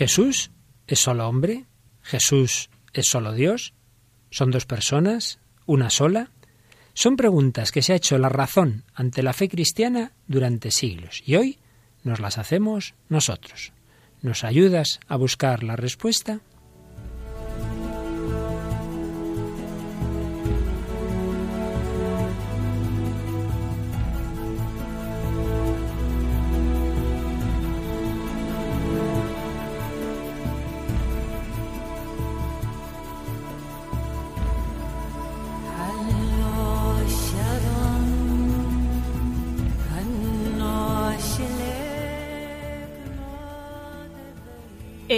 ¿Jesús 0.00 0.50
es 0.86 0.98
solo 0.98 1.28
hombre? 1.28 1.66
¿Jesús 2.00 2.70
es 2.94 3.06
solo 3.06 3.34
Dios? 3.34 3.74
¿Son 4.30 4.50
dos 4.50 4.64
personas? 4.64 5.40
¿Una 5.66 5.90
sola? 5.90 6.30
Son 6.94 7.16
preguntas 7.16 7.70
que 7.70 7.82
se 7.82 7.92
ha 7.92 7.96
hecho 7.96 8.16
la 8.16 8.30
razón 8.30 8.84
ante 8.94 9.22
la 9.22 9.34
fe 9.34 9.50
cristiana 9.50 10.12
durante 10.26 10.70
siglos 10.70 11.22
y 11.26 11.36
hoy 11.36 11.58
nos 12.02 12.18
las 12.18 12.38
hacemos 12.38 12.94
nosotros. 13.10 13.74
¿Nos 14.22 14.42
ayudas 14.42 15.00
a 15.06 15.16
buscar 15.16 15.62
la 15.62 15.76
respuesta? 15.76 16.40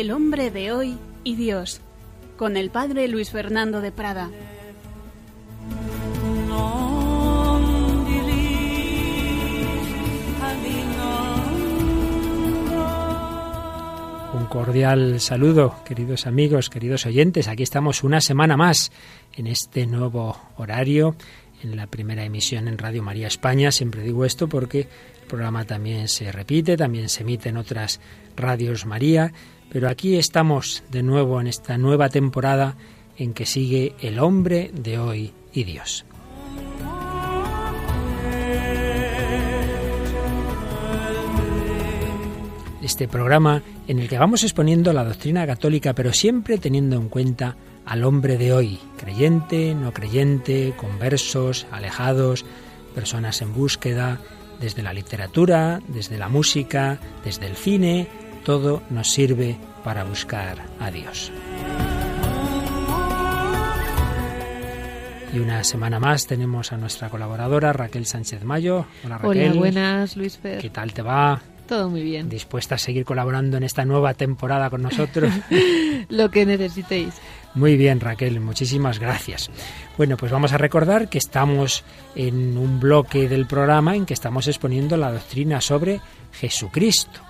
El 0.03 0.11
hombre 0.11 0.51
de 0.51 0.73
hoy 0.73 0.99
y 1.23 1.37
Dios, 1.37 1.81
con 2.37 2.57
el 2.57 2.71
padre 2.71 3.07
Luis 3.07 3.31
Fernando 3.31 3.81
de 3.81 3.93
Prada. 3.93 4.31
Un 14.35 14.47
cordial 14.47 15.21
saludo, 15.21 15.77
queridos 15.85 16.27
amigos, 16.27 16.69
queridos 16.69 17.07
oyentes. 17.07 17.47
Aquí 17.47 17.63
estamos 17.63 18.03
una 18.03 18.21
semana 18.21 18.57
más 18.57 18.91
en 19.37 19.47
este 19.47 19.87
nuevo 19.87 20.37
horario, 20.57 21.15
en 21.63 21.77
la 21.77 21.87
primera 21.87 22.25
emisión 22.25 22.67
en 22.67 22.77
Radio 22.77 23.05
María 23.05 23.29
España. 23.29 23.71
Siempre 23.71 24.03
digo 24.03 24.25
esto 24.25 24.49
porque 24.49 24.81
el 24.81 25.29
programa 25.29 25.65
también 25.65 26.09
se 26.09 26.33
repite, 26.33 26.77
también 26.77 27.09
se 27.09 27.23
emite 27.23 27.51
en 27.51 27.57
otras 27.57 28.01
radios 28.35 28.85
María 28.85 29.33
pero 29.73 29.89
aquí 29.89 30.17
estamos 30.17 30.83
de 30.91 31.03
nuevo 31.03 31.41
en 31.41 31.47
esta 31.47 31.79
nueva 31.79 32.11
temporada 32.11 32.77
en 33.17 33.33
que 33.33 33.47
sigue 33.47 33.95
el 34.03 34.19
hombre 34.19 34.71
de 34.75 34.99
hoy 34.99 35.33
y 35.55 35.65
Dios. 35.65 36.05
Este 42.83 43.09
programa 43.09 43.63
en 43.89 43.99
el 44.01 44.09
que 44.09 44.19
vamos 44.19 44.43
exponiendo 44.43 44.93
la 44.93 45.05
doctrina 45.05 45.47
católica, 45.47 45.95
pero 45.95 46.13
siempre 46.13 46.59
teniendo 46.59 46.97
en 46.97 47.09
cuenta 47.09 47.57
al 47.87 48.05
hombre 48.05 48.37
de 48.37 48.53
hoy, 48.53 48.79
creyente, 48.99 49.75
no 49.75 49.93
creyente, 49.93 50.75
conversos, 50.77 51.67
alejados, 51.71 52.45
personas 52.95 53.41
en 53.41 53.55
búsqueda, 53.55 54.21
desde 54.61 54.83
la 54.83 54.93
literatura, 54.93 55.81
desde 55.89 56.19
la 56.19 56.29
música, 56.29 56.99
desde 57.25 57.47
el 57.47 57.57
cine, 57.57 58.09
todo 58.45 58.83
nos 58.91 59.11
sirve 59.11 59.57
para 59.85 60.05
buscar 60.05 60.59
a 60.81 60.91
Dios. 60.91 61.33
Y 65.33 65.39
una 65.39 65.65
semana 65.65 65.99
más 65.99 66.27
tenemos 66.27 66.73
a 66.73 66.77
nuestra 66.77 67.09
colaboradora 67.09 67.73
Raquel 67.73 68.05
Sánchez 68.05 68.45
Mayo. 68.45 68.85
Hola 69.05 69.17
Raquel. 69.17 69.53
Hola, 69.53 69.61
buenas 69.61 70.17
Luis 70.17 70.37
Fer. 70.37 70.61
¿Qué 70.61 70.69
tal 70.69 70.93
te 70.93 71.01
va? 71.01 71.41
Todo 71.67 71.89
muy 71.89 72.03
bien. 72.03 72.29
¿Dispuesta 72.29 72.75
a 72.75 72.79
seguir 72.79 73.07
colaborando 73.07 73.57
en 73.57 73.63
esta 73.63 73.87
nueva 73.87 74.13
temporada 74.13 74.69
con 74.69 74.83
nosotros? 74.83 75.33
Lo 76.11 76.31
que 76.31 76.45
necesitéis. 76.45 77.15
Muy 77.55 77.79
bien, 77.79 78.01
Raquel, 78.01 78.41
muchísimas 78.41 78.99
gracias. 78.99 79.51
Bueno, 79.97 80.19
pues 80.19 80.31
vamos 80.31 80.53
a 80.53 80.59
recordar 80.59 81.09
que 81.09 81.19
estamos 81.19 81.83
en 82.15 82.59
un 82.59 82.79
bloque 82.79 83.27
del 83.27 83.47
programa 83.47 83.97
en 83.97 84.05
que 84.05 84.15
estamos 84.15 84.49
exponiendo 84.49 84.99
la 84.99 85.13
doctrina 85.13 85.63
sobre 85.63 86.01
Jesucristo. 86.33 87.21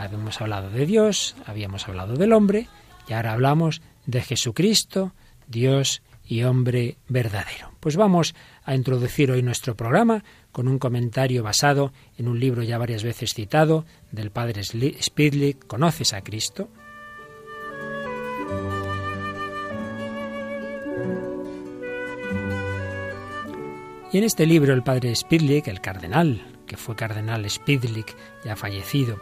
Habíamos 0.00 0.40
hablado 0.40 0.70
de 0.70 0.86
Dios, 0.86 1.36
habíamos 1.44 1.86
hablado 1.86 2.14
del 2.16 2.32
hombre 2.32 2.68
y 3.06 3.12
ahora 3.12 3.34
hablamos 3.34 3.82
de 4.06 4.22
Jesucristo, 4.22 5.12
Dios 5.46 6.00
y 6.24 6.42
hombre 6.44 6.96
verdadero. 7.06 7.72
Pues 7.80 7.96
vamos 7.96 8.34
a 8.64 8.74
introducir 8.74 9.30
hoy 9.30 9.42
nuestro 9.42 9.76
programa 9.76 10.24
con 10.52 10.68
un 10.68 10.78
comentario 10.78 11.42
basado 11.42 11.92
en 12.16 12.28
un 12.28 12.40
libro 12.40 12.62
ya 12.62 12.78
varias 12.78 13.04
veces 13.04 13.34
citado 13.34 13.84
del 14.10 14.30
padre 14.30 14.62
Spidlick, 14.64 15.66
¿Conoces 15.66 16.14
a 16.14 16.22
Cristo? 16.22 16.70
Y 24.12 24.16
en 24.18 24.24
este 24.24 24.46
libro 24.46 24.72
el 24.72 24.82
padre 24.82 25.14
Spidlick, 25.14 25.68
el 25.68 25.82
cardenal, 25.82 26.42
que 26.66 26.78
fue 26.78 26.96
cardenal 26.96 27.48
Spidlick, 27.48 28.16
ya 28.44 28.56
fallecido, 28.56 29.20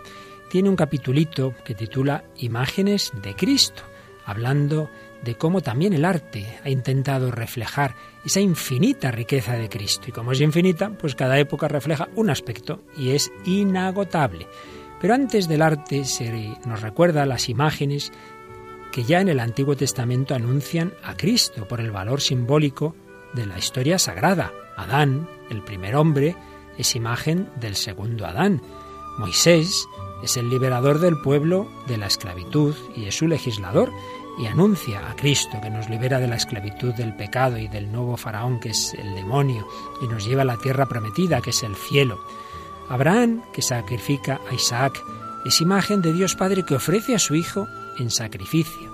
tiene 0.51 0.69
un 0.69 0.77
capitulito 0.77 1.55
que 1.65 1.75
titula 1.75 2.25
Imágenes 2.39 3.13
de 3.23 3.35
Cristo, 3.35 3.83
hablando 4.25 4.91
de 5.23 5.35
cómo 5.35 5.61
también 5.61 5.93
el 5.93 6.05
arte 6.05 6.47
ha 6.65 6.71
intentado 6.71 7.31
reflejar 7.31 7.95
esa 8.25 8.41
infinita 8.41 9.11
riqueza 9.11 9.55
de 9.55 9.69
Cristo. 9.69 10.07
Y 10.09 10.13
como 10.13 10.33
es 10.33 10.41
infinita, 10.41 10.91
pues 10.91 11.15
cada 11.15 11.39
época 11.39 11.69
refleja 11.69 12.09
un 12.15 12.31
aspecto 12.31 12.83
y 12.97 13.11
es 13.11 13.33
inagotable. 13.45 14.47
Pero 15.01 15.15
antes 15.15 15.49
del 15.49 15.63
arte 15.63 16.05
se 16.05 16.57
nos 16.67 16.83
recuerda 16.83 17.27
las 17.27 17.49
imágenes 17.49 18.13
que 18.93 19.05
ya 19.05 19.21
en 19.21 19.29
el 19.29 19.41
Antiguo 19.41 19.77
Testamento 19.77 20.35
anuncian 20.35 20.93
a 21.03 21.17
Cristo 21.17 21.69
por 21.69 21.81
el 21.81 21.91
valor 21.91 22.21
simbólico 22.21 22.95
de 23.35 23.47
la 23.47 23.59
historia 23.59 23.99
sagrada. 23.99 24.53
Adán, 24.77 25.29
el 25.51 25.63
primer 25.63 25.95
hombre, 25.97 26.37
es 26.79 26.97
imagen 26.97 27.49
del 27.61 27.77
segundo 27.77 28.27
Adán. 28.27 28.63
Moisés 29.19 29.87
es 30.23 30.37
el 30.37 30.51
liberador 30.51 30.99
del 30.99 31.21
pueblo 31.21 31.69
de 31.87 31.97
la 31.97 32.07
esclavitud 32.07 32.75
y 32.97 33.07
es 33.07 33.17
su 33.17 33.29
legislador 33.29 33.93
y 34.39 34.47
anuncia 34.47 35.11
a 35.11 35.17
Cristo 35.17 35.61
que 35.61 35.71
nos 35.71 35.89
libera 35.89 36.21
de 36.21 36.29
la 36.29 36.37
esclavitud 36.37 36.95
del 36.95 37.15
pecado 37.15 37.59
y 37.59 37.69
del 37.69 37.91
nuevo 37.91 38.17
faraón 38.17 38.61
que 38.61 38.71
es 38.71 38.95
el 38.95 39.15
demonio 39.15 39.67
y 40.01 40.07
nos 40.07 40.25
lleva 40.25 40.43
a 40.43 40.47
la 40.47 40.57
tierra 40.57 40.87
prometida 40.87 41.41
que 41.41 41.51
es 41.51 41.63
el 41.63 41.75
cielo. 41.75 42.21
Abraham 42.89 43.43
que 43.53 43.63
sacrifica 43.63 44.41
a 44.51 44.55
Isaac 44.55 45.03
es 45.45 45.61
imagen 45.61 46.03
de 46.03 46.13
Dios 46.13 46.35
Padre 46.35 46.65
que 46.65 46.75
ofrece 46.75 47.15
a 47.15 47.19
su 47.19 47.35
Hijo 47.35 47.67
en 47.99 48.11
sacrificio. 48.11 48.93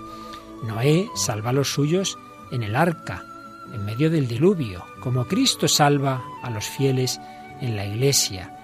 Noé 0.62 1.11
salva 1.15 1.51
a 1.51 1.53
los 1.53 1.73
suyos 1.73 2.19
en 2.51 2.62
el 2.62 2.75
arca, 2.75 3.25
en 3.73 3.85
medio 3.85 4.11
del 4.11 4.29
diluvio, 4.29 4.85
como 5.01 5.27
Cristo 5.27 5.69
salva 5.69 6.23
a 6.43 6.51
los 6.51 6.65
fieles 6.65 7.21
en 7.61 7.77
la 7.77 7.87
iglesia, 7.87 8.56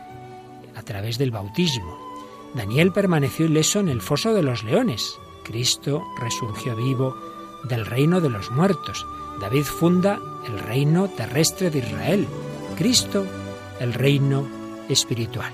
a 0.77 0.83
través 0.83 1.19
del 1.19 1.31
bautismo. 1.31 2.00
Daniel 2.55 2.93
permaneció 2.93 3.47
ileso 3.47 3.81
en 3.81 3.89
el 3.89 4.01
foso 4.01 4.35
de 4.35 4.43
los 4.43 4.65
leones. 4.65 5.19
Cristo 5.45 6.03
resurgió 6.19 6.77
vivo 6.77 7.17
del 7.65 7.87
reino 7.87 8.21
de 8.21 8.31
los 8.31 8.51
muertos. 8.51 9.07
David 9.41 9.65
funda 9.65 10.19
el 10.47 10.59
reino 10.59 11.09
terrestre 11.09 11.71
de 11.71 11.79
Israel. 11.79 12.27
Cristo, 12.77 13.25
el 13.79 13.95
reino 13.95 14.47
espiritual. 14.89 15.53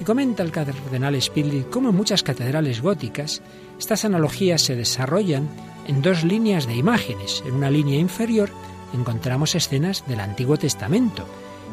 Y 0.00 0.04
comenta 0.04 0.42
el 0.42 0.50
cardenal 0.50 1.20
Spidley 1.20 1.66
cómo 1.70 1.90
en 1.90 1.96
muchas 1.96 2.22
catedrales 2.22 2.82
góticas 2.82 3.42
estas 3.78 4.04
analogías 4.04 4.62
se 4.62 4.74
desarrollan 4.74 5.48
en 5.86 6.02
dos 6.02 6.24
líneas 6.24 6.66
de 6.66 6.74
imágenes. 6.74 7.42
En 7.46 7.54
una 7.54 7.70
línea 7.70 7.98
inferior 7.98 8.50
encontramos 8.92 9.54
escenas 9.54 10.04
del 10.06 10.20
Antiguo 10.20 10.56
Testamento 10.56 11.26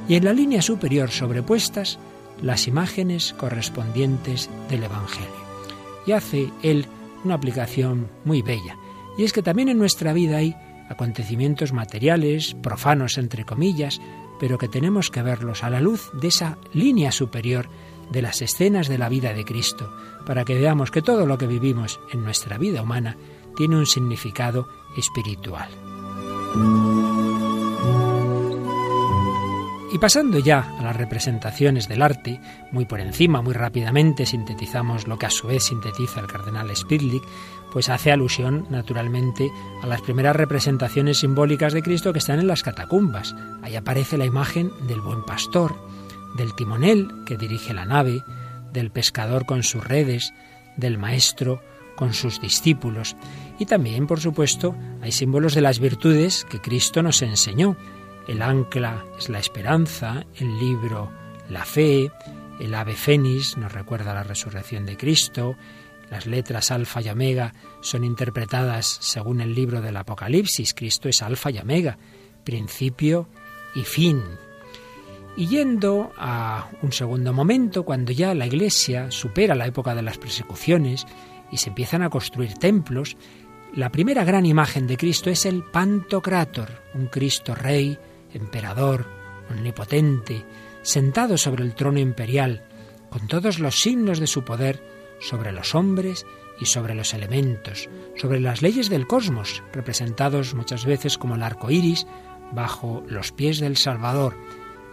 y 0.07 0.15
en 0.15 0.25
la 0.25 0.33
línea 0.33 0.61
superior 0.61 1.11
sobrepuestas 1.11 1.99
las 2.41 2.67
imágenes 2.67 3.33
correspondientes 3.33 4.49
del 4.69 4.83
Evangelio. 4.83 5.29
Y 6.05 6.13
hace 6.13 6.51
él 6.63 6.87
una 7.23 7.35
aplicación 7.35 8.09
muy 8.25 8.41
bella. 8.41 8.77
Y 9.17 9.23
es 9.23 9.33
que 9.33 9.43
también 9.43 9.69
en 9.69 9.77
nuestra 9.77 10.13
vida 10.13 10.37
hay 10.37 10.55
acontecimientos 10.89 11.73
materiales, 11.73 12.55
profanos 12.61 13.17
entre 13.17 13.45
comillas, 13.45 14.01
pero 14.39 14.57
que 14.57 14.67
tenemos 14.67 15.11
que 15.11 15.21
verlos 15.21 15.63
a 15.63 15.69
la 15.69 15.81
luz 15.81 16.09
de 16.13 16.29
esa 16.29 16.57
línea 16.73 17.11
superior 17.11 17.69
de 18.11 18.21
las 18.21 18.41
escenas 18.41 18.87
de 18.87 18.97
la 18.97 19.09
vida 19.09 19.33
de 19.33 19.45
Cristo, 19.45 19.93
para 20.25 20.45
que 20.45 20.55
veamos 20.55 20.89
que 20.89 21.01
todo 21.01 21.25
lo 21.25 21.37
que 21.37 21.47
vivimos 21.47 21.99
en 22.11 22.23
nuestra 22.23 22.57
vida 22.57 22.81
humana 22.81 23.17
tiene 23.55 23.77
un 23.77 23.85
significado 23.85 24.67
espiritual. 24.97 25.69
Y 29.91 29.97
pasando 29.97 30.37
ya 30.37 30.75
a 30.77 30.83
las 30.83 30.95
representaciones 30.95 31.87
del 31.87 32.03
arte, 32.03 32.39
muy 32.71 32.85
por 32.85 32.99
encima, 32.99 33.41
muy 33.41 33.53
rápidamente 33.53 34.27
sintetizamos 34.27 35.07
lo 35.07 35.17
que 35.17 35.25
a 35.25 35.31
su 35.31 35.47
vez 35.47 35.63
sintetiza 35.63 36.19
el 36.19 36.27
cardenal 36.27 36.75
Spidlick, 36.75 37.23
pues 37.73 37.89
hace 37.89 38.11
alusión 38.11 38.67
naturalmente 38.69 39.51
a 39.81 39.87
las 39.87 40.01
primeras 40.01 40.35
representaciones 40.35 41.19
simbólicas 41.19 41.73
de 41.73 41.81
Cristo 41.81 42.13
que 42.13 42.19
están 42.19 42.39
en 42.39 42.47
las 42.47 42.61
catacumbas. 42.61 43.35
Ahí 43.63 43.75
aparece 43.75 44.17
la 44.17 44.25
imagen 44.25 44.71
del 44.87 45.01
buen 45.01 45.23
pastor, 45.23 45.75
del 46.37 46.53
timonel 46.53 47.11
que 47.25 47.37
dirige 47.37 47.73
la 47.73 47.85
nave, 47.85 48.23
del 48.71 48.91
pescador 48.91 49.47
con 49.47 49.63
sus 49.63 49.83
redes, 49.83 50.33
del 50.77 50.99
maestro 50.99 51.61
con 51.95 52.13
sus 52.13 52.39
discípulos. 52.39 53.15
Y 53.57 53.65
también, 53.65 54.07
por 54.07 54.19
supuesto, 54.19 54.75
hay 55.01 55.11
símbolos 55.11 55.55
de 55.55 55.61
las 55.61 55.79
virtudes 55.79 56.45
que 56.49 56.61
Cristo 56.61 57.01
nos 57.01 57.21
enseñó. 57.21 57.75
El 58.29 58.43
ancla 58.43 59.03
es 59.17 59.27
la 59.27 59.39
esperanza, 59.39 60.23
el 60.35 60.59
libro 60.59 61.11
la 61.49 61.65
fe, 61.65 62.11
el 62.59 62.75
ave 62.75 62.93
fénix 62.93 63.57
nos 63.57 63.71
recuerda 63.71 64.13
la 64.13 64.21
resurrección 64.21 64.85
de 64.85 64.97
Cristo, 64.97 65.55
las 66.11 66.27
letras 66.27 66.69
alfa 66.69 67.01
y 67.01 67.09
omega 67.09 67.55
son 67.81 68.03
interpretadas 68.03 68.85
según 69.01 69.41
el 69.41 69.55
libro 69.55 69.81
del 69.81 69.97
Apocalipsis. 69.97 70.75
Cristo 70.75 71.09
es 71.09 71.23
alfa 71.23 71.49
y 71.49 71.57
omega, 71.57 71.97
principio 72.43 73.27
y 73.73 73.81
fin. 73.81 74.21
Y 75.35 75.47
yendo 75.47 76.11
a 76.15 76.69
un 76.83 76.91
segundo 76.91 77.33
momento, 77.33 77.83
cuando 77.83 78.11
ya 78.11 78.35
la 78.35 78.45
Iglesia 78.45 79.09
supera 79.09 79.55
la 79.55 79.65
época 79.65 79.95
de 79.95 80.03
las 80.03 80.19
persecuciones 80.19 81.07
y 81.51 81.57
se 81.57 81.69
empiezan 81.69 82.03
a 82.03 82.11
construir 82.11 82.53
templos, 82.59 83.17
la 83.73 83.91
primera 83.91 84.23
gran 84.23 84.45
imagen 84.45 84.85
de 84.85 84.97
Cristo 84.97 85.31
es 85.31 85.47
el 85.47 85.63
Pantocrator, 85.63 86.69
un 86.93 87.07
Cristo 87.07 87.55
rey, 87.55 87.97
emperador, 88.33 89.05
omnipotente, 89.49 90.45
sentado 90.81 91.37
sobre 91.37 91.63
el 91.63 91.75
trono 91.75 91.99
imperial, 91.99 92.63
con 93.09 93.27
todos 93.27 93.59
los 93.59 93.81
signos 93.81 94.19
de 94.19 94.27
su 94.27 94.43
poder 94.43 94.81
sobre 95.19 95.51
los 95.51 95.75
hombres 95.75 96.25
y 96.59 96.65
sobre 96.65 96.95
los 96.95 97.13
elementos, 97.13 97.89
sobre 98.15 98.39
las 98.39 98.61
leyes 98.61 98.89
del 98.89 99.07
cosmos, 99.07 99.63
representados 99.73 100.53
muchas 100.53 100.85
veces 100.85 101.17
como 101.17 101.35
el 101.35 101.43
arco 101.43 101.71
iris 101.71 102.05
bajo 102.51 103.03
los 103.07 103.31
pies 103.31 103.59
del 103.59 103.77
Salvador. 103.77 104.35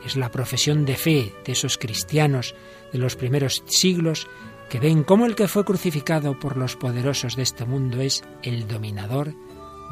Es 0.05 0.17
la 0.17 0.31
profesión 0.31 0.85
de 0.85 0.97
fe 0.97 1.35
de 1.45 1.53
esos 1.53 1.79
cristianos 1.79 2.55
de 2.93 2.99
los 2.99 3.17
primeros 3.17 3.63
siglos 3.67 4.29
que 4.69 4.81
ven 4.81 5.05
cómo 5.05 5.27
el 5.27 5.35
que 5.35 5.49
fue 5.49 5.65
crucificado 5.65 6.39
por 6.39 6.57
los 6.57 6.77
poderosos 6.77 7.37
de 7.37 7.43
este 7.43 7.65
mundo 7.65 8.01
es 8.01 8.25
el 8.43 8.67
dominador 8.69 9.33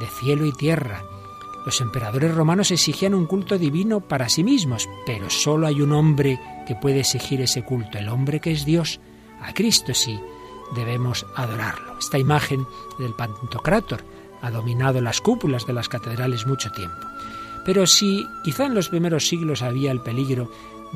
de 0.00 0.06
cielo 0.20 0.46
y 0.46 0.52
tierra. 0.52 1.02
Los 1.64 1.80
emperadores 1.80 2.34
romanos 2.34 2.70
exigían 2.70 3.14
un 3.14 3.26
culto 3.26 3.56
divino 3.58 4.00
para 4.00 4.28
sí 4.28 4.44
mismos, 4.44 4.88
pero 5.06 5.30
solo 5.30 5.66
hay 5.66 5.80
un 5.80 5.92
hombre 5.92 6.38
que 6.66 6.74
puede 6.74 7.00
exigir 7.00 7.40
ese 7.40 7.62
culto, 7.62 7.98
el 7.98 8.08
hombre 8.08 8.40
que 8.40 8.52
es 8.52 8.64
Dios. 8.64 9.00
A 9.40 9.54
Cristo 9.54 9.94
sí 9.94 10.20
debemos 10.74 11.26
adorarlo. 11.34 11.98
Esta 11.98 12.18
imagen 12.18 12.66
del 12.98 13.14
Pantocrátor 13.14 14.04
ha 14.42 14.50
dominado 14.50 15.00
las 15.00 15.20
cúpulas 15.20 15.66
de 15.66 15.72
las 15.72 15.88
catedrales 15.88 16.46
mucho 16.46 16.70
tiempo. 16.70 17.06
Pero 17.64 17.86
si 17.86 18.26
quizá 18.44 18.66
en 18.66 18.74
los 18.74 18.90
primeros 18.90 19.26
siglos 19.26 19.62
había 19.62 19.90
el 19.90 20.00
peligro 20.00 20.50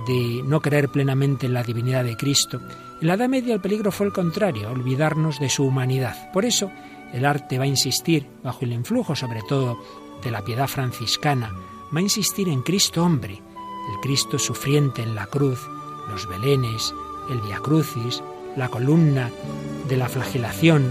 de 0.06 0.42
no 0.44 0.60
creer 0.60 0.90
plenamente 0.90 1.46
en 1.46 1.54
la 1.54 1.62
divinidad 1.62 2.04
de 2.04 2.16
Cristo, 2.16 2.60
en 3.00 3.08
la 3.08 3.14
Edad 3.14 3.28
Media 3.28 3.54
el 3.54 3.60
peligro 3.60 3.90
fue 3.90 4.06
el 4.06 4.12
contrario, 4.12 4.70
olvidarnos 4.70 5.40
de 5.40 5.48
su 5.48 5.64
humanidad. 5.64 6.30
Por 6.30 6.44
eso 6.44 6.70
el 7.12 7.24
arte 7.24 7.56
va 7.56 7.64
a 7.64 7.68
insistir, 7.68 8.26
bajo 8.42 8.66
el 8.66 8.72
influjo 8.72 9.16
sobre 9.16 9.40
todo 9.48 9.78
de 10.22 10.30
la 10.30 10.44
piedad 10.44 10.68
franciscana, 10.68 11.52
va 11.94 11.98
a 11.98 12.02
insistir 12.02 12.48
en 12.48 12.62
Cristo 12.62 13.04
hombre, 13.04 13.34
el 13.34 14.00
Cristo 14.02 14.38
sufriente 14.38 15.02
en 15.02 15.14
la 15.14 15.26
cruz, 15.26 15.60
los 16.08 16.28
belenes, 16.28 16.94
el 17.30 17.40
Via 17.40 17.58
Crucis, 17.58 18.22
la 18.56 18.68
columna 18.68 19.30
de 19.88 19.96
la 19.96 20.08
flagelación, 20.08 20.90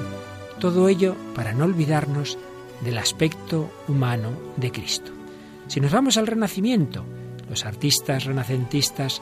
todo 0.59 0.88
ello 0.88 1.15
para 1.35 1.53
no 1.53 1.65
olvidarnos 1.65 2.38
del 2.81 2.97
aspecto 2.97 3.69
humano 3.88 4.31
de 4.56 4.71
Cristo. 4.71 5.12
Si 5.68 5.79
nos 5.79 5.91
vamos 5.91 6.18
al 6.18 6.27
Renacimiento, 6.27 7.03
los 7.50 7.65
artistas 7.65 8.25
renacentistas 8.25 9.21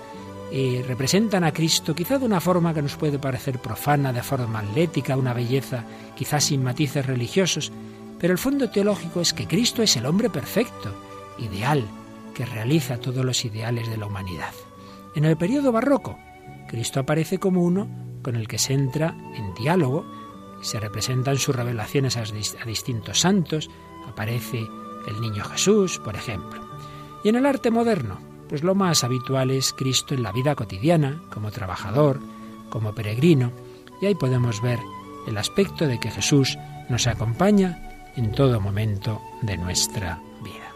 eh, 0.52 0.84
representan 0.88 1.44
a 1.44 1.52
Cristo 1.52 1.96
quizá 1.96 2.20
de 2.20 2.26
una 2.26 2.40
forma 2.40 2.74
que 2.74 2.82
nos 2.82 2.96
puede 2.96 3.20
parecer 3.20 3.60
profana, 3.60 4.14
de 4.14 4.22
forma 4.22 4.60
atlética, 4.60 5.18
una 5.18 5.34
belleza 5.34 5.84
quizás 6.16 6.46
sin 6.46 6.64
matices 6.64 7.06
religiosos, 7.06 7.72
pero 8.20 8.34
el 8.34 8.40
fondo 8.40 8.70
teológico 8.70 9.22
es 9.22 9.34
que 9.34 9.48
Cristo 9.48 9.82
es 9.82 9.96
el 9.98 10.06
hombre 10.06 10.30
perfecto, 10.30 10.94
ideal, 11.38 11.84
que 12.34 12.46
realiza 12.46 13.00
todos 13.00 13.26
los 13.26 13.44
ideales 13.46 13.90
de 13.90 13.98
la 13.98 14.06
humanidad. 14.06 14.54
En 15.16 15.26
el 15.26 15.38
periodo 15.38 15.72
barroco, 15.72 16.18
Cristo 16.68 17.00
aparece 17.00 17.40
como 17.40 17.64
uno 17.64 17.88
con 18.22 18.36
el 18.36 18.48
que 18.48 18.58
se 18.58 18.74
entra 18.74 19.16
en 19.36 19.54
diálogo, 19.54 20.06
se 20.62 20.80
representan 20.80 21.38
sus 21.38 21.56
revelaciones 21.56 22.18
a, 22.18 22.24
distintos 22.66 23.20
santos, 23.20 23.70
aparece 24.08 24.66
el 25.08 25.22
niño 25.22 25.44
Jesús, 25.44 26.00
por 26.04 26.16
ejemplo. 26.16 26.62
Y 27.24 27.30
en 27.30 27.36
el 27.36 27.46
arte 27.46 27.70
moderno, 27.70 28.20
pues 28.50 28.64
lo 28.64 28.76
más 28.76 29.04
habitual 29.04 29.52
es 29.52 29.74
Cristo 29.74 30.14
en 30.16 30.24
la 30.24 30.32
vida 30.32 30.56
cotidiana, 30.56 31.22
como 31.32 31.52
trabajador, 31.52 32.20
como 32.70 32.96
peregrino, 32.96 33.52
y 34.02 34.08
ahí 34.08 34.16
podemos 34.16 34.62
ver 34.62 34.80
el 35.28 35.38
aspecto 35.38 35.88
de 35.88 36.00
que 36.00 36.12
Jesús 36.12 36.58
nos 36.90 37.08
acompaña 37.08 37.85
en 38.16 38.32
todo 38.32 38.60
momento 38.60 39.22
de 39.42 39.58
nuestra 39.58 40.22
vida. 40.44 40.74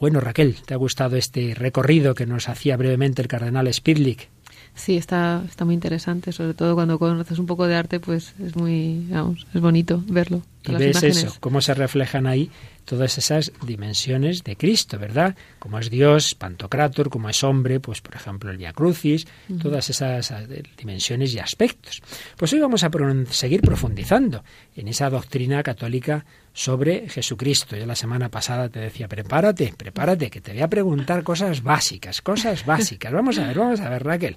Bueno, 0.00 0.20
Raquel, 0.20 0.56
¿te 0.66 0.74
ha 0.74 0.76
gustado 0.76 1.16
este 1.16 1.54
recorrido 1.54 2.14
que 2.14 2.26
nos 2.26 2.48
hacía 2.48 2.76
brevemente 2.76 3.22
el 3.22 3.28
cardenal 3.28 3.72
Spidlik? 3.72 4.33
Sí, 4.74 4.96
está, 4.96 5.42
está 5.48 5.64
muy 5.64 5.74
interesante, 5.74 6.32
sobre 6.32 6.52
todo 6.52 6.74
cuando 6.74 6.98
conoces 6.98 7.38
un 7.38 7.46
poco 7.46 7.66
de 7.68 7.76
arte, 7.76 8.00
pues 8.00 8.34
es 8.44 8.56
muy, 8.56 9.06
vamos, 9.08 9.46
es 9.54 9.60
bonito 9.60 10.02
verlo. 10.08 10.42
Y 10.64 10.74
ves 10.74 11.02
eso, 11.02 11.36
cómo 11.40 11.60
se 11.60 11.74
reflejan 11.74 12.26
ahí 12.26 12.50
todas 12.84 13.16
esas 13.18 13.52
dimensiones 13.64 14.42
de 14.42 14.56
Cristo, 14.56 14.98
¿verdad? 14.98 15.36
Como 15.58 15.78
es 15.78 15.90
Dios, 15.90 16.34
Pantocrator, 16.34 17.08
como 17.08 17.28
es 17.28 17.44
hombre, 17.44 17.80
pues 17.80 18.00
por 18.00 18.16
ejemplo 18.16 18.50
el 18.50 18.56
Via 18.56 18.72
Crucis, 18.72 19.26
todas 19.60 19.90
esas 19.90 20.30
eh, 20.30 20.62
dimensiones 20.76 21.34
y 21.34 21.38
aspectos. 21.38 22.02
Pues 22.36 22.52
hoy 22.52 22.60
vamos 22.60 22.82
a 22.82 22.90
seguir 23.30 23.60
profundizando 23.60 24.42
en 24.74 24.88
esa 24.88 25.08
doctrina 25.08 25.62
católica 25.62 26.24
sobre 26.54 27.08
Jesucristo. 27.08 27.76
Yo 27.76 27.84
la 27.84 27.96
semana 27.96 28.30
pasada 28.30 28.68
te 28.70 28.78
decía, 28.78 29.08
prepárate, 29.08 29.74
prepárate, 29.76 30.30
que 30.30 30.40
te 30.40 30.52
voy 30.52 30.62
a 30.62 30.68
preguntar 30.68 31.24
cosas 31.24 31.62
básicas, 31.62 32.22
cosas 32.22 32.64
básicas. 32.64 33.12
Vamos 33.12 33.38
a 33.38 33.48
ver, 33.48 33.58
vamos 33.58 33.80
a 33.80 33.90
ver, 33.90 34.04
Raquel. 34.04 34.36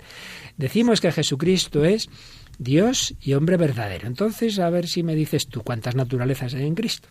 Decimos 0.58 1.00
que 1.00 1.12
Jesucristo 1.12 1.86
es 1.86 2.10
Dios 2.58 3.14
y 3.22 3.34
hombre 3.36 3.56
verdadero. 3.56 4.08
Entonces, 4.08 4.58
a 4.60 4.70
ver 4.72 4.88
si 4.88 5.04
me 5.04 5.16
dices 5.16 5.48
tú 5.48 5.62
cuántas 5.62 5.96
naturalezas 5.96 6.56
hay 6.56 6.66
en 6.66 6.76
Cristo. 6.76 7.08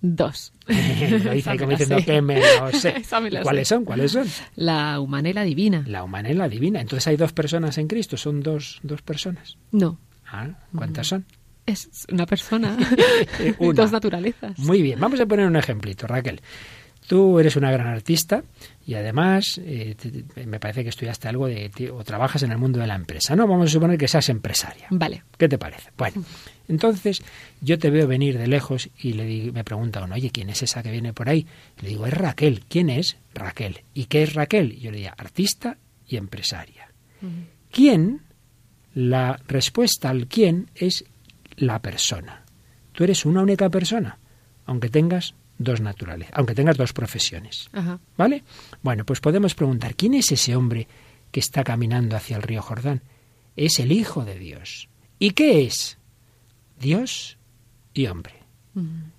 Dos. 0.00 0.52
Lo 0.66 1.32
dice 1.32 1.56
como 1.58 1.70
diciendo 1.70 1.96
que 2.04 2.20
me 2.20 2.38
lo 2.38 2.72
sé. 2.72 3.02
¿Cuáles 3.42 3.68
son? 3.68 3.84
¿Cuáles 3.84 4.12
son? 4.12 4.26
La 4.56 5.00
humana 5.00 5.30
y 5.30 5.32
la 5.32 5.44
divina. 5.44 5.84
La 5.86 6.02
humana 6.02 6.30
y 6.30 6.34
la 6.34 6.48
divina. 6.48 6.80
Entonces 6.80 7.06
hay 7.06 7.16
dos 7.16 7.32
personas 7.32 7.78
en 7.78 7.88
Cristo. 7.88 8.16
¿Son 8.16 8.42
dos, 8.42 8.80
dos 8.82 9.00
personas? 9.00 9.56
No. 9.70 9.98
Ah, 10.26 10.48
¿Cuántas 10.74 11.06
son? 11.06 11.24
Es 11.66 12.06
una 12.12 12.26
persona. 12.26 12.76
Dos 13.74 13.92
naturalezas. 13.92 14.58
Muy 14.58 14.82
bien. 14.82 15.00
Vamos 15.00 15.20
a 15.20 15.26
poner 15.26 15.46
un 15.46 15.56
ejemplito, 15.56 16.06
Raquel. 16.06 16.40
Tú 17.06 17.38
eres 17.38 17.56
una 17.56 17.70
gran 17.70 17.86
artista 17.88 18.44
y 18.86 18.94
además 18.94 19.60
eh, 19.62 19.94
me 20.46 20.58
parece 20.58 20.82
que 20.82 20.88
estudiaste 20.88 21.28
algo 21.28 21.46
de 21.46 21.70
o 21.92 22.02
trabajas 22.02 22.42
en 22.42 22.52
el 22.52 22.58
mundo 22.58 22.80
de 22.80 22.86
la 22.86 22.94
empresa. 22.94 23.36
No, 23.36 23.46
vamos 23.46 23.68
a 23.68 23.72
suponer 23.72 23.98
que 23.98 24.08
seas 24.08 24.30
empresaria. 24.30 24.86
Vale. 24.90 25.22
¿Qué 25.36 25.46
te 25.46 25.58
parece? 25.58 25.90
Bueno, 25.98 26.24
entonces 26.66 27.22
yo 27.60 27.78
te 27.78 27.90
veo 27.90 28.06
venir 28.06 28.38
de 28.38 28.46
lejos 28.46 28.88
y 28.98 29.12
le 29.12 29.52
me 29.52 29.64
pregunta 29.64 30.02
uno, 30.02 30.14
oye, 30.14 30.30
¿quién 30.30 30.48
es 30.48 30.62
esa 30.62 30.82
que 30.82 30.90
viene 30.90 31.12
por 31.12 31.28
ahí? 31.28 31.46
Le 31.82 31.90
digo, 31.90 32.06
es 32.06 32.14
Raquel. 32.14 32.64
¿Quién 32.68 32.88
es? 32.88 33.18
Raquel. 33.34 33.82
¿Y 33.92 34.06
qué 34.06 34.22
es 34.22 34.32
Raquel? 34.32 34.72
Y 34.72 34.80
yo 34.80 34.90
le 34.90 34.98
digo, 34.98 35.10
artista 35.16 35.76
y 36.08 36.16
empresaria. 36.16 36.88
¿Quién? 37.70 38.22
La 38.94 39.38
respuesta 39.46 40.08
al 40.08 40.26
quién 40.26 40.70
es 40.74 41.04
la 41.56 41.80
persona. 41.80 42.44
Tú 42.92 43.04
eres 43.04 43.24
una 43.26 43.42
única 43.42 43.68
persona, 43.70 44.18
aunque 44.66 44.88
tengas 44.88 45.34
dos 45.58 45.80
naturales, 45.80 46.28
aunque 46.32 46.54
tengas 46.54 46.76
dos 46.76 46.92
profesiones. 46.92 47.70
¿Vale? 48.16 48.44
Bueno, 48.82 49.04
pues 49.04 49.20
podemos 49.20 49.54
preguntar, 49.54 49.94
¿quién 49.94 50.14
es 50.14 50.32
ese 50.32 50.56
hombre 50.56 50.88
que 51.30 51.40
está 51.40 51.64
caminando 51.64 52.16
hacia 52.16 52.36
el 52.36 52.42
río 52.42 52.62
Jordán? 52.62 53.02
Es 53.56 53.78
el 53.78 53.92
Hijo 53.92 54.24
de 54.24 54.38
Dios. 54.38 54.88
¿Y 55.18 55.30
qué 55.30 55.64
es? 55.64 55.98
Dios 56.78 57.38
y 57.92 58.06
hombre. 58.06 58.34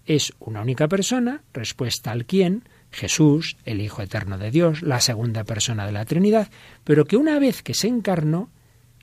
Es 0.05 0.33
una 0.39 0.61
única 0.61 0.89
persona, 0.89 1.41
respuesta 1.53 2.11
al 2.11 2.25
quién, 2.25 2.67
Jesús, 2.91 3.55
el 3.63 3.81
Hijo 3.81 4.01
Eterno 4.01 4.37
de 4.37 4.51
Dios, 4.51 4.81
la 4.81 4.99
segunda 4.99 5.45
persona 5.45 5.85
de 5.85 5.93
la 5.93 6.05
Trinidad, 6.05 6.49
pero 6.83 7.05
que 7.05 7.15
una 7.15 7.39
vez 7.39 7.63
que 7.63 7.73
se 7.73 7.87
encarnó, 7.87 8.49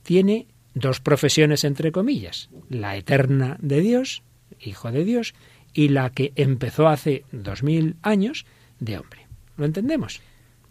tiene 0.03 0.47
dos 0.75 1.01
profesiones 1.01 1.65
entre 1.65 1.93
comillas, 1.93 2.49
la 2.69 2.97
eterna 2.97 3.57
de 3.61 3.81
Dios, 3.81 4.23
Hijo 4.61 4.93
de 4.93 5.05
Dios, 5.05 5.35
y 5.75 5.89
la 5.89 6.11
que 6.11 6.33
empezó 6.37 6.89
hace 6.89 7.25
dos 7.33 7.63
mil 7.63 7.97
años 8.03 8.47
de 8.79 8.99
hombre. 8.99 9.27
¿Lo 9.57 9.65
entendemos? 9.65 10.21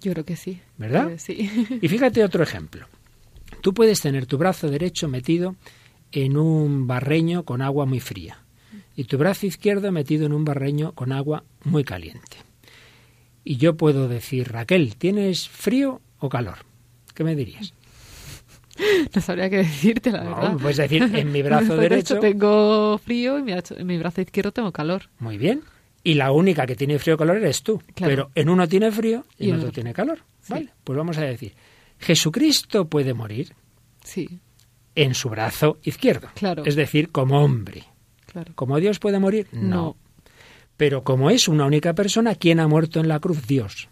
Yo 0.02 0.14
creo 0.14 0.26
que 0.26 0.36
sí. 0.36 0.60
¿Verdad? 0.78 1.12
Sí. 1.18 1.50
Y 1.82 1.88
fíjate 1.88 2.24
otro 2.24 2.44
ejemplo. 2.44 2.88
Tú 3.62 3.74
puedes 3.74 4.02
tener 4.02 4.26
tu 4.26 4.38
brazo 4.38 4.70
derecho 4.70 5.08
metido 5.08 5.56
en 6.12 6.38
un 6.38 6.88
barreño 6.88 7.44
con 7.44 7.62
agua 7.62 7.86
muy 7.86 8.00
fría 8.00 8.40
y 8.96 9.06
tu 9.06 9.18
brazo 9.18 9.46
izquierdo 9.46 9.92
metido 9.92 10.26
en 10.26 10.34
un 10.34 10.46
barreño 10.46 10.94
con 10.94 11.12
agua 11.12 11.44
muy 11.64 11.84
caliente. 11.84 12.38
Y 13.44 13.58
yo 13.58 13.76
puedo 13.76 14.08
decir, 14.08 14.52
Raquel, 14.52 14.96
¿tienes 14.96 15.48
frío 15.50 16.02
o 16.20 16.30
calor? 16.30 16.60
¿Qué 17.14 17.24
me 17.24 17.36
dirías? 17.36 17.74
No 19.16 19.22
sabría 19.22 19.50
qué 19.50 19.58
decirte, 19.58 20.12
la 20.12 20.24
No, 20.24 20.36
verdad. 20.36 20.58
puedes 20.58 20.78
decir, 20.78 21.04
en 21.04 21.32
mi 21.32 21.42
brazo 21.42 21.76
derecho- 21.78 22.20
tengo 22.20 22.98
frío 22.98 23.38
y 23.40 23.44
mi 23.44 23.52
brazo- 23.54 23.78
en 23.78 23.88
mi 23.88 23.98
brazo 23.98 24.22
izquierdo 24.22 24.52
tengo 24.52 24.72
calor. 24.72 25.04
Muy 25.20 25.38
bien. 25.38 25.62
Y 26.04 26.16
la 26.16 26.32
única 26.32 26.66
que 26.66 26.76
tiene 26.76 26.98
frío 26.98 27.16
calor 27.18 27.38
eres 27.38 27.62
tú. 27.62 27.80
Claro. 27.94 28.10
Pero 28.10 28.32
en 28.36 28.50
uno 28.50 28.68
tiene 28.68 28.92
frío 28.92 29.26
y, 29.38 29.46
Y 29.46 29.50
en 29.50 29.56
otro 29.58 29.68
otro. 29.70 29.76
tiene 29.76 29.94
calor. 29.94 30.20
Sí. 30.42 30.54
Vale, 30.54 30.70
pues 30.84 30.98
vamos 30.98 31.18
a 31.18 31.22
decir, 31.22 31.54
Jesucristo 32.00 32.86
puede 32.86 33.14
morir 33.14 33.54
Sí, 34.04 34.28
en 34.96 35.14
su 35.14 35.30
brazo 35.30 35.78
izquierdo. 35.84 36.30
Claro. 36.34 36.64
Es 36.66 36.76
decir, 36.76 37.12
como 37.12 37.44
hombre. 37.44 37.84
claro. 38.26 38.52
¿Como 38.56 38.80
Dios 38.80 38.98
puede 38.98 39.20
morir? 39.20 39.48
No. 39.52 39.96
Pero 40.78 41.04
como 41.04 41.30
es 41.30 41.48
una 41.48 41.66
única 41.66 41.94
persona, 41.94 42.34
¿quién 42.34 42.60
ha 42.60 42.68
muerto 42.68 43.00
en 43.00 43.08
la 43.08 43.20
cruz? 43.20 43.46
Dios, 43.46 43.88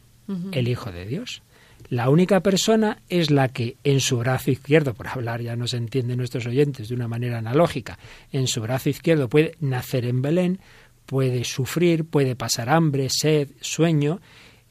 el 0.51 0.67
Hijo 0.67 0.91
de 0.91 1.05
Dios. 1.05 1.43
La 1.89 2.09
única 2.09 2.41
persona 2.41 3.01
es 3.09 3.31
la 3.31 3.47
que 3.47 3.77
en 3.83 3.99
su 3.99 4.17
brazo 4.17 4.51
izquierdo, 4.51 4.93
por 4.93 5.07
hablar 5.07 5.41
ya 5.41 5.55
no 5.55 5.65
se 5.65 5.77
entiende 5.77 6.15
nuestros 6.15 6.45
oyentes 6.45 6.87
de 6.87 6.95
una 6.95 7.07
manera 7.07 7.39
analógica, 7.39 7.97
en 8.31 8.47
su 8.47 8.61
brazo 8.61 8.89
izquierdo 8.89 9.27
puede 9.27 9.55
nacer 9.59 10.05
en 10.05 10.21
Belén, 10.21 10.59
puede 11.07 11.43
sufrir, 11.43 12.05
puede 12.05 12.35
pasar 12.35 12.69
hambre, 12.69 13.09
sed, 13.09 13.49
sueño, 13.59 14.21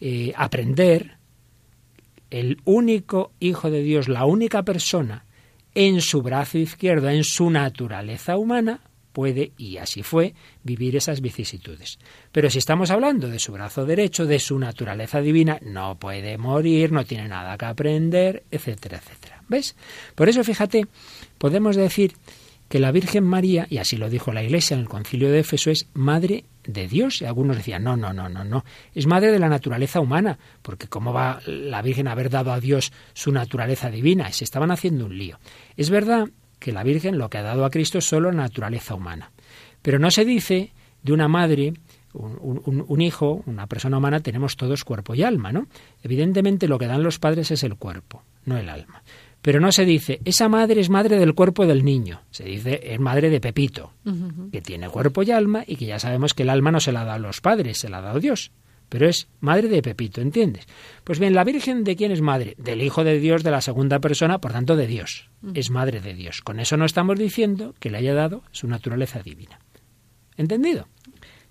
eh, 0.01 0.33
aprender. 0.37 1.19
El 2.31 2.59
único 2.65 3.33
Hijo 3.41 3.71
de 3.71 3.83
Dios, 3.83 4.07
la 4.07 4.25
única 4.25 4.63
persona 4.63 5.25
en 5.75 6.01
su 6.01 6.23
brazo 6.23 6.59
izquierdo, 6.59 7.09
en 7.09 7.25
su 7.25 7.51
naturaleza 7.51 8.37
humana, 8.37 8.81
puede, 9.19 9.51
y 9.59 9.79
así 9.79 10.05
fue, 10.05 10.33
vivir 10.63 10.95
esas 10.95 11.21
vicisitudes. 11.21 11.99
Pero 12.31 12.51
si 12.51 12.59
estamos 12.59 12.93
hablando 12.93 13.27
de 13.27 13.41
su 13.41 13.51
brazo 13.51 13.85
derecho, 13.85 14.27
de 14.27 14.39
su 14.39 14.57
naturaleza 14.61 15.21
divina, 15.21 15.59
no 15.61 15.99
puede 15.99 16.39
morir, 16.39 16.93
no 16.93 17.05
tiene 17.05 17.27
nada 17.27 17.59
que 17.59 17.65
aprender, 17.65 18.45
etcétera, 18.49 18.99
etcétera. 18.99 19.43
¿Ves? 19.49 19.75
Por 20.15 20.29
eso, 20.29 20.45
fíjate, 20.45 20.87
podemos 21.37 21.75
decir 21.75 22.13
que 22.69 22.79
la 22.79 22.93
Virgen 22.93 23.25
María, 23.25 23.67
y 23.69 23.79
así 23.79 23.97
lo 23.97 24.09
dijo 24.09 24.33
la 24.33 24.45
Iglesia 24.45 24.75
en 24.75 24.83
el 24.83 24.89
concilio 24.89 25.33
de 25.33 25.41
Éfeso, 25.41 25.73
es 25.73 25.89
madre 25.95 26.45
de 26.65 26.87
Dios. 26.87 27.21
Y 27.21 27.25
algunos 27.25 27.57
decían, 27.57 27.83
no, 27.83 27.97
no, 27.97 28.13
no, 28.13 28.29
no, 28.29 28.45
no, 28.45 28.65
es 28.95 29.09
madre 29.09 29.33
de 29.33 29.41
la 29.41 29.49
naturaleza 29.49 29.99
humana, 29.99 30.39
porque 30.63 30.87
¿cómo 30.87 31.13
va 31.13 31.41
la 31.45 31.83
Virgen 31.83 32.07
a 32.07 32.13
haber 32.13 32.31
dado 32.31 32.53
a 32.53 32.61
Dios 32.61 32.93
su 33.15 33.33
naturaleza 33.33 33.91
divina? 33.91 34.29
Y 34.29 34.33
se 34.33 34.45
estaban 34.45 34.71
haciendo 34.71 35.07
un 35.07 35.19
lío. 35.19 35.41
Es 35.77 35.91
verdad 35.91 36.29
que 36.59 36.73
la 36.73 36.83
Virgen 36.83 37.19
lo 37.19 37.31
que 37.31 37.39
ha 37.39 37.43
dado 37.43 37.65
a 37.65 37.71
Cristo 37.71 37.99
es 37.99 38.05
solo 38.09 38.33
naturaleza 38.33 38.95
humana, 38.95 39.31
pero 39.83 39.99
no 39.99 40.11
se 40.11 40.25
dice 40.25 40.73
de 41.03 41.13
una 41.13 41.29
madre, 41.29 41.75
un, 42.15 42.61
un- 42.67 42.85
un 42.87 43.01
hijo, 43.01 43.43
una 43.47 43.67
persona 43.67 43.99
humana, 43.99 44.21
tenemos 44.21 44.57
todos 44.57 44.85
cuerpo 44.85 45.15
y 45.15 45.23
alma, 45.23 45.53
¿no? 45.53 45.67
Evidentemente 46.03 46.67
lo 46.69 46.79
que 46.79 46.87
dan 46.87 47.03
los 47.03 47.19
padres 47.19 47.51
es 47.51 47.63
el 47.63 47.77
cuerpo, 47.77 48.23
no 48.45 48.57
el 48.59 48.69
alma. 48.69 49.03
Pero 49.41 49.61
no 49.61 49.71
se 49.71 49.85
dice, 49.85 50.21
esa 50.25 50.49
madre 50.49 50.81
es 50.81 50.91
madre 50.91 51.17
del 51.17 51.33
cuerpo 51.35 51.65
del 51.65 51.85
niño. 51.85 52.23
Se 52.33 52.43
dice, 52.45 52.81
es 52.83 52.99
madre 52.99 53.31
de 53.31 53.41
Pepito, 53.41 53.93
que 54.51 54.61
tiene 54.61 54.89
cuerpo 54.89 55.23
y 55.23 55.31
alma 55.31 55.63
y 55.65 55.77
que 55.77 55.87
ya 55.87 56.01
sabemos 56.01 56.35
que 56.35 56.43
el 56.43 56.51
alma 56.51 56.73
no 56.73 56.81
se 56.81 56.91
la 56.91 57.03
ha 57.03 57.05
dado 57.05 57.17
a 57.17 57.21
los 57.21 57.41
padres, 57.41 57.79
se 57.79 57.89
la 57.89 57.99
ha 57.99 58.03
dado 58.03 58.19
Dios. 58.19 58.51
Pero 58.89 59.09
es 59.09 59.29
madre 59.41 59.69
de 59.69 59.83
Pepito, 59.83 60.21
¿entiendes? 60.21 60.67
Pues 61.05 61.19
bien, 61.19 61.35
la 61.35 61.45
Virgen 61.45 61.85
de 61.85 61.97
quién 61.97 62.11
es 62.11 62.21
madre? 62.21 62.55
Del 62.59 62.83
Hijo 62.83 63.05
de 63.05 63.19
Dios, 63.19 63.43
de 63.43 63.51
la 63.51 63.61
segunda 63.61 63.99
persona, 63.99 64.41
por 64.41 64.53
tanto 64.53 64.77
de 64.77 64.87
Dios. 64.87 65.31
Es 65.55 65.71
madre 65.71 66.01
de 66.01 66.15
Dios. 66.15 66.41
Con 66.41 66.61
eso 66.61 66.77
no 66.77 66.85
estamos 66.85 67.19
diciendo 67.19 67.75
que 67.79 67.91
le 67.91 67.99
haya 67.99 68.15
dado 68.15 68.43
su 68.51 68.67
naturaleza 68.67 69.23
divina. 69.23 69.61
¿Entendido? 70.37 70.89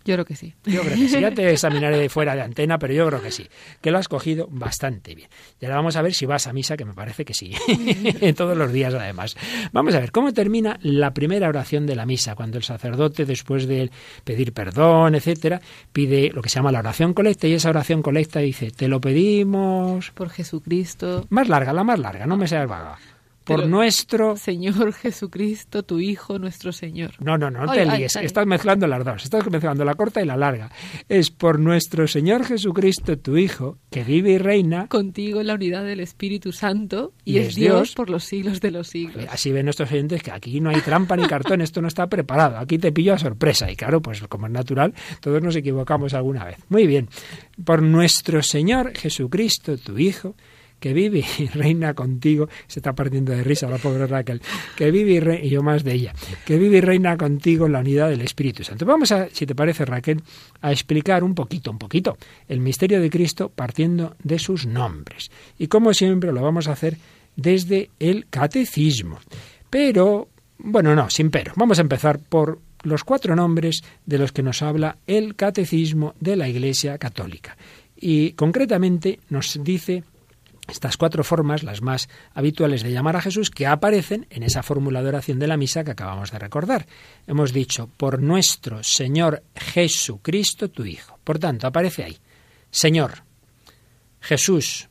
Yo 0.08 0.14
creo 0.14 0.26
que 0.26 0.38
sí. 0.38 0.54
Yo 0.64 0.82
creo 0.84 0.96
que 0.96 1.10
sí. 1.10 1.20
Ya 1.20 1.32
te 1.32 1.52
examinaré 1.52 1.98
de 1.98 2.08
fuera 2.08 2.34
de 2.34 2.42
antena, 2.42 2.80
pero 2.80 2.94
yo 2.94 3.06
creo 3.08 3.22
que 3.22 3.30
sí. 3.30 3.46
Que 3.82 3.92
lo 3.92 3.98
has 3.98 4.08
cogido 4.08 4.48
bastante 4.50 5.14
bien. 5.16 5.30
Y 5.60 5.66
ahora 5.66 5.76
vamos 5.76 5.98
a 5.98 6.02
ver 6.02 6.14
si 6.14 6.26
vas 6.26 6.48
a 6.48 6.54
misa, 6.54 6.78
que 6.78 6.86
me 6.86 6.94
parece 6.94 7.26
que 7.26 7.34
sí. 7.34 7.54
Todos 8.38 8.58
los 8.58 8.72
días, 8.72 8.94
además. 8.94 9.36
Vamos 9.74 9.94
a 9.96 10.00
ver 10.00 10.14
cómo 10.14 10.34
termina 10.34 10.80
la 10.82 11.14
primera 11.14 11.50
oración 11.50 11.86
de 11.86 11.98
la 11.98 12.06
misa, 12.06 12.36
cuando 12.36 12.58
el 12.58 12.64
sacerdote, 12.64 13.26
después 13.26 13.68
de 13.68 13.92
pedir 14.24 14.54
perdón, 14.54 15.16
etcétera, 15.16 15.60
pide 15.92 16.32
lo 16.34 16.42
que 16.42 16.48
se 16.48 16.56
llama 16.56 16.72
la 16.72 16.80
oración 16.80 17.14
colecta, 17.14 17.48
y 17.48 17.54
esa 17.54 17.70
oración 17.70 18.02
colecta 18.02 18.40
dice: 18.40 18.72
Te 18.72 18.88
lo 18.88 19.02
pedimos. 19.02 20.12
Por 20.12 20.30
Jesucristo, 20.30 21.26
Más 21.30 21.50
larga, 21.50 21.74
la 21.74 21.84
más 21.84 22.00
larga, 22.00 22.26
no 22.26 22.38
me 22.38 22.48
seas 22.48 22.68
vaga. 22.68 22.98
Por 23.48 23.58
Pero- 23.58 23.70
nuestro. 23.70 24.36
Señor 24.38 24.94
Jesucristo, 24.94 25.84
tu 25.84 26.00
Hijo, 26.00 26.38
nuestro 26.38 26.72
Señor. 26.72 27.12
No, 27.20 27.38
no, 27.38 27.50
no, 27.50 27.66
no 27.66 27.72
te 27.72 27.86
líes. 27.86 28.16
Estás 28.18 28.46
mezclando 28.46 28.86
las 28.88 29.04
dos. 29.06 29.24
Estás 29.24 29.50
mezclando 29.50 29.84
la 29.86 29.96
corta 29.96 30.22
y 30.22 30.26
la 30.26 30.36
larga. 30.38 30.70
Es 31.10 31.32
por 31.32 31.60
nuestro 31.60 32.08
Señor 32.08 32.46
Jesucristo, 32.46 33.18
tu 33.18 33.38
Hijo, 33.38 33.78
que 33.90 34.04
vive 34.04 34.32
y 34.32 34.38
reina. 34.38 34.88
Contigo 34.88 35.42
en 35.42 35.48
la 35.48 35.54
unidad 35.56 35.84
del 35.86 36.00
Espíritu 36.02 36.52
Santo 36.52 37.14
y, 37.24 37.34
Y 37.34 37.38
es 37.40 37.48
es 37.50 37.56
Dios, 37.56 37.74
Dios. 37.76 37.96
por 37.96 38.10
los 38.10 38.24
siglos 38.26 38.60
de 38.62 38.72
los 38.72 38.88
siglos. 38.90 39.26
Así 39.30 39.52
ven 39.52 39.66
nuestros 39.66 39.92
oyentes 39.92 40.22
que 40.24 40.32
aquí 40.32 40.60
no 40.60 40.70
hay 40.70 40.82
trampa 40.82 41.16
ni 41.16 41.26
cartón, 41.28 41.62
esto 41.62 41.82
no 41.82 41.88
está 41.88 42.08
preparado. 42.08 42.58
Aquí 42.58 42.78
te 42.78 42.92
pillo 42.92 43.14
a 43.14 43.18
sorpresa. 43.18 43.72
Y 43.72 43.76
claro, 43.76 44.02
pues 44.02 44.22
como 44.28 44.48
es 44.48 44.52
natural, 44.52 44.94
todos 45.22 45.42
nos 45.42 45.56
equivocamos 45.56 46.14
alguna 46.14 46.44
vez. 46.46 46.58
Muy 46.70 46.86
bien. 46.88 47.08
Por 47.64 47.82
nuestro 47.82 48.42
Señor 48.44 48.92
Jesucristo, 48.98 49.78
tu 49.78 49.98
Hijo, 49.98 50.36
que 50.80 50.94
vive 50.94 51.24
y 51.38 51.48
reina 51.54 51.94
contigo, 51.94 52.50
se 52.68 52.80
está 52.80 52.94
partiendo 52.94 53.32
de 53.32 53.44
risa 53.44 53.70
la 53.70 53.78
pobre 53.78 54.08
Raquel, 54.08 54.42
que 54.76 54.92
vive 54.92 55.12
y 55.12 55.20
reina, 55.20 55.46
y 55.46 55.50
yo 55.50 55.64
más 55.64 55.84
de 55.84 55.94
ella, 55.94 56.14
que 56.46 56.58
vive 56.58 56.78
y 56.78 56.82
reina 56.82 57.18
contigo 57.18 57.66
en 57.66 57.74
la 57.74 57.80
unidad 57.80 58.10
del 58.10 58.22
Espíritu 58.22 58.64
Santo. 58.64 58.86
Vamos 58.86 59.12
a, 59.12 59.30
si 59.30 59.46
te 59.46 59.56
parece 59.56 59.86
Raquel, 59.86 60.22
a 60.62 60.72
explicar 60.72 61.24
un 61.24 61.36
poquito, 61.36 61.72
un 61.72 61.78
poquito, 61.78 62.18
el 62.48 62.60
misterio 62.60 63.02
de 63.02 63.10
Cristo 63.10 63.50
partiendo 63.50 64.16
de 64.24 64.40
sus 64.40 64.66
nombres. 64.66 65.32
Y 65.58 65.68
como 65.68 65.94
siempre 65.94 66.32
lo 66.32 66.42
vamos 66.42 66.68
a 66.68 66.74
hacer 66.74 66.98
desde 67.36 67.92
el 68.00 68.28
catecismo. 68.30 69.20
Pero, 69.70 70.28
bueno, 70.58 70.96
no, 70.96 71.10
sin 71.10 71.30
pero. 71.30 71.54
Vamos 71.56 71.78
a 71.78 71.82
empezar 71.82 72.20
por 72.20 72.60
los 72.84 73.04
cuatro 73.04 73.36
nombres 73.36 73.84
de 74.06 74.18
los 74.18 74.32
que 74.32 74.44
nos 74.44 74.62
habla 74.62 74.98
el 75.08 75.36
catecismo 75.36 76.16
de 76.20 76.36
la 76.36 76.48
Iglesia 76.48 76.98
Católica. 76.98 77.58
Y 77.96 78.32
concretamente 78.32 79.20
nos 79.30 79.60
dice 79.64 80.04
estas 80.68 80.98
cuatro 80.98 81.24
formas, 81.24 81.64
las 81.64 81.82
más 81.82 82.10
habituales 82.34 82.84
de 82.84 82.92
llamar 82.92 83.16
a 83.16 83.22
Jesús, 83.22 83.50
que 83.50 83.68
aparecen 83.68 84.28
en 84.30 84.44
esa 84.44 84.64
fórmula 84.64 85.02
de 85.02 85.10
oración 85.10 85.40
de 85.40 85.48
la 85.48 85.58
misa 85.58 85.84
que 85.84 85.92
acabamos 85.92 86.32
de 86.32 86.40
recordar. 86.40 86.88
Hemos 87.26 87.54
dicho, 87.54 87.90
por 87.98 88.22
nuestro 88.22 88.84
Señor 88.84 89.44
Jesucristo, 89.56 90.70
tu 90.70 90.86
Hijo. 90.86 91.20
Por 91.24 91.40
tanto, 91.40 91.68
aparece 91.68 92.04
ahí, 92.04 92.18
Señor, 92.70 93.24
Jesús, 94.20 94.90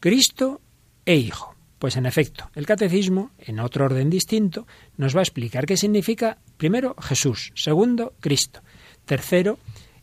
Cristo 0.00 0.60
e 1.04 1.16
Hijo. 1.16 1.54
Pues 1.78 1.96
en 1.96 2.06
efecto, 2.06 2.50
el 2.54 2.64
catecismo, 2.64 3.32
en 3.38 3.60
otro 3.60 3.84
orden 3.84 4.08
distinto, 4.08 4.66
nos 4.96 5.14
va 5.14 5.20
a 5.20 5.22
explicar 5.22 5.66
qué 5.66 5.76
significa, 5.76 6.38
primero, 6.56 6.96
Jesús, 7.02 7.52
segundo, 7.54 8.14
Cristo, 8.18 8.60
tercero, 9.04 9.58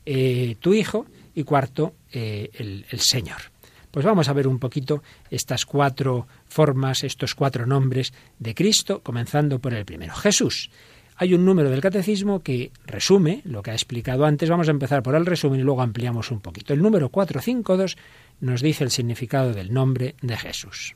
eh, 0.06 0.56
tu 0.60 0.74
Hijo 0.74 1.08
y 1.34 1.44
cuarto, 1.44 1.96
eh, 2.12 2.52
el, 2.54 2.86
el 2.92 3.00
Señor. 3.00 3.53
Pues 3.94 4.08
vamos 4.08 4.28
a 4.28 4.34
ver 4.34 4.48
un 4.48 4.58
poquito 4.58 5.04
estas 5.30 5.68
cuatro 5.68 6.26
formas, 6.46 7.04
estos 7.04 7.36
cuatro 7.36 7.68
nombres 7.68 8.12
de 8.40 8.56
Cristo, 8.56 9.04
comenzando 9.04 9.60
por 9.60 9.72
el 9.76 9.86
primero. 9.86 10.16
Jesús. 10.16 10.72
Hay 11.16 11.36
un 11.36 11.46
número 11.46 11.70
del 11.70 11.80
catecismo 11.80 12.42
que 12.42 12.72
resume 12.88 13.44
lo 13.46 13.62
que 13.62 13.70
ha 13.70 13.76
explicado 13.76 14.26
antes. 14.26 14.50
Vamos 14.50 14.68
a 14.68 14.72
empezar 14.72 15.04
por 15.04 15.14
el 15.14 15.28
resumen 15.28 15.60
y 15.60 15.64
luego 15.64 15.84
ampliamos 15.84 16.32
un 16.32 16.40
poquito. 16.40 16.74
El 16.74 16.82
número 16.82 17.10
452 17.10 17.96
nos 18.42 18.64
dice 18.64 18.84
el 18.84 18.90
significado 18.90 19.54
del 19.54 19.72
nombre 19.72 20.16
de 20.24 20.38
Jesús. 20.38 20.96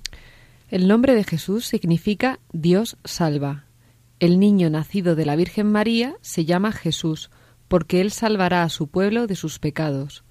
El 0.72 0.88
nombre 0.88 1.14
de 1.14 1.24
Jesús 1.24 1.68
significa 1.68 2.40
Dios 2.52 2.98
salva. 3.04 3.66
El 4.20 4.40
niño 4.40 4.72
nacido 4.72 5.16
de 5.16 5.28
la 5.28 5.36
Virgen 5.36 5.72
María 5.72 6.16
se 6.22 6.46
llama 6.46 6.72
Jesús, 6.72 7.30
porque 7.68 8.02
él 8.02 8.10
salvará 8.10 8.64
a 8.64 8.70
su 8.70 8.88
pueblo 8.88 9.28
de 9.28 9.36
sus 9.36 9.60
pecados. 9.60 10.24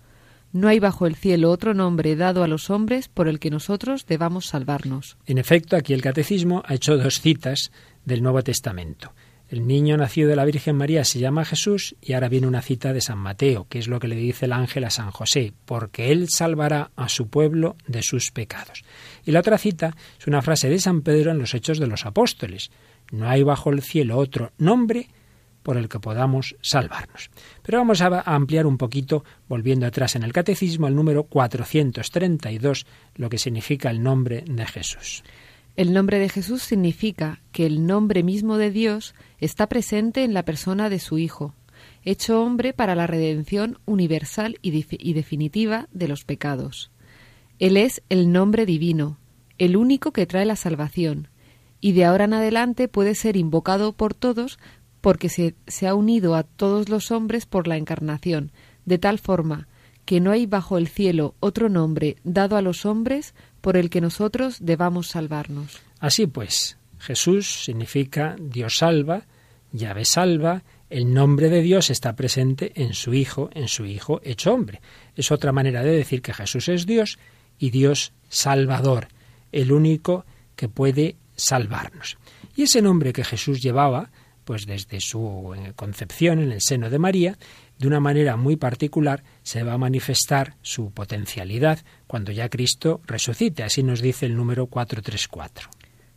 No 0.52 0.68
hay 0.68 0.78
bajo 0.78 1.06
el 1.06 1.16
cielo 1.16 1.50
otro 1.50 1.74
nombre 1.74 2.16
dado 2.16 2.42
a 2.42 2.48
los 2.48 2.70
hombres 2.70 3.08
por 3.08 3.28
el 3.28 3.38
que 3.38 3.50
nosotros 3.50 4.06
debamos 4.06 4.46
salvarnos. 4.46 5.16
En 5.26 5.38
efecto, 5.38 5.76
aquí 5.76 5.92
el 5.92 6.02
catecismo 6.02 6.62
ha 6.66 6.74
hecho 6.74 6.96
dos 6.96 7.20
citas 7.20 7.72
del 8.04 8.22
Nuevo 8.22 8.42
Testamento. 8.42 9.12
El 9.48 9.68
niño 9.68 9.96
nacido 9.96 10.28
de 10.28 10.34
la 10.34 10.44
Virgen 10.44 10.74
María 10.74 11.04
se 11.04 11.20
llama 11.20 11.44
Jesús 11.44 11.94
y 12.00 12.14
ahora 12.14 12.28
viene 12.28 12.48
una 12.48 12.62
cita 12.62 12.92
de 12.92 13.00
San 13.00 13.18
Mateo, 13.18 13.68
que 13.68 13.78
es 13.78 13.86
lo 13.86 14.00
que 14.00 14.08
le 14.08 14.16
dice 14.16 14.46
el 14.46 14.52
ángel 14.52 14.82
a 14.82 14.90
San 14.90 15.12
José, 15.12 15.52
porque 15.66 16.10
él 16.10 16.28
salvará 16.28 16.90
a 16.96 17.08
su 17.08 17.28
pueblo 17.28 17.76
de 17.86 18.02
sus 18.02 18.32
pecados. 18.32 18.82
Y 19.24 19.30
la 19.30 19.40
otra 19.40 19.56
cita 19.56 19.94
es 20.18 20.26
una 20.26 20.42
frase 20.42 20.68
de 20.68 20.80
San 20.80 21.02
Pedro 21.02 21.30
en 21.30 21.38
los 21.38 21.54
Hechos 21.54 21.78
de 21.78 21.86
los 21.86 22.06
Apóstoles. 22.06 22.70
No 23.12 23.28
hay 23.28 23.44
bajo 23.44 23.70
el 23.70 23.82
cielo 23.82 24.18
otro 24.18 24.50
nombre 24.58 25.10
por 25.66 25.78
el 25.78 25.88
que 25.88 25.98
podamos 25.98 26.54
salvarnos. 26.60 27.28
Pero 27.64 27.78
vamos 27.78 28.00
a 28.00 28.20
ampliar 28.20 28.68
un 28.68 28.78
poquito, 28.78 29.24
volviendo 29.48 29.84
atrás 29.84 30.14
en 30.14 30.22
el 30.22 30.32
catecismo, 30.32 30.86
el 30.86 30.94
número 30.94 31.24
432, 31.24 32.86
lo 33.16 33.28
que 33.28 33.36
significa 33.36 33.90
el 33.90 34.00
nombre 34.00 34.44
de 34.46 34.64
Jesús. 34.64 35.24
El 35.74 35.92
nombre 35.92 36.20
de 36.20 36.28
Jesús 36.28 36.62
significa 36.62 37.40
que 37.50 37.66
el 37.66 37.84
nombre 37.84 38.22
mismo 38.22 38.58
de 38.58 38.70
Dios 38.70 39.16
está 39.40 39.66
presente 39.66 40.22
en 40.22 40.34
la 40.34 40.44
persona 40.44 40.88
de 40.88 41.00
su 41.00 41.18
Hijo, 41.18 41.52
hecho 42.04 42.44
hombre 42.44 42.72
para 42.72 42.94
la 42.94 43.08
redención 43.08 43.80
universal 43.86 44.60
y, 44.62 44.86
y 44.88 45.14
definitiva 45.14 45.88
de 45.90 46.06
los 46.06 46.24
pecados. 46.24 46.92
Él 47.58 47.76
es 47.76 48.04
el 48.08 48.30
nombre 48.30 48.66
divino, 48.66 49.18
el 49.58 49.76
único 49.76 50.12
que 50.12 50.26
trae 50.26 50.44
la 50.44 50.54
salvación, 50.54 51.26
y 51.80 51.92
de 51.92 52.04
ahora 52.04 52.24
en 52.24 52.34
adelante 52.34 52.88
puede 52.88 53.14
ser 53.14 53.36
invocado 53.36 53.92
por 53.92 54.14
todos 54.14 54.58
porque 55.06 55.28
se, 55.28 55.54
se 55.68 55.86
ha 55.86 55.94
unido 55.94 56.34
a 56.34 56.42
todos 56.42 56.88
los 56.88 57.12
hombres 57.12 57.46
por 57.46 57.68
la 57.68 57.76
encarnación, 57.76 58.50
de 58.86 58.98
tal 58.98 59.20
forma 59.20 59.68
que 60.04 60.18
no 60.18 60.32
hay 60.32 60.46
bajo 60.46 60.78
el 60.78 60.88
cielo 60.88 61.36
otro 61.38 61.68
nombre 61.68 62.16
dado 62.24 62.56
a 62.56 62.60
los 62.60 62.84
hombres 62.84 63.32
por 63.60 63.76
el 63.76 63.88
que 63.88 64.00
nosotros 64.00 64.56
debamos 64.58 65.06
salvarnos. 65.06 65.80
Así 66.00 66.26
pues, 66.26 66.76
Jesús 66.98 67.62
significa 67.62 68.34
Dios 68.40 68.78
salva, 68.78 69.26
llave 69.70 70.04
salva, 70.04 70.64
el 70.90 71.14
nombre 71.14 71.50
de 71.50 71.62
Dios 71.62 71.88
está 71.90 72.16
presente 72.16 72.72
en 72.74 72.92
su 72.92 73.14
Hijo, 73.14 73.48
en 73.54 73.68
su 73.68 73.86
Hijo 73.86 74.20
hecho 74.24 74.54
hombre. 74.54 74.80
Es 75.14 75.30
otra 75.30 75.52
manera 75.52 75.84
de 75.84 75.92
decir 75.92 76.20
que 76.20 76.34
Jesús 76.34 76.68
es 76.68 76.84
Dios 76.84 77.20
y 77.60 77.70
Dios 77.70 78.12
salvador, 78.28 79.06
el 79.52 79.70
único 79.70 80.26
que 80.56 80.68
puede 80.68 81.14
salvarnos. 81.36 82.18
Y 82.56 82.62
ese 82.62 82.82
nombre 82.82 83.12
que 83.12 83.22
Jesús 83.22 83.62
llevaba, 83.62 84.10
pues 84.46 84.64
desde 84.64 85.00
su 85.00 85.54
eh, 85.56 85.72
concepción 85.74 86.38
en 86.38 86.52
el 86.52 86.60
seno 86.60 86.88
de 86.88 87.00
María, 87.00 87.36
de 87.80 87.88
una 87.88 87.98
manera 87.98 88.36
muy 88.36 88.54
particular 88.54 89.24
se 89.42 89.64
va 89.64 89.72
a 89.72 89.78
manifestar 89.78 90.54
su 90.62 90.92
potencialidad 90.92 91.80
cuando 92.06 92.30
ya 92.30 92.48
Cristo 92.48 93.00
resucite. 93.06 93.64
Así 93.64 93.82
nos 93.82 94.00
dice 94.00 94.24
el 94.24 94.36
número 94.36 94.68
434. 94.68 95.68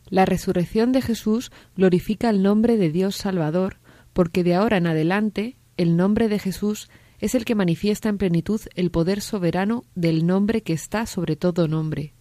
La 0.08 0.26
resurrección 0.26 0.92
de 0.92 1.02
Jesús 1.02 1.50
glorifica 1.76 2.30
el 2.30 2.42
nombre 2.42 2.76
de 2.76 2.90
Dios 2.90 3.16
Salvador, 3.16 3.78
porque 4.12 4.44
de 4.44 4.54
ahora 4.54 4.76
en 4.76 4.86
adelante 4.86 5.56
el 5.76 5.96
nombre 5.96 6.28
de 6.28 6.38
Jesús 6.38 6.88
es 7.18 7.34
el 7.34 7.44
que 7.44 7.56
manifiesta 7.56 8.08
en 8.08 8.18
plenitud 8.18 8.60
el 8.76 8.92
poder 8.92 9.22
soberano 9.22 9.82
del 9.96 10.24
nombre 10.24 10.62
que 10.62 10.72
está 10.72 11.04
sobre 11.06 11.34
todo 11.34 11.66
nombre. 11.66 12.14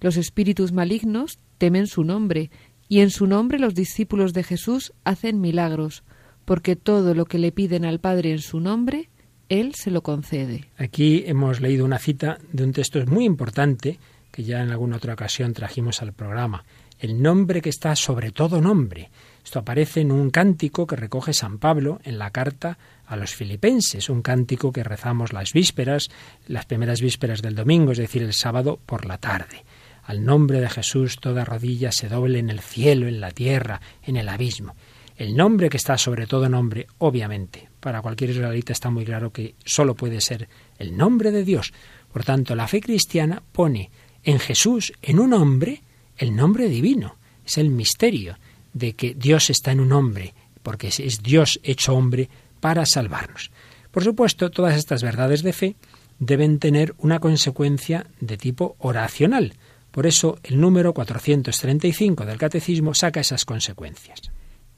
Los 0.00 0.18
espíritus 0.18 0.72
malignos 0.72 1.38
temen 1.56 1.86
su 1.86 2.04
nombre, 2.04 2.50
y 2.88 3.00
en 3.00 3.10
su 3.10 3.26
nombre 3.26 3.58
los 3.58 3.74
discípulos 3.74 4.32
de 4.32 4.44
Jesús 4.44 4.92
hacen 5.04 5.40
milagros, 5.40 6.04
porque 6.44 6.76
todo 6.76 7.14
lo 7.14 7.24
que 7.24 7.38
le 7.38 7.52
piden 7.52 7.84
al 7.84 8.00
Padre 8.00 8.32
en 8.32 8.38
su 8.38 8.60
nombre, 8.60 9.10
Él 9.48 9.74
se 9.74 9.90
lo 9.90 10.02
concede. 10.02 10.68
Aquí 10.78 11.24
hemos 11.26 11.60
leído 11.60 11.84
una 11.84 11.98
cita 11.98 12.38
de 12.52 12.64
un 12.64 12.72
texto 12.72 13.04
muy 13.06 13.24
importante 13.24 13.98
que 14.30 14.44
ya 14.44 14.62
en 14.62 14.70
alguna 14.70 14.96
otra 14.96 15.14
ocasión 15.14 15.52
trajimos 15.54 16.02
al 16.02 16.12
programa. 16.12 16.64
El 16.98 17.20
nombre 17.20 17.60
que 17.60 17.70
está 17.70 17.96
sobre 17.96 18.30
todo 18.30 18.60
nombre. 18.60 19.10
Esto 19.44 19.58
aparece 19.58 20.00
en 20.00 20.12
un 20.12 20.30
cántico 20.30 20.86
que 20.86 20.96
recoge 20.96 21.32
San 21.32 21.58
Pablo 21.58 22.00
en 22.04 22.18
la 22.18 22.30
carta 22.30 22.78
a 23.06 23.16
los 23.16 23.34
filipenses, 23.34 24.08
un 24.08 24.22
cántico 24.22 24.72
que 24.72 24.82
rezamos 24.82 25.32
las 25.32 25.52
vísperas, 25.52 26.08
las 26.48 26.66
primeras 26.66 27.00
vísperas 27.00 27.42
del 27.42 27.54
domingo, 27.54 27.92
es 27.92 27.98
decir, 27.98 28.22
el 28.22 28.32
sábado 28.32 28.78
por 28.84 29.06
la 29.06 29.18
tarde. 29.18 29.64
Al 30.06 30.24
nombre 30.24 30.60
de 30.60 30.70
Jesús 30.70 31.18
toda 31.20 31.44
rodilla 31.44 31.90
se 31.90 32.08
doble 32.08 32.38
en 32.38 32.50
el 32.50 32.60
cielo, 32.60 33.08
en 33.08 33.20
la 33.20 33.32
tierra, 33.32 33.80
en 34.02 34.16
el 34.16 34.28
abismo. 34.28 34.74
El 35.16 35.34
nombre 35.34 35.68
que 35.68 35.78
está 35.78 35.98
sobre 35.98 36.26
todo 36.26 36.48
nombre, 36.48 36.86
obviamente, 36.98 37.68
para 37.80 38.02
cualquier 38.02 38.30
israelita 38.30 38.72
está 38.72 38.90
muy 38.90 39.04
claro 39.04 39.32
que 39.32 39.54
solo 39.64 39.94
puede 39.94 40.20
ser 40.20 40.48
el 40.78 40.96
nombre 40.96 41.30
de 41.32 41.42
Dios. 41.42 41.72
Por 42.12 42.22
tanto, 42.24 42.54
la 42.54 42.68
fe 42.68 42.80
cristiana 42.80 43.42
pone 43.52 43.90
en 44.22 44.38
Jesús, 44.38 44.92
en 45.02 45.18
un 45.18 45.32
hombre, 45.32 45.82
el 46.18 46.36
nombre 46.36 46.68
divino. 46.68 47.16
Es 47.44 47.58
el 47.58 47.70
misterio 47.70 48.38
de 48.74 48.92
que 48.92 49.14
Dios 49.14 49.50
está 49.50 49.72
en 49.72 49.80
un 49.80 49.92
hombre, 49.92 50.34
porque 50.62 50.88
es 50.88 51.22
Dios 51.22 51.58
hecho 51.62 51.94
hombre 51.94 52.28
para 52.60 52.84
salvarnos. 52.84 53.50
Por 53.90 54.04
supuesto, 54.04 54.50
todas 54.50 54.76
estas 54.76 55.02
verdades 55.02 55.42
de 55.42 55.52
fe 55.52 55.76
deben 56.18 56.58
tener 56.58 56.94
una 56.98 57.18
consecuencia 57.18 58.06
de 58.20 58.36
tipo 58.36 58.76
oracional. 58.78 59.54
Por 59.96 60.06
eso 60.06 60.38
el 60.42 60.60
número 60.60 60.92
435 60.92 62.26
del 62.26 62.36
Catecismo 62.36 62.92
saca 62.92 63.20
esas 63.20 63.46
consecuencias. 63.46 64.20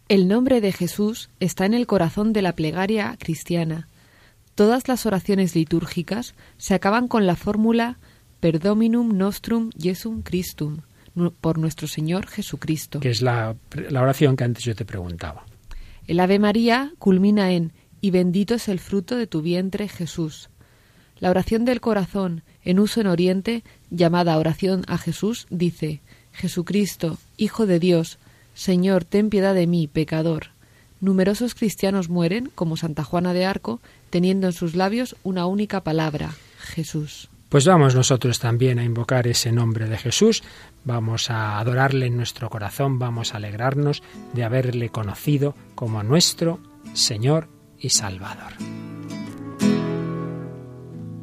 El 0.09 0.29
nombre 0.29 0.61
de 0.61 0.71
Jesús 0.71 1.29
está 1.41 1.67
en 1.67 1.75
el 1.75 1.89
corazón 1.89 2.33
de 2.33 2.41
la 2.41 2.53
plegaria 2.53 3.17
cristiana. 3.19 3.89
Todas 4.55 4.87
las 4.87 5.07
oraciones 5.07 5.57
litúrgicas 5.57 6.37
se 6.57 6.75
acaban 6.75 7.09
con 7.09 7.27
la 7.27 7.35
fórmula 7.35 7.99
Per 8.39 8.61
Dominum 8.61 9.19
Nostrum 9.19 9.71
Jesum 9.77 10.23
Christum, 10.23 10.83
por 11.41 11.59
nuestro 11.59 11.89
Señor 11.89 12.29
Jesucristo. 12.29 13.01
Que 13.01 13.11
es 13.11 13.21
la, 13.21 13.57
la 13.91 14.03
oración 14.03 14.37
que 14.37 14.45
antes 14.45 14.63
yo 14.63 14.77
te 14.77 14.85
preguntaba. 14.85 15.47
El 16.07 16.21
Ave 16.21 16.39
María 16.39 16.93
culmina 17.01 17.51
en 17.51 17.73
Y 18.01 18.13
bendito 18.13 18.55
es 18.55 18.69
el 18.69 18.79
fruto 18.79 19.17
de 19.17 19.27
tu 19.27 19.43
vientre 19.43 19.89
Jesús. 19.89 20.49
La 21.21 21.31
oración 21.31 21.65
del 21.65 21.81
corazón, 21.81 22.43
en 22.65 22.79
uso 22.79 23.01
en 23.01 23.09
Oriente, 23.09 23.65
llamada 23.91 24.39
oración 24.39 24.85
a 24.87 24.99
Jesús, 24.99 25.47
dice 25.51 26.01
Jesucristo, 26.33 27.19
Hijo 27.37 27.67
de 27.67 27.81
Dios, 27.81 28.19
Señor, 28.55 29.05
ten 29.05 29.31
piedad 29.31 29.55
de 29.55 29.67
mí, 29.67 29.89
pecador. 29.89 30.49
Numerosos 31.01 31.55
cristianos 31.55 32.09
mueren, 32.09 32.51
como 32.55 32.77
Santa 32.77 33.05
Juana 33.05 33.33
de 33.33 33.47
Arco, 33.47 33.81
teniendo 34.11 34.47
en 34.49 34.53
sus 34.53 34.75
labios 34.75 35.17
una 35.23 35.47
única 35.47 35.83
palabra, 35.83 36.31
Jesús. 36.59 37.29
Pues 37.49 37.65
vamos 37.65 37.95
nosotros 37.95 38.39
también 38.41 38.79
a 38.79 38.85
invocar 38.85 39.27
ese 39.27 39.53
nombre 39.53 39.89
de 39.89 39.97
Jesús, 39.97 40.43
vamos 40.85 41.31
a 41.31 41.59
adorarle 41.59 42.07
en 42.07 42.17
nuestro 42.17 42.51
corazón, 42.51 42.99
vamos 42.99 43.33
a 43.33 43.39
alegrarnos 43.39 44.03
de 44.35 44.45
haberle 44.45 44.91
conocido 44.91 45.55
como 45.75 46.03
nuestro 46.03 46.61
Señor 46.93 47.49
y 47.79 47.91
Salvador. 47.91 48.53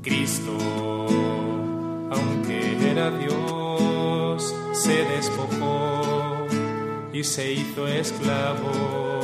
Cristo, 0.06 0.56
aunque 2.12 2.78
era 2.92 3.10
Dios, 3.10 4.54
se 4.72 5.04
despojó 5.04 6.46
y 7.12 7.24
se 7.24 7.54
hizo 7.54 7.88
esclavo, 7.88 9.20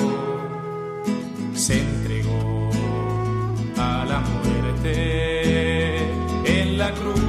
se 1.54 1.82
entregó 1.82 2.72
a 3.78 4.06
la 4.06 4.22
muerte 4.22 5.98
en 6.46 6.80
la 6.80 6.92
cruz. 6.94 7.22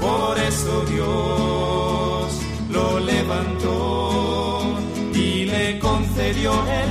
Por 0.00 0.38
eso 0.38 0.82
Dios 0.86 2.40
lo 2.70 3.00
levantó 3.00 4.78
y 5.12 5.44
le 5.44 5.78
concedió 5.78 6.52
el 6.52 6.87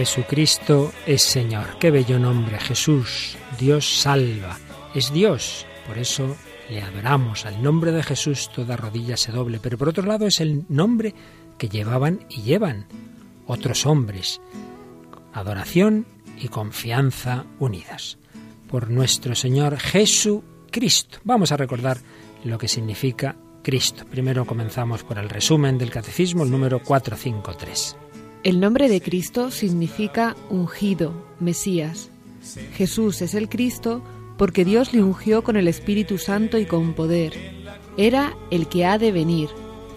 Jesucristo 0.00 0.94
es 1.04 1.20
Señor. 1.20 1.76
Qué 1.78 1.90
bello 1.90 2.18
nombre, 2.18 2.58
Jesús. 2.58 3.36
Dios 3.58 4.00
salva. 4.00 4.56
Es 4.94 5.12
Dios. 5.12 5.66
Por 5.86 5.98
eso 5.98 6.38
le 6.70 6.80
adoramos. 6.80 7.44
Al 7.44 7.62
nombre 7.62 7.92
de 7.92 8.02
Jesús 8.02 8.50
toda 8.54 8.78
rodilla 8.78 9.18
se 9.18 9.30
doble. 9.30 9.60
Pero 9.60 9.76
por 9.76 9.90
otro 9.90 10.06
lado 10.06 10.26
es 10.26 10.40
el 10.40 10.64
nombre 10.70 11.14
que 11.58 11.68
llevaban 11.68 12.24
y 12.30 12.40
llevan 12.40 12.86
otros 13.46 13.84
hombres. 13.84 14.40
Adoración 15.34 16.06
y 16.38 16.48
confianza 16.48 17.44
unidas. 17.58 18.16
Por 18.70 18.88
nuestro 18.88 19.34
Señor 19.34 19.78
Jesucristo. 19.78 21.18
Vamos 21.24 21.52
a 21.52 21.58
recordar 21.58 21.98
lo 22.44 22.56
que 22.56 22.68
significa 22.68 23.36
Cristo. 23.62 24.04
Primero 24.10 24.44
comenzamos 24.44 25.02
por 25.04 25.18
el 25.18 25.28
resumen 25.28 25.78
del 25.78 25.90
Catecismo, 25.90 26.44
el 26.44 26.50
número 26.50 26.82
453. 26.82 27.96
El 28.42 28.60
nombre 28.60 28.88
de 28.88 29.00
Cristo 29.00 29.50
significa 29.50 30.34
ungido, 30.48 31.12
Mesías. 31.40 32.10
Jesús 32.74 33.20
es 33.20 33.34
el 33.34 33.48
Cristo 33.48 34.02
porque 34.38 34.64
Dios 34.64 34.94
le 34.94 35.02
ungió 35.02 35.44
con 35.44 35.56
el 35.56 35.68
Espíritu 35.68 36.16
Santo 36.16 36.56
y 36.56 36.64
con 36.64 36.94
poder. 36.94 37.34
Era 37.98 38.34
el 38.50 38.68
que 38.68 38.86
ha 38.86 38.96
de 38.96 39.12
venir, 39.12 39.50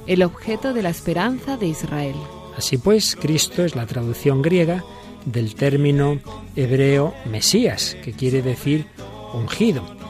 el 0.08 0.24
objeto 0.24 0.74
de 0.74 0.84
la 0.84 0.90
esperanza 0.90 1.56
de 1.56 1.68
Israel. 1.68 2.16
Así 2.58 2.78
pues, 2.78 3.16
Cristo 3.16 3.64
es 3.64 3.76
la 3.76 3.86
traducción 3.86 4.42
griega 4.42 4.84
del 5.26 5.56
término 5.56 6.20
hebreo 6.56 7.14
Mesías, 7.26 7.96
que 8.04 8.12
quiere 8.12 8.42
decir 8.42 8.86
ungido. 9.34 10.03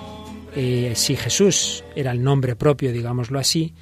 Eh, 0.55 0.93
si 0.95 1.15
Jesús 1.15 1.83
era 1.95 2.11
el 2.11 2.23
nombre 2.23 2.55
propio, 2.55 2.91
digámoslo 2.91 3.39
así, 3.39 3.73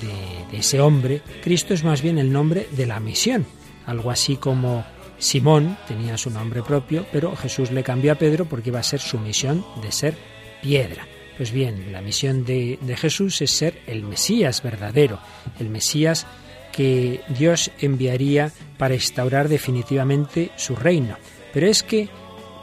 de 0.00 0.58
ese 0.58 0.80
hombre, 0.80 1.22
Cristo 1.42 1.74
es 1.74 1.84
más 1.84 2.02
bien 2.02 2.18
el 2.18 2.32
nombre 2.32 2.66
de 2.72 2.86
la 2.86 2.98
misión 2.98 3.46
algo 3.86 4.10
así 4.10 4.36
como 4.36 4.84
Simón 5.18 5.78
tenía 5.88 6.18
su 6.18 6.30
nombre 6.30 6.62
propio, 6.62 7.06
pero 7.10 7.34
Jesús 7.36 7.70
le 7.70 7.82
cambió 7.82 8.12
a 8.12 8.16
Pedro 8.16 8.44
porque 8.44 8.68
iba 8.68 8.80
a 8.80 8.82
ser 8.82 9.00
su 9.00 9.18
misión 9.18 9.64
de 9.80 9.92
ser 9.92 10.14
piedra. 10.60 11.06
Pues 11.36 11.52
bien, 11.52 11.92
la 11.92 12.00
misión 12.00 12.44
de, 12.44 12.78
Jesús 12.96 13.40
es 13.42 13.50
ser 13.50 13.80
el 13.86 14.02
Mesías 14.02 14.62
verdadero, 14.62 15.20
el 15.58 15.68
Mesías 15.68 16.26
que 16.72 17.20
Dios 17.28 17.70
enviaría 17.78 18.52
para 18.76 18.94
instaurar 18.94 19.48
definitivamente 19.48 20.50
su 20.56 20.76
reino. 20.76 21.16
Pero 21.52 21.66
es 21.66 21.82
que 21.82 22.08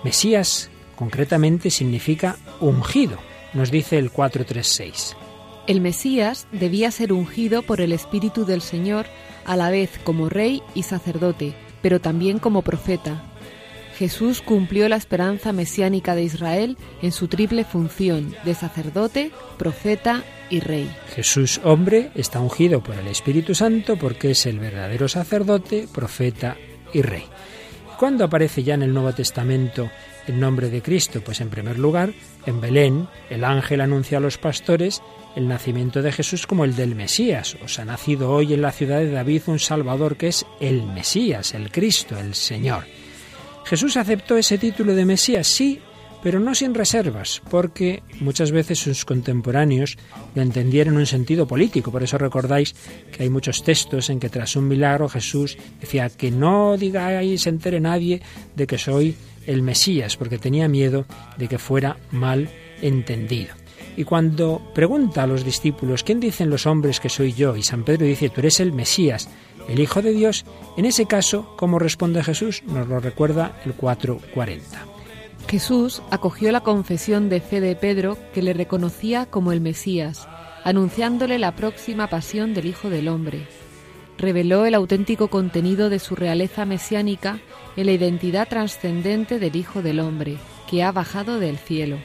Mesías 0.03 0.69
concretamente 0.95 1.69
significa 1.69 2.38
ungido, 2.60 3.17
nos 3.54 3.72
dice 3.72 3.98
el 3.98 4.12
436. 4.12 5.16
El 5.66 5.80
Mesías 5.80 6.48
debía 6.52 6.92
ser 6.92 7.13
ungido 7.13 7.62
por 7.63 7.80
el 7.80 7.94
Espíritu 7.94 8.46
del 8.46 8.62
Señor 8.62 9.06
a 9.46 9.56
la 9.56 9.70
vez 9.70 10.00
como 10.04 10.30
rey 10.30 10.62
y 10.76 10.84
sacerdote, 10.84 11.54
pero 11.82 12.02
también 12.02 12.39
como 12.39 12.62
profeta. 12.62 13.24
Jesús 13.98 14.42
cumplió 14.42 14.89
la 14.89 14.96
esperanza 14.96 15.54
mesiánica 15.54 16.16
de 16.16 16.24
Israel 16.24 16.78
en 17.02 17.12
su 17.12 17.28
triple 17.28 17.63
función 17.63 18.36
de 18.44 18.56
sacerdote, 18.56 19.32
profeta 19.58 20.24
y 20.50 20.60
rey. 20.60 20.92
Jesús 21.16 21.62
hombre 21.63 22.12
está 22.16 22.39
ungido 22.39 22.82
por 22.84 22.96
el 22.96 23.08
Espíritu 23.08 23.56
Santo 23.56 23.98
porque 23.98 24.32
es 24.32 24.46
el 24.46 24.60
verdadero 24.60 25.08
sacerdote, 25.08 25.88
profeta 25.94 26.58
y 26.92 27.02
rey. 27.04 27.26
¿Cuándo 27.98 28.26
aparece 28.26 28.63
ya 28.63 28.74
en 28.74 28.84
el 28.84 28.94
Nuevo 28.94 29.13
Testamento 29.13 29.89
el 30.27 30.39
nombre 30.39 30.69
de 30.69 30.81
Cristo? 30.81 31.21
Pues 31.21 31.41
en 31.41 31.49
primer 31.49 31.79
lugar, 31.79 32.13
en 32.45 32.62
Belén, 32.62 33.07
el 33.29 33.43
ángel 33.43 33.81
anuncia 33.81 34.17
a 34.17 34.21
los 34.21 34.38
pastores 34.38 35.01
el 35.36 35.47
nacimiento 35.47 36.01
de 36.01 36.12
Jesús 36.12 36.45
como 36.45 36.65
el 36.65 36.75
del 36.75 36.95
Mesías. 36.95 37.57
Os 37.63 37.79
ha 37.79 37.86
nacido 37.86 38.31
hoy 38.31 38.53
en 38.53 38.62
la 38.62 38.71
ciudad 38.71 38.99
de 38.99 39.12
David 39.12 39.43
un 39.47 39.59
Salvador 39.59 40.15
que 40.15 40.27
es 40.27 40.45
el 40.59 40.83
Mesías, 40.83 41.53
el 41.53 41.71
Cristo, 41.71 42.17
el 42.17 42.36
Señor. 42.36 42.86
Jesús 43.65 43.97
aceptó 43.97 44.38
ese 44.38 44.57
título 44.57 44.93
de 44.93 45.05
Mesías, 45.05 45.47
sí, 45.47 45.79
pero 46.21 46.39
no 46.39 46.55
sin 46.55 46.73
reservas, 46.73 47.41
porque 47.49 48.01
muchas 48.21 48.51
veces 48.51 48.79
sus 48.79 49.03
contemporáneos 49.03 49.97
lo 50.36 50.41
entendieron 50.41 50.93
en 50.93 51.01
un 51.01 51.05
sentido 51.05 51.45
político. 51.45 51.91
Por 51.91 52.03
eso 52.03 52.17
recordáis 52.17 52.73
que 53.12 53.23
hay 53.23 53.29
muchos 53.29 53.63
textos 53.63 54.09
en 54.09 54.19
que 54.19 54.29
tras 54.29 54.55
un 54.55 54.67
milagro 54.67 55.09
Jesús 55.09 55.57
decía 55.81 56.09
que 56.09 56.31
no 56.31 56.77
digáis, 56.77 57.45
entere 57.45 57.81
nadie 57.81 58.21
de 58.55 58.67
que 58.67 58.77
soy 58.77 59.15
el 59.47 59.62
Mesías, 59.62 60.17
porque 60.17 60.38
tenía 60.38 60.67
miedo 60.67 61.06
de 61.38 61.47
que 61.47 61.58
fuera 61.58 61.97
mal 62.12 62.49
entendido. 62.82 63.53
Y 63.95 64.06
cuando 64.06 64.62
pregunta 64.73 65.23
a 65.23 65.27
los 65.27 65.45
discípulos, 65.45 66.03
¿quién 66.03 66.19
dicen 66.19 66.49
los 66.49 66.65
hombres 66.65 66.99
que 66.99 67.10
soy 67.10 67.34
yo? 67.34 67.56
Y 67.56 67.63
San 67.63 67.84
Pedro 67.84 68.06
dice, 68.06 68.29
tú 68.29 68.41
eres 68.41 68.60
el 68.60 68.73
Mesías, 68.73 69.29
el 69.67 69.79
Hijo 69.79 70.01
de 70.01 70.12
Dios. 70.12 70.45
En 70.77 70.86
ese 70.86 71.06
caso, 71.06 71.53
¿cómo 71.58 71.79
responde 71.79 72.23
Jesús? 72.23 72.63
Nos 72.65 72.88
lo 72.88 72.99
recuerda 72.99 73.60
el 73.65 73.73
440. 73.73 74.86
Jesús 75.47 76.01
acogió 76.10 76.51
la 76.51 76.62
confesión 76.62 77.29
de 77.29 77.41
fe 77.41 77.62
de 77.62 77.75
Pedro 77.75 78.17
que 78.34 78.41
le 78.41 78.53
reconocía 78.53 79.25
como 79.25 79.51
el 79.51 79.62
Mesías, 79.62 80.27
anunciándole 80.63 81.38
la 81.38 81.56
próxima 81.56 82.08
pasión 82.08 82.53
del 82.53 82.65
Hijo 82.65 82.89
del 82.89 83.10
Hombre. 83.10 83.47
Reveló 84.17 84.65
el 84.65 84.76
auténtico 84.76 85.28
contenido 85.28 85.89
de 85.89 85.99
su 85.99 86.15
realeza 86.15 86.65
mesiánica 86.65 87.39
en 87.76 87.88
la 87.88 87.91
identidad 87.91 88.47
trascendente 88.47 89.39
del 89.39 89.56
Hijo 89.56 89.82
del 89.82 89.99
Hombre, 89.99 90.38
que 90.69 90.84
ha 90.84 90.91
bajado 90.91 91.39
del 91.39 91.58
cielo 91.58 91.97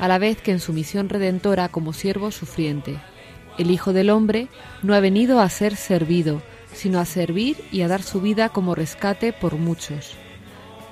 a 0.00 0.08
la 0.08 0.18
vez 0.18 0.40
que 0.40 0.50
en 0.50 0.60
su 0.60 0.72
misión 0.72 1.08
redentora 1.10 1.68
como 1.68 1.92
siervo 1.92 2.30
sufriente. 2.30 2.96
El 3.58 3.70
Hijo 3.70 3.92
del 3.92 4.08
Hombre 4.08 4.48
no 4.82 4.94
ha 4.94 5.00
venido 5.00 5.40
a 5.40 5.48
ser 5.50 5.76
servido, 5.76 6.42
sino 6.72 6.98
a 6.98 7.04
servir 7.04 7.58
y 7.70 7.82
a 7.82 7.88
dar 7.88 8.02
su 8.02 8.22
vida 8.22 8.48
como 8.48 8.74
rescate 8.74 9.34
por 9.34 9.56
muchos. 9.56 10.16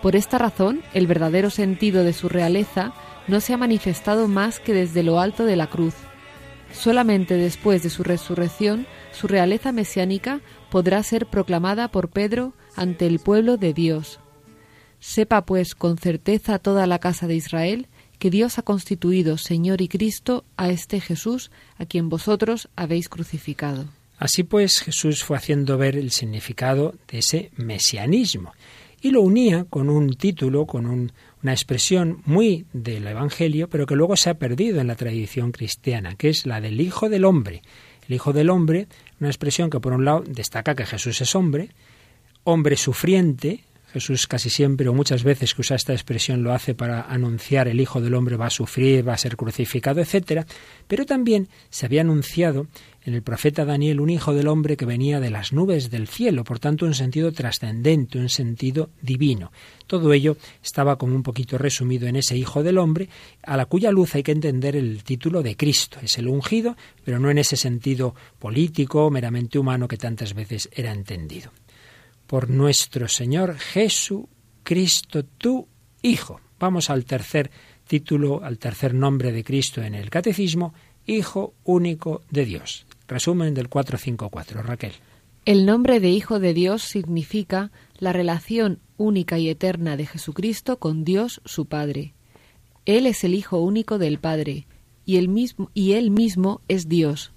Por 0.02 0.14
esta 0.14 0.36
razón, 0.36 0.82
el 0.92 1.06
verdadero 1.06 1.48
sentido 1.48 2.04
de 2.04 2.12
su 2.12 2.28
realeza 2.28 2.92
no 3.26 3.40
se 3.40 3.54
ha 3.54 3.56
manifestado 3.56 4.28
más 4.28 4.60
que 4.60 4.74
desde 4.74 5.02
lo 5.02 5.18
alto 5.18 5.46
de 5.46 5.56
la 5.56 5.68
cruz. 5.68 5.94
Solamente 6.70 7.38
después 7.38 7.82
de 7.82 7.88
su 7.88 8.04
resurrección, 8.04 8.86
su 9.12 9.26
realeza 9.26 9.72
mesiánica 9.72 10.40
podrá 10.70 11.02
ser 11.02 11.26
proclamada 11.26 11.88
por 11.88 12.08
Pedro 12.08 12.54
ante 12.76 13.06
el 13.06 13.18
pueblo 13.18 13.56
de 13.56 13.72
Dios. 13.72 14.20
Sepa 15.00 15.44
pues 15.44 15.74
con 15.74 15.98
certeza 15.98 16.58
toda 16.58 16.86
la 16.86 16.98
casa 16.98 17.26
de 17.26 17.36
Israel 17.36 17.86
que 18.18 18.30
Dios 18.30 18.58
ha 18.58 18.62
constituido 18.62 19.38
Señor 19.38 19.80
y 19.80 19.88
Cristo 19.88 20.44
a 20.56 20.70
este 20.70 21.00
Jesús 21.00 21.50
a 21.78 21.86
quien 21.86 22.08
vosotros 22.08 22.68
habéis 22.74 23.08
crucificado. 23.08 23.86
Así 24.18 24.42
pues, 24.42 24.80
Jesús 24.80 25.22
fue 25.22 25.36
haciendo 25.36 25.78
ver 25.78 25.96
el 25.96 26.10
significado 26.10 26.94
de 27.10 27.18
ese 27.18 27.52
mesianismo 27.56 28.52
y 29.00 29.10
lo 29.10 29.22
unía 29.22 29.64
con 29.70 29.88
un 29.88 30.14
título, 30.14 30.66
con 30.66 30.86
una 30.86 31.52
expresión 31.52 32.22
muy 32.24 32.66
del 32.72 33.06
Evangelio, 33.06 33.68
pero 33.68 33.86
que 33.86 33.94
luego 33.94 34.16
se 34.16 34.30
ha 34.30 34.38
perdido 34.38 34.80
en 34.80 34.88
la 34.88 34.96
tradición 34.96 35.52
cristiana, 35.52 36.16
que 36.16 36.30
es 36.30 36.46
la 36.46 36.60
del 36.60 36.80
Hijo 36.80 37.08
del 37.08 37.24
Hombre. 37.24 37.62
El 38.08 38.14
Hijo 38.14 38.32
del 38.32 38.48
Hombre, 38.48 38.88
una 39.20 39.28
expresión 39.28 39.68
que 39.68 39.80
por 39.80 39.92
un 39.92 40.04
lado 40.04 40.24
destaca 40.26 40.74
que 40.74 40.86
Jesús 40.86 41.20
es 41.20 41.34
hombre, 41.34 41.70
hombre 42.44 42.76
sufriente, 42.76 43.64
Jesús 43.92 44.26
casi 44.26 44.50
siempre 44.50 44.88
o 44.88 44.94
muchas 44.94 45.24
veces 45.24 45.54
que 45.54 45.60
usa 45.60 45.76
esta 45.76 45.92
expresión 45.92 46.42
lo 46.42 46.52
hace 46.52 46.74
para 46.74 47.02
anunciar 47.02 47.68
el 47.68 47.80
Hijo 47.80 48.00
del 48.00 48.14
Hombre 48.14 48.36
va 48.36 48.46
a 48.46 48.50
sufrir, 48.50 49.06
va 49.06 49.14
a 49.14 49.18
ser 49.18 49.36
crucificado, 49.36 50.00
etcétera, 50.00 50.46
pero 50.86 51.04
también 51.04 51.48
se 51.68 51.86
había 51.86 52.00
anunciado 52.00 52.66
en 53.08 53.14
el 53.14 53.22
profeta 53.22 53.64
Daniel 53.64 54.00
un 54.00 54.10
Hijo 54.10 54.34
del 54.34 54.48
Hombre 54.48 54.76
que 54.76 54.84
venía 54.84 55.18
de 55.18 55.30
las 55.30 55.52
nubes 55.52 55.90
del 55.90 56.08
cielo, 56.08 56.44
por 56.44 56.58
tanto 56.58 56.84
un 56.84 56.94
sentido 56.94 57.32
trascendente, 57.32 58.18
un 58.18 58.28
sentido 58.28 58.90
divino. 59.00 59.50
Todo 59.86 60.12
ello 60.12 60.36
estaba 60.62 60.96
como 60.96 61.14
un 61.14 61.22
poquito 61.22 61.58
resumido 61.58 62.06
en 62.06 62.16
ese 62.16 62.36
Hijo 62.36 62.62
del 62.62 62.78
Hombre, 62.78 63.08
a 63.42 63.56
la 63.56 63.66
cuya 63.66 63.90
luz 63.90 64.14
hay 64.14 64.22
que 64.22 64.32
entender 64.32 64.76
el 64.76 65.02
título 65.04 65.42
de 65.42 65.56
Cristo. 65.56 65.98
Es 66.02 66.18
el 66.18 66.28
ungido, 66.28 66.76
pero 67.04 67.18
no 67.18 67.30
en 67.30 67.38
ese 67.38 67.56
sentido 67.56 68.14
político, 68.38 69.10
meramente 69.10 69.58
humano 69.58 69.88
que 69.88 69.96
tantas 69.96 70.34
veces 70.34 70.68
era 70.72 70.92
entendido 70.92 71.50
por 72.28 72.50
nuestro 72.50 73.08
Señor 73.08 73.56
Jesucristo, 73.56 75.24
tu 75.24 75.66
Hijo. 76.02 76.40
Vamos 76.60 76.90
al 76.90 77.04
tercer 77.06 77.50
título, 77.86 78.44
al 78.44 78.58
tercer 78.58 78.92
nombre 78.92 79.32
de 79.32 79.42
Cristo 79.42 79.82
en 79.82 79.94
el 79.94 80.10
Catecismo, 80.10 80.74
Hijo 81.06 81.54
único 81.64 82.20
de 82.30 82.44
Dios. 82.44 82.87
Resumen 83.08 83.54
del 83.54 83.68
454, 83.68 84.62
Raquel. 84.62 84.92
El 85.44 85.66
nombre 85.66 85.98
de 85.98 86.10
Hijo 86.10 86.38
de 86.38 86.54
Dios 86.54 86.82
significa 86.82 87.72
la 87.98 88.12
relación 88.12 88.78
única 88.96 89.38
y 89.38 89.48
eterna 89.48 89.96
de 89.96 90.06
Jesucristo 90.06 90.78
con 90.78 91.04
Dios 91.04 91.40
su 91.44 91.66
Padre. 91.66 92.14
Él 92.84 93.06
es 93.06 93.24
el 93.24 93.34
Hijo 93.34 93.58
único 93.58 93.98
del 93.98 94.18
Padre, 94.18 94.66
y 95.04 95.16
él 95.16 95.28
mismo, 95.28 95.70
y 95.74 95.92
él 95.92 96.10
mismo 96.10 96.60
es 96.68 96.88
Dios, 96.88 97.32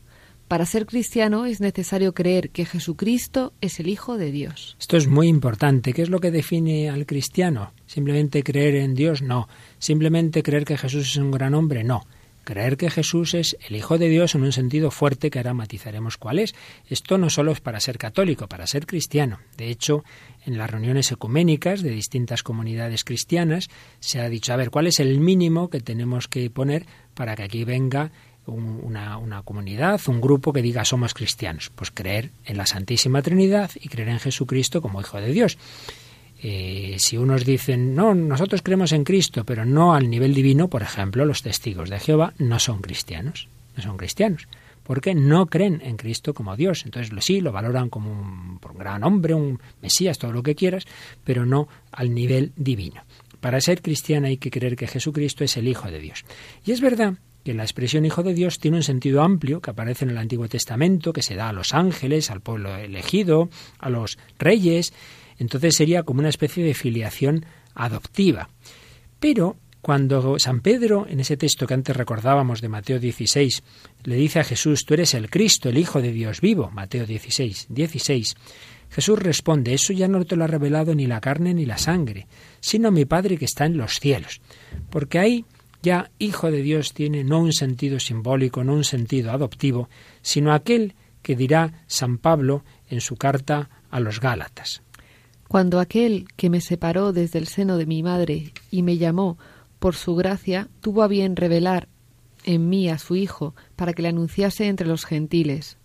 para 0.52 0.66
ser 0.66 0.86
cristiano 0.86 1.46
es 1.46 1.62
necesario 1.62 2.14
creer 2.14 2.50
que 2.50 2.66
Jesucristo 2.66 3.54
es 3.62 3.80
el 3.80 3.88
Hijo 3.88 4.18
de 4.18 4.34
Dios. 4.34 4.76
Esto 4.82 4.98
es 4.98 5.08
muy 5.08 5.30
importante. 5.30 5.94
¿Qué 5.94 6.02
es 6.02 6.10
lo 6.10 6.20
que 6.20 6.30
define 6.30 6.90
al 6.90 7.06
cristiano? 7.06 7.72
¿Simplemente 7.86 8.44
creer 8.44 8.76
en 8.76 8.94
Dios? 8.94 9.22
No. 9.22 9.48
¿Simplemente 9.80 10.44
creer 10.44 10.66
que 10.66 10.76
Jesús 10.76 11.12
es 11.12 11.16
un 11.16 11.32
gran 11.32 11.54
hombre? 11.54 11.86
No. 11.86 12.02
Creer 12.44 12.78
que 12.78 12.90
Jesús 12.90 13.34
es 13.34 13.58
el 13.68 13.76
Hijo 13.76 13.98
de 13.98 14.10
Dios 14.10 14.36
en 14.36 14.44
un 14.44 14.52
sentido 14.52 14.92
fuerte 14.92 15.30
que 15.30 15.40
ahora 15.40 15.54
matizaremos 15.54 16.18
cuál 16.18 16.40
es. 16.40 16.56
Esto 16.88 17.18
no 17.18 17.30
solo 17.30 17.52
es 17.52 17.62
para 17.62 17.80
ser 17.80 17.98
católico, 17.98 18.48
para 18.48 18.68
ser 18.68 18.86
cristiano. 18.86 19.40
De 19.58 19.70
hecho, 19.70 20.04
en 20.46 20.58
las 20.58 20.70
reuniones 20.70 21.12
ecuménicas 21.12 21.82
de 21.82 21.92
distintas 21.92 22.44
comunidades 22.44 23.04
cristianas 23.04 23.70
se 24.00 24.20
ha 24.20 24.30
dicho, 24.30 24.54
a 24.54 24.58
ver, 24.58 24.72
¿cuál 24.72 24.88
es 24.88 25.00
el 25.00 25.20
mínimo 25.20 25.70
que 25.70 25.80
tenemos 25.80 26.28
que 26.28 26.50
poner 26.50 26.86
para 27.14 27.36
que 27.36 27.44
aquí 27.44 27.64
venga 27.64 28.12
una, 28.46 29.18
una, 29.18 29.44
comunidad, 29.44 30.02
un 30.08 30.20
grupo 30.20 30.52
que 30.52 30.62
diga 30.62 30.84
somos 30.86 31.14
cristianos? 31.14 31.72
Pues 31.76 31.92
creer 31.92 32.32
en 32.46 32.58
la 32.58 32.66
Santísima 32.66 33.22
Trinidad 33.22 33.72
y 33.80 33.90
creer 33.90 34.10
en 34.10 34.20
Jesucristo 34.20 34.82
como 34.82 35.02
Hijo 35.02 35.22
de 35.22 35.32
Dios. 35.32 35.58
Eh, 36.44 36.96
si 36.98 37.18
unos 37.18 37.46
dicen, 37.46 37.94
no, 37.94 38.16
nosotros 38.16 38.62
creemos 38.64 38.92
en 38.94 39.04
Cristo, 39.04 39.46
pero 39.46 39.64
no 39.64 39.94
al 39.94 40.10
nivel 40.10 40.34
divino, 40.34 40.70
por 40.70 40.82
ejemplo, 40.82 41.24
los 41.24 41.44
testigos 41.44 41.90
de 41.90 42.00
Jehová 42.00 42.34
no 42.40 42.58
son 42.58 42.82
cristianos, 42.82 43.48
no 43.78 43.84
son 43.84 43.96
cristianos, 43.96 44.48
porque 44.84 45.14
no 45.14 45.46
creen 45.46 45.82
en 45.84 45.98
Cristo 45.98 46.34
como 46.34 46.58
Dios. 46.58 46.84
Entonces, 46.86 47.14
sí, 47.24 47.42
lo 47.42 47.52
valoran 47.52 47.90
como 47.90 48.12
un, 48.12 48.60
un 48.60 48.78
gran 48.78 49.04
hombre, 49.04 49.36
un 49.36 49.60
Mesías, 49.82 50.18
todo 50.18 50.32
lo 50.32 50.42
que 50.42 50.56
quieras, 50.56 50.86
pero 51.24 51.46
no 51.46 51.68
al 51.92 52.14
nivel 52.14 52.54
divino. 52.56 53.04
Para 53.40 53.62
ser 53.62 53.82
cristiano 53.84 54.28
hay 54.28 54.38
que 54.38 54.52
creer 54.52 54.76
que 54.76 54.88
Jesucristo 54.88 55.44
es 55.44 55.58
el 55.58 55.68
Hijo 55.68 55.92
de 55.92 56.00
Dios. 56.00 56.26
Y 56.66 56.72
es 56.72 56.82
verdad 56.82 57.16
que 57.44 57.54
la 57.54 57.64
expresión 57.64 58.06
Hijo 58.06 58.24
de 58.24 58.34
Dios 58.34 58.60
tiene 58.60 58.78
un 58.78 58.84
sentido 58.84 59.22
amplio 59.22 59.62
que 59.62 59.72
aparece 59.72 60.06
en 60.06 60.12
el 60.12 60.18
Antiguo 60.18 60.48
Testamento, 60.48 61.14
que 61.14 61.22
se 61.22 61.36
da 61.36 61.50
a 61.50 61.54
los 61.54 61.74
ángeles, 61.74 62.30
al 62.30 62.42
pueblo 62.42 62.76
elegido, 62.76 63.50
a 63.80 63.90
los 63.90 64.18
reyes, 64.38 64.94
entonces 65.42 65.76
sería 65.76 66.04
como 66.04 66.20
una 66.20 66.30
especie 66.30 66.64
de 66.64 66.76
filiación 66.76 67.46
adoptiva. 67.74 68.50
Pero 69.20 69.58
cuando 69.82 70.38
San 70.38 70.62
Pedro, 70.62 71.08
en 71.10 71.20
ese 71.20 71.36
texto 71.36 71.66
que 71.66 71.74
antes 71.74 71.98
recordábamos 71.98 72.62
de 72.62 72.70
Mateo 72.70 73.00
16, 73.00 73.64
le 74.04 74.16
dice 74.18 74.40
a 74.40 74.44
Jesús, 74.44 74.86
tú 74.86 74.94
eres 74.94 75.16
el 75.16 75.32
Cristo, 75.32 75.70
el 75.70 75.80
Hijo 75.80 76.00
de 76.00 76.12
Dios 76.12 76.42
vivo, 76.42 76.70
Mateo 76.70 77.08
16, 77.08 77.68
16, 77.70 78.36
Jesús 78.92 79.18
responde, 79.18 79.74
eso 79.74 79.94
ya 79.94 80.08
no 80.08 80.24
te 80.26 80.36
lo 80.36 80.44
ha 80.44 80.48
revelado 80.48 80.94
ni 80.94 81.08
la 81.08 81.22
carne 81.22 81.56
ni 81.56 81.66
la 81.66 81.80
sangre, 81.80 82.28
sino 82.60 82.92
mi 82.92 83.06
Padre 83.06 83.38
que 83.38 83.46
está 83.46 83.66
en 83.66 83.78
los 83.78 84.00
cielos. 84.00 84.42
Porque 84.92 85.18
ahí 85.18 85.46
ya 85.82 86.12
Hijo 86.20 86.52
de 86.52 86.62
Dios 86.62 86.94
tiene 86.94 87.24
no 87.24 87.40
un 87.40 87.54
sentido 87.54 88.00
simbólico, 88.00 88.64
no 88.64 88.74
un 88.74 88.84
sentido 88.84 89.32
adoptivo, 89.32 89.90
sino 90.22 90.54
aquel 90.54 90.94
que 91.24 91.36
dirá 91.36 91.84
San 91.88 92.20
Pablo 92.20 92.64
en 92.90 93.02
su 93.02 93.16
carta 93.16 93.70
a 93.90 94.00
los 94.00 94.20
Gálatas. 94.20 94.84
Cuando 95.52 95.82
aquel 95.82 96.28
que 96.38 96.50
me 96.50 96.62
separó 96.62 97.12
desde 97.12 97.38
el 97.38 97.46
seno 97.46 97.76
de 97.76 97.86
mi 97.86 98.04
madre 98.04 98.54
y 98.72 98.84
me 98.84 98.98
llamó 98.98 99.38
por 99.80 99.98
su 99.98 100.16
gracia, 100.16 100.70
tuvo 100.80 101.04
a 101.04 101.10
bien 101.10 101.36
revelar 101.36 101.90
en 102.46 102.70
mí 102.70 102.88
a 102.88 102.98
su 102.98 103.18
Hijo 103.18 103.54
para 103.76 103.92
que 103.92 104.02
le 104.02 104.08
anunciase 104.08 104.68
entre 104.68 104.88
los 104.88 105.04
gentiles. 105.04 105.78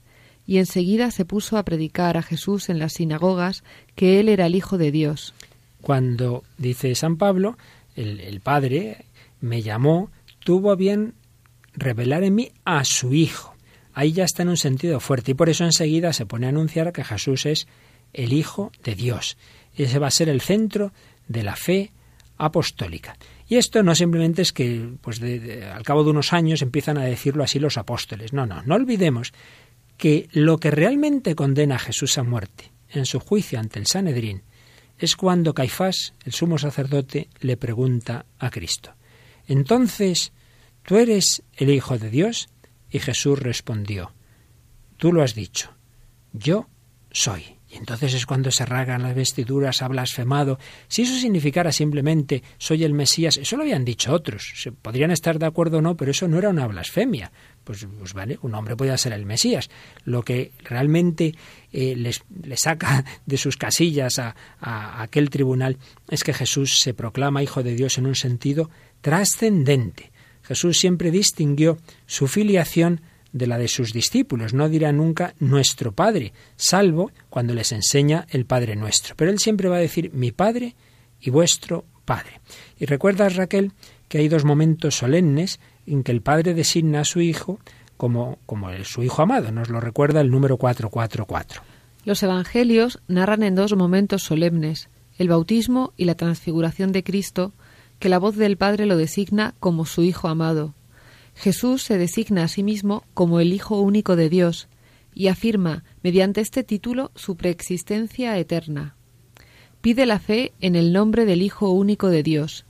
Y 0.47 0.59
enseguida 0.59 1.11
se 1.11 1.25
puso 1.25 1.59
a 1.59 1.65
predicar 1.65 2.17
a 2.17 2.23
Jesús 2.23 2.69
en 2.69 2.79
las 2.79 2.93
sinagogas 2.93 3.65
que 3.97 4.21
él 4.21 4.29
era 4.29 4.47
el 4.47 4.55
Hijo 4.55 4.79
de 4.79 4.93
Dios. 4.93 5.35
Cuando, 5.83 6.45
dice 6.59 6.95
San 6.95 7.17
Pablo, 7.17 7.59
el, 7.97 8.41
Padre 8.43 9.07
me 9.41 9.63
llamó, 9.63 10.13
tuvo 10.45 10.71
a 10.71 10.77
bien 10.77 11.15
revelar 11.75 12.23
en 12.23 12.37
mí 12.37 12.53
a 12.65 12.85
su 12.85 13.15
Hijo. 13.15 13.57
Ahí 13.95 14.13
ya 14.13 14.23
está 14.23 14.45
en 14.45 14.51
un 14.51 14.59
sentido 14.59 15.01
fuerte 15.01 15.33
y 15.33 15.35
por 15.35 15.49
eso 15.49 15.65
enseguida 15.65 16.13
se 16.13 16.25
pone 16.25 16.47
a 16.47 16.51
anunciar 16.51 16.93
que 16.93 17.03
Jesús 17.03 17.47
es 17.47 17.67
el 18.13 18.33
Hijo 18.33 18.73
de 18.83 18.95
Dios. 18.95 19.37
Ese 19.75 19.99
va 19.99 20.09
a 20.09 20.11
ser 20.11 20.29
el 20.29 20.41
centro 20.41 20.93
de 21.29 21.43
la 21.43 21.57
fe 21.57 21.93
apostólica. 22.39 23.17
Y 23.49 23.57
esto 23.57 23.83
no 23.83 23.95
simplemente 23.95 24.43
es 24.43 24.53
que, 24.53 24.95
pues, 25.01 25.21
al 25.21 25.83
cabo 25.83 26.05
de 26.05 26.11
unos 26.11 26.33
años 26.33 26.63
empiezan 26.63 26.99
a 26.99 27.05
decirlo 27.05 27.45
así 27.45 27.59
los 27.59 27.79
apóstoles. 27.79 28.33
No, 28.33 28.47
no, 28.47 28.63
no 28.63 28.75
olvidemos 28.75 29.33
que 29.97 30.29
lo 30.33 30.59
que 30.59 30.71
realmente 30.71 31.35
condena 31.35 31.77
a 31.77 31.81
Jesús 31.81 32.19
a 32.19 32.23
muerte 32.23 32.73
en 32.91 33.07
su 33.07 33.21
juicio 33.21 33.59
ante 33.59 33.79
el 33.79 33.87
Sanedrín 33.87 34.43
es 34.99 35.17
cuando 35.17 35.55
Caifás, 35.55 36.15
el 36.25 36.33
sumo 36.33 36.59
sacerdote, 36.59 37.29
le 37.41 37.57
pregunta 37.57 38.27
a 38.39 38.51
Cristo. 38.51 38.95
Entonces, 39.47 40.33
¿tú 40.83 40.97
eres 40.97 41.43
el 41.55 41.71
Hijo 41.71 41.99
de 41.99 42.11
Dios? 42.11 42.49
Y 42.91 42.99
Jesús 42.99 43.39
respondió, 43.39 44.13
Tú 44.97 45.13
lo 45.13 45.23
has 45.23 45.35
dicho, 45.35 45.71
yo 46.33 46.69
soy. 47.11 47.56
Y 47.69 47.77
entonces 47.77 48.15
es 48.15 48.27
cuando 48.27 48.53
se 48.53 48.65
rasgan 48.65 49.03
las 49.03 49.15
vestiduras, 49.15 49.83
ha 49.83 49.89
blasfemado. 49.89 50.59
Si 50.87 51.03
eso 51.03 51.19
significara 51.19 51.73
simplemente 51.73 52.43
soy 52.59 52.85
el 52.85 52.95
Mesías, 52.95 53.39
eso 53.39 53.57
lo 53.57 53.63
habían 53.63 53.85
dicho 53.85 54.13
otros. 54.13 54.53
Se 54.55 54.71
podrían 54.71 55.11
estar 55.11 55.39
de 55.39 55.47
acuerdo 55.47 55.79
o 55.79 55.83
no, 55.83 55.97
pero 55.97 56.13
eso 56.13 56.29
no 56.29 56.39
era 56.39 56.49
una 56.49 56.67
blasfemia. 56.69 57.33
Pues, 57.65 57.87
pues 57.99 58.15
vale, 58.15 58.39
un 58.43 58.55
hombre 58.55 58.77
podía 58.77 58.97
ser 58.97 59.13
el 59.13 59.27
Mesías. 59.27 59.69
Lo 60.05 60.23
que 60.23 60.53
realmente 60.63 61.35
eh, 61.73 61.97
les, 61.97 62.23
saca 62.55 63.05
de 63.27 63.37
sus 63.37 63.57
casillas 63.57 64.21
a, 64.21 64.37
a 64.61 65.03
aquel 65.03 65.29
tribunal 65.29 65.77
es 66.09 66.23
que 66.23 66.35
Jesús 66.35 66.79
se 66.79 66.95
proclama 66.95 67.43
hijo 67.43 67.65
de 67.65 67.75
Dios 67.75 67.99
en 67.99 68.07
un 68.07 68.15
sentido 68.15 68.71
trascendente. 69.01 70.13
Jesús 70.43 70.79
siempre 70.79 71.11
distinguió 71.11 71.79
su 72.07 72.29
filiación 72.29 73.01
de 73.33 73.47
la 73.47 73.59
de 73.59 73.69
sus 73.69 73.93
discípulos. 73.93 74.55
No 74.55 74.69
dirá 74.69 74.93
nunca 74.93 75.35
nuestro 75.39 75.93
Padre, 75.93 76.33
salvo 76.57 77.11
cuando 77.31 77.55
les 77.55 77.73
enseña 77.73 78.27
el 78.31 78.47
Padre 78.47 78.77
nuestro. 78.77 79.15
Pero 79.17 79.31
él 79.31 79.39
siempre 79.39 79.69
va 79.69 79.77
a 79.77 79.81
decir 79.81 80.13
mi 80.13 80.33
Padre 80.33 80.75
y 81.21 81.31
vuestro 81.31 81.85
Padre. 82.05 82.41
Y 82.79 82.87
recuerdas, 82.87 83.37
Raquel, 83.37 83.73
que 84.09 84.19
hay 84.19 84.29
dos 84.29 84.45
momentos 84.45 84.97
solemnes 84.97 85.61
en 85.87 86.03
que 86.03 86.13
el 86.13 86.23
Padre 86.23 86.55
designa 86.55 87.01
a 87.01 87.05
su 87.05 87.21
Hijo 87.21 87.59
como, 87.97 88.39
como 88.47 88.69
su 88.85 89.03
Hijo 89.03 89.23
amado. 89.23 89.51
Nos 89.53 89.69
lo 89.69 89.81
recuerda 89.81 90.21
el 90.21 90.31
número 90.31 90.57
444. 90.57 91.63
Los 92.05 92.23
Evangelios 92.23 93.01
narran 93.09 93.43
en 93.43 93.57
dos 93.57 93.75
momentos 93.77 94.23
solemnes, 94.23 94.89
el 95.19 95.29
bautismo 95.29 95.93
y 95.97 96.05
la 96.05 96.15
transfiguración 96.15 96.93
de 96.93 97.03
Cristo, 97.03 97.53
que 97.99 98.09
la 98.09 98.19
voz 98.19 98.37
del 98.37 98.57
Padre 98.57 98.87
lo 98.87 98.97
designa 98.97 99.55
como 99.59 99.87
su 99.87 100.03
Hijo 100.03 100.29
amado, 100.29 100.75
Jesús 101.37 101.83
se 101.83 101.99
designa 101.99 102.45
a 102.45 102.49
sí 102.49 102.63
mismo 102.63 103.05
como 103.15 103.41
el 103.41 103.53
Hijo 103.53 103.81
único 103.81 104.17
de 104.17 104.29
Dios 104.29 104.69
y 105.15 105.29
afirma, 105.29 105.85
mediante 106.03 106.41
este 106.41 106.65
título, 106.65 107.13
su 107.15 107.37
preexistencia 107.37 108.37
eterna. 108.39 108.97
Pide 109.81 110.07
la 110.07 110.19
fe 110.19 110.53
en 110.61 110.77
el 110.77 110.93
nombre 110.93 111.27
del 111.27 111.43
Hijo 111.43 111.71
único 111.71 112.09
de 112.09 112.23
Dios. 112.23 112.65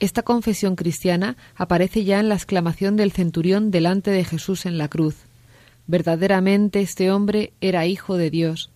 Esta 0.00 0.22
confesión 0.22 0.74
cristiana 0.74 1.36
aparece 1.54 2.04
ya 2.04 2.18
en 2.18 2.28
la 2.28 2.34
exclamación 2.34 2.96
del 2.96 3.12
centurión 3.12 3.70
delante 3.70 4.10
de 4.10 4.24
Jesús 4.24 4.64
en 4.66 4.78
la 4.78 4.88
cruz. 4.88 5.16
Verdaderamente 5.86 6.80
este 6.80 7.10
hombre 7.10 7.52
era 7.60 7.86
Hijo 7.86 8.16
de 8.16 8.30
Dios, 8.30 8.70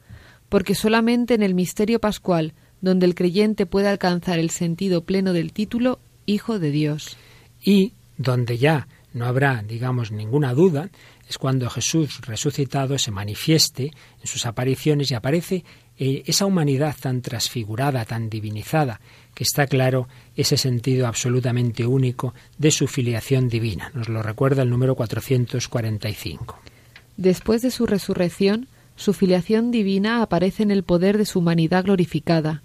porque 0.49 0.75
solamente 0.75 1.35
en 1.35 1.42
el 1.42 1.55
misterio 1.55 2.01
pascual, 2.01 2.53
donde 2.81 3.07
el 3.07 3.14
creyente 3.14 3.66
puede 3.66 3.88
alcanzar 3.88 4.38
el 4.38 4.51
sentido 4.51 5.05
pleno 5.05 5.33
del 5.33 5.53
título 5.53 6.01
Hijo 6.27 6.59
de 6.59 6.71
Dios. 6.71 7.16
Y 7.62 7.92
donde 8.16 8.59
ya 8.59 8.88
no 9.14 9.27
habrá, 9.27 9.62
digamos, 9.62 10.11
ninguna 10.11 10.55
duda, 10.55 10.90
es 11.29 11.38
cuando 11.38 11.70
Jesús 11.70 12.20
resucitado 12.22 12.98
se 12.98 13.11
manifieste 13.11 13.85
en 14.20 14.27
sus 14.27 14.46
apariciones 14.46 15.11
y 15.11 15.14
aparece 15.14 15.64
eh, 15.98 16.22
esa 16.27 16.46
humanidad 16.46 16.96
tan 17.01 17.22
transfigurada, 17.22 18.05
tan 18.05 18.29
divinizada, 18.29 19.01
que 19.35 19.44
está 19.44 19.66
claro 19.66 20.09
ese 20.37 20.57
sentido 20.57 21.07
absolutamente 21.07 21.87
único 21.87 22.35
de 22.59 22.70
su 22.70 22.87
filiación 22.87 23.48
divina. 23.48 23.90
Nos 23.94 24.09
lo 24.09 24.22
recuerda 24.22 24.62
el 24.62 24.70
número 24.70 24.94
445. 24.94 26.59
Después 27.16 27.62
de 27.62 27.70
su 27.70 27.87
resurrección, 27.87 28.68
su 28.96 29.12
filiación 29.12 29.70
divina 29.70 30.22
aparece 30.22 30.62
en 30.62 30.70
el 30.70 30.83
poder 30.83 31.18
de 31.18 31.27
su 31.27 31.38
humanidad 31.38 31.85
glorificada, 31.85 32.62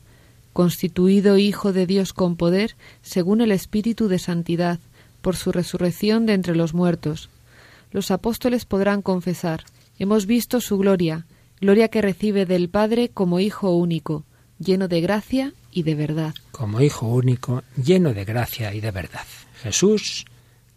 constituido 0.53 1.37
Hijo 1.37 1.73
de 1.73 1.85
Dios 1.85 2.13
con 2.13 2.35
poder, 2.35 2.75
según 3.01 3.41
el 3.41 3.51
Espíritu 3.51 4.07
de 4.07 4.19
Santidad, 4.19 4.79
por 5.21 5.35
su 5.35 5.51
resurrección 5.51 6.25
de 6.25 6.33
entre 6.33 6.55
los 6.55 6.73
muertos. 6.73 7.29
Los 7.91 8.11
apóstoles 8.11 8.65
podrán 8.65 9.01
confesar, 9.01 9.63
hemos 9.99 10.25
visto 10.25 10.61
su 10.61 10.77
gloria, 10.77 11.25
gloria 11.61 11.87
que 11.87 12.01
recibe 12.01 12.45
del 12.45 12.69
Padre 12.69 13.09
como 13.09 13.39
Hijo 13.39 13.75
único, 13.75 14.25
lleno 14.59 14.87
de 14.87 15.01
gracia 15.01 15.53
y 15.71 15.83
de 15.83 15.95
verdad. 15.95 16.33
Como 16.51 16.81
Hijo 16.81 17.07
único, 17.07 17.63
lleno 17.81 18.13
de 18.13 18.25
gracia 18.25 18.73
y 18.73 18.81
de 18.81 18.91
verdad. 18.91 19.25
Jesús, 19.61 20.25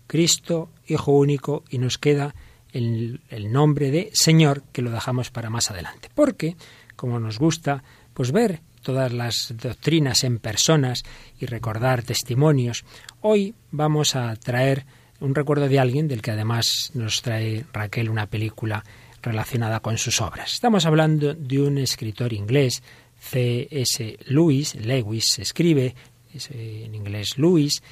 Cristo, 0.06 0.70
Hijo 0.86 1.12
único, 1.12 1.64
y 1.70 1.78
nos 1.78 1.98
queda 1.98 2.34
el, 2.72 3.20
el 3.28 3.52
nombre 3.52 3.90
de 3.90 4.10
Señor, 4.12 4.62
que 4.72 4.82
lo 4.82 4.90
dejamos 4.90 5.30
para 5.30 5.50
más 5.50 5.70
adelante. 5.70 6.08
Porque, 6.14 6.56
como 6.96 7.18
nos 7.18 7.38
gusta, 7.38 7.82
pues 8.14 8.32
ver 8.32 8.60
todas 8.82 9.12
las 9.12 9.54
doctrinas 9.56 10.24
en 10.24 10.38
personas 10.38 11.02
y 11.38 11.46
recordar 11.46 12.02
testimonios. 12.02 12.84
Hoy 13.20 13.54
vamos 13.70 14.16
a 14.16 14.34
traer 14.36 14.84
un 15.20 15.34
recuerdo 15.34 15.68
de 15.68 15.78
alguien 15.78 16.08
del 16.08 16.22
que 16.22 16.30
además 16.30 16.90
nos 16.94 17.22
trae 17.22 17.64
Raquel 17.72 18.08
una 18.08 18.26
película 18.26 18.84
relacionada 19.22 19.80
con 19.80 19.98
sus 19.98 20.20
obras. 20.20 20.54
Estamos 20.54 20.86
hablando 20.86 21.34
de 21.34 21.60
un 21.60 21.78
escritor 21.78 22.32
inglés, 22.32 22.82
C.S. 23.18 24.18
Lewis, 24.26 24.74
Lewis 24.74 25.38
escribe 25.38 25.94
en 26.32 26.94
inglés 26.94 27.36
Lewis, 27.36 27.82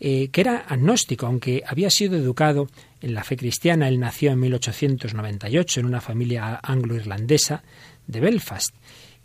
eh, 0.00 0.28
que 0.28 0.40
era 0.40 0.58
agnóstico, 0.58 1.26
aunque 1.26 1.62
había 1.66 1.90
sido 1.90 2.16
educado 2.16 2.68
en 3.02 3.14
la 3.14 3.24
fe 3.24 3.36
cristiana. 3.36 3.88
Él 3.88 3.98
nació 3.98 4.30
en 4.30 4.40
1898 4.40 5.80
en 5.80 5.86
una 5.86 6.00
familia 6.00 6.60
anglo-irlandesa 6.62 7.62
de 8.06 8.20
Belfast. 8.20 8.74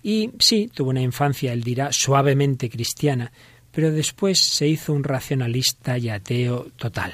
Y 0.03 0.31
sí, 0.39 0.69
tuvo 0.71 0.89
una 0.89 1.01
infancia, 1.01 1.53
él 1.53 1.63
dirá, 1.63 1.91
suavemente 1.91 2.69
cristiana, 2.69 3.31
pero 3.71 3.91
después 3.91 4.39
se 4.39 4.67
hizo 4.67 4.93
un 4.93 5.03
racionalista 5.03 5.97
y 5.97 6.09
ateo 6.09 6.67
total. 6.75 7.13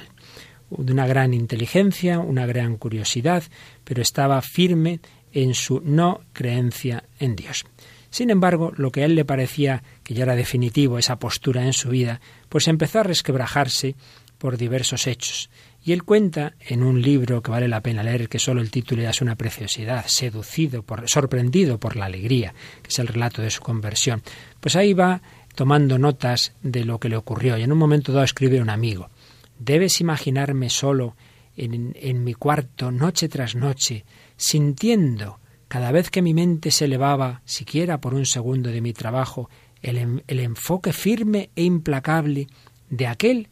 De 0.69 0.91
una 0.91 1.07
gran 1.07 1.33
inteligencia, 1.33 2.19
una 2.19 2.45
gran 2.45 2.77
curiosidad, 2.77 3.43
pero 3.83 4.01
estaba 4.01 4.41
firme 4.41 4.99
en 5.31 5.53
su 5.53 5.81
no 5.81 6.21
creencia 6.33 7.03
en 7.19 7.35
Dios. 7.35 7.65
Sin 8.09 8.31
embargo, 8.31 8.73
lo 8.75 8.91
que 8.91 9.03
a 9.03 9.05
él 9.05 9.15
le 9.15 9.25
parecía 9.25 9.83
que 10.03 10.15
ya 10.15 10.23
era 10.23 10.35
definitivo, 10.35 10.97
esa 10.97 11.19
postura 11.19 11.65
en 11.65 11.73
su 11.73 11.89
vida, 11.89 12.19
pues 12.49 12.67
empezó 12.67 12.99
a 12.99 13.03
resquebrajarse 13.03 13.95
por 14.39 14.57
diversos 14.57 15.05
hechos. 15.05 15.49
Y 15.83 15.93
él 15.93 16.03
cuenta 16.03 16.53
en 16.59 16.83
un 16.83 17.01
libro 17.01 17.41
que 17.41 17.51
vale 17.51 17.67
la 17.67 17.81
pena 17.81 18.03
leer, 18.03 18.27
que 18.27 18.39
solo 18.39 18.61
el 18.61 18.69
título 18.69 19.07
es 19.07 19.21
una 19.21 19.35
preciosidad, 19.35 20.05
seducido, 20.07 20.83
sorprendido 21.05 21.79
por 21.79 21.95
la 21.95 22.05
alegría, 22.05 22.53
que 22.81 22.89
es 22.89 22.99
el 22.99 23.07
relato 23.07 23.41
de 23.41 23.49
su 23.49 23.61
conversión. 23.61 24.21
Pues 24.59 24.75
ahí 24.75 24.93
va 24.93 25.21
tomando 25.55 25.97
notas 25.97 26.53
de 26.61 26.83
lo 26.83 26.99
que 26.99 27.09
le 27.09 27.17
ocurrió 27.17 27.57
y 27.57 27.63
en 27.63 27.71
un 27.71 27.77
momento 27.77 28.11
dado 28.11 28.25
escribe 28.25 28.61
un 28.61 28.69
amigo, 28.69 29.09
debes 29.57 30.01
imaginarme 30.01 30.69
solo 30.69 31.15
en, 31.55 32.23
mi 32.23 32.33
cuarto 32.33 32.91
noche 32.91 33.27
tras 33.27 33.55
noche, 33.55 34.05
sintiendo 34.37 35.39
cada 35.67 35.91
vez 35.91 36.09
que 36.09 36.21
mi 36.21 36.33
mente 36.33 36.71
se 36.71 36.85
elevaba, 36.85 37.41
siquiera 37.45 37.99
por 37.99 38.13
un 38.13 38.25
segundo 38.25 38.69
de 38.69 38.81
mi 38.81 38.93
trabajo, 38.93 39.49
el 39.81 40.21
enfoque 40.27 40.93
firme 40.93 41.49
e 41.55 41.63
implacable 41.63 42.47
de 42.89 43.07
aquel 43.07 43.49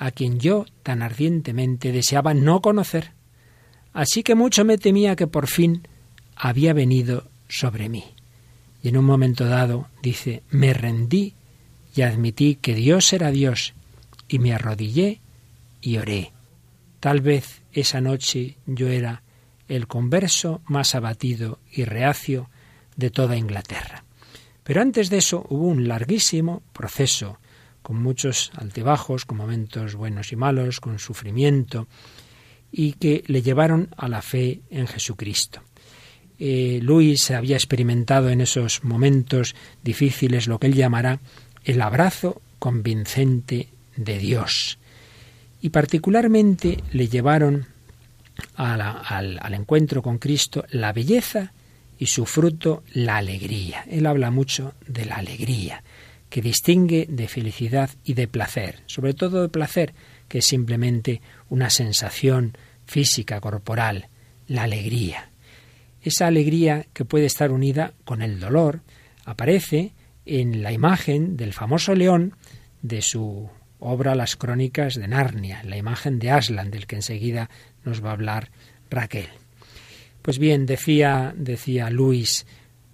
a 0.00 0.12
quien 0.12 0.40
yo 0.40 0.64
tan 0.82 1.02
ardientemente 1.02 1.92
deseaba 1.92 2.32
no 2.32 2.62
conocer. 2.62 3.12
Así 3.92 4.22
que 4.22 4.34
mucho 4.34 4.64
me 4.64 4.78
temía 4.78 5.14
que 5.14 5.26
por 5.26 5.46
fin 5.46 5.86
había 6.34 6.72
venido 6.72 7.28
sobre 7.50 7.90
mí. 7.90 8.04
Y 8.82 8.88
en 8.88 8.96
un 8.96 9.04
momento 9.04 9.44
dado 9.44 9.88
dice, 10.02 10.42
me 10.48 10.72
rendí 10.72 11.34
y 11.94 12.00
admití 12.00 12.54
que 12.54 12.74
Dios 12.74 13.12
era 13.12 13.30
Dios, 13.30 13.74
y 14.26 14.38
me 14.38 14.54
arrodillé 14.54 15.20
y 15.82 15.98
oré. 15.98 16.32
Tal 16.98 17.20
vez 17.20 17.60
esa 17.72 18.00
noche 18.00 18.56
yo 18.64 18.88
era 18.88 19.22
el 19.68 19.86
converso 19.86 20.62
más 20.64 20.94
abatido 20.94 21.58
y 21.70 21.84
reacio 21.84 22.48
de 22.96 23.10
toda 23.10 23.36
Inglaterra. 23.36 24.04
Pero 24.64 24.80
antes 24.80 25.10
de 25.10 25.18
eso 25.18 25.44
hubo 25.50 25.66
un 25.66 25.88
larguísimo 25.88 26.62
proceso, 26.72 27.38
con 27.90 28.00
muchos 28.00 28.52
altibajos, 28.54 29.24
con 29.24 29.38
momentos 29.38 29.96
buenos 29.96 30.30
y 30.30 30.36
malos, 30.36 30.78
con 30.78 31.00
sufrimiento, 31.00 31.88
y 32.70 32.92
que 32.92 33.24
le 33.26 33.42
llevaron 33.42 33.88
a 33.96 34.06
la 34.06 34.22
fe 34.22 34.60
en 34.70 34.86
Jesucristo. 34.86 35.60
Eh, 36.38 36.78
Luis 36.84 37.32
había 37.32 37.56
experimentado 37.56 38.28
en 38.28 38.42
esos 38.42 38.84
momentos 38.84 39.56
difíciles 39.82 40.46
lo 40.46 40.60
que 40.60 40.68
él 40.68 40.74
llamará 40.74 41.18
el 41.64 41.82
abrazo 41.82 42.40
convincente 42.60 43.70
de 43.96 44.18
Dios. 44.18 44.78
Y 45.60 45.70
particularmente 45.70 46.78
le 46.92 47.08
llevaron 47.08 47.66
al, 48.54 48.80
al 49.40 49.54
encuentro 49.54 50.00
con 50.00 50.18
Cristo 50.18 50.64
la 50.70 50.92
belleza 50.92 51.52
y 51.98 52.06
su 52.06 52.24
fruto 52.24 52.84
la 52.92 53.16
alegría. 53.16 53.84
Él 53.90 54.06
habla 54.06 54.30
mucho 54.30 54.74
de 54.86 55.06
la 55.06 55.16
alegría, 55.16 55.82
que 56.30 56.40
distingue 56.40 57.06
de 57.10 57.28
felicidad 57.28 57.90
y 58.04 58.14
de 58.14 58.28
placer, 58.28 58.82
sobre 58.86 59.14
todo 59.14 59.42
de 59.42 59.48
placer, 59.48 59.92
que 60.28 60.38
es 60.38 60.46
simplemente 60.46 61.20
una 61.48 61.68
sensación 61.70 62.56
física, 62.86 63.40
corporal, 63.40 64.08
la 64.46 64.62
alegría. 64.62 65.30
Esa 66.02 66.28
alegría 66.28 66.86
que 66.94 67.04
puede 67.04 67.26
estar 67.26 67.50
unida 67.50 67.92
con 68.04 68.22
el 68.22 68.40
dolor 68.40 68.80
aparece 69.24 69.92
en 70.24 70.62
la 70.62 70.72
imagen 70.72 71.36
del 71.36 71.52
famoso 71.52 71.94
león 71.94 72.34
de 72.80 73.02
su 73.02 73.50
obra 73.80 74.14
Las 74.14 74.36
Crónicas 74.36 74.94
de 74.94 75.08
Narnia, 75.08 75.62
la 75.64 75.76
imagen 75.76 76.18
de 76.18 76.30
Aslan, 76.30 76.70
del 76.70 76.86
que 76.86 76.96
enseguida 76.96 77.50
nos 77.84 78.04
va 78.04 78.10
a 78.10 78.12
hablar 78.12 78.50
Raquel. 78.88 79.28
Pues 80.22 80.38
bien, 80.38 80.66
decía, 80.66 81.34
decía 81.36 81.90
Luis, 81.90 82.46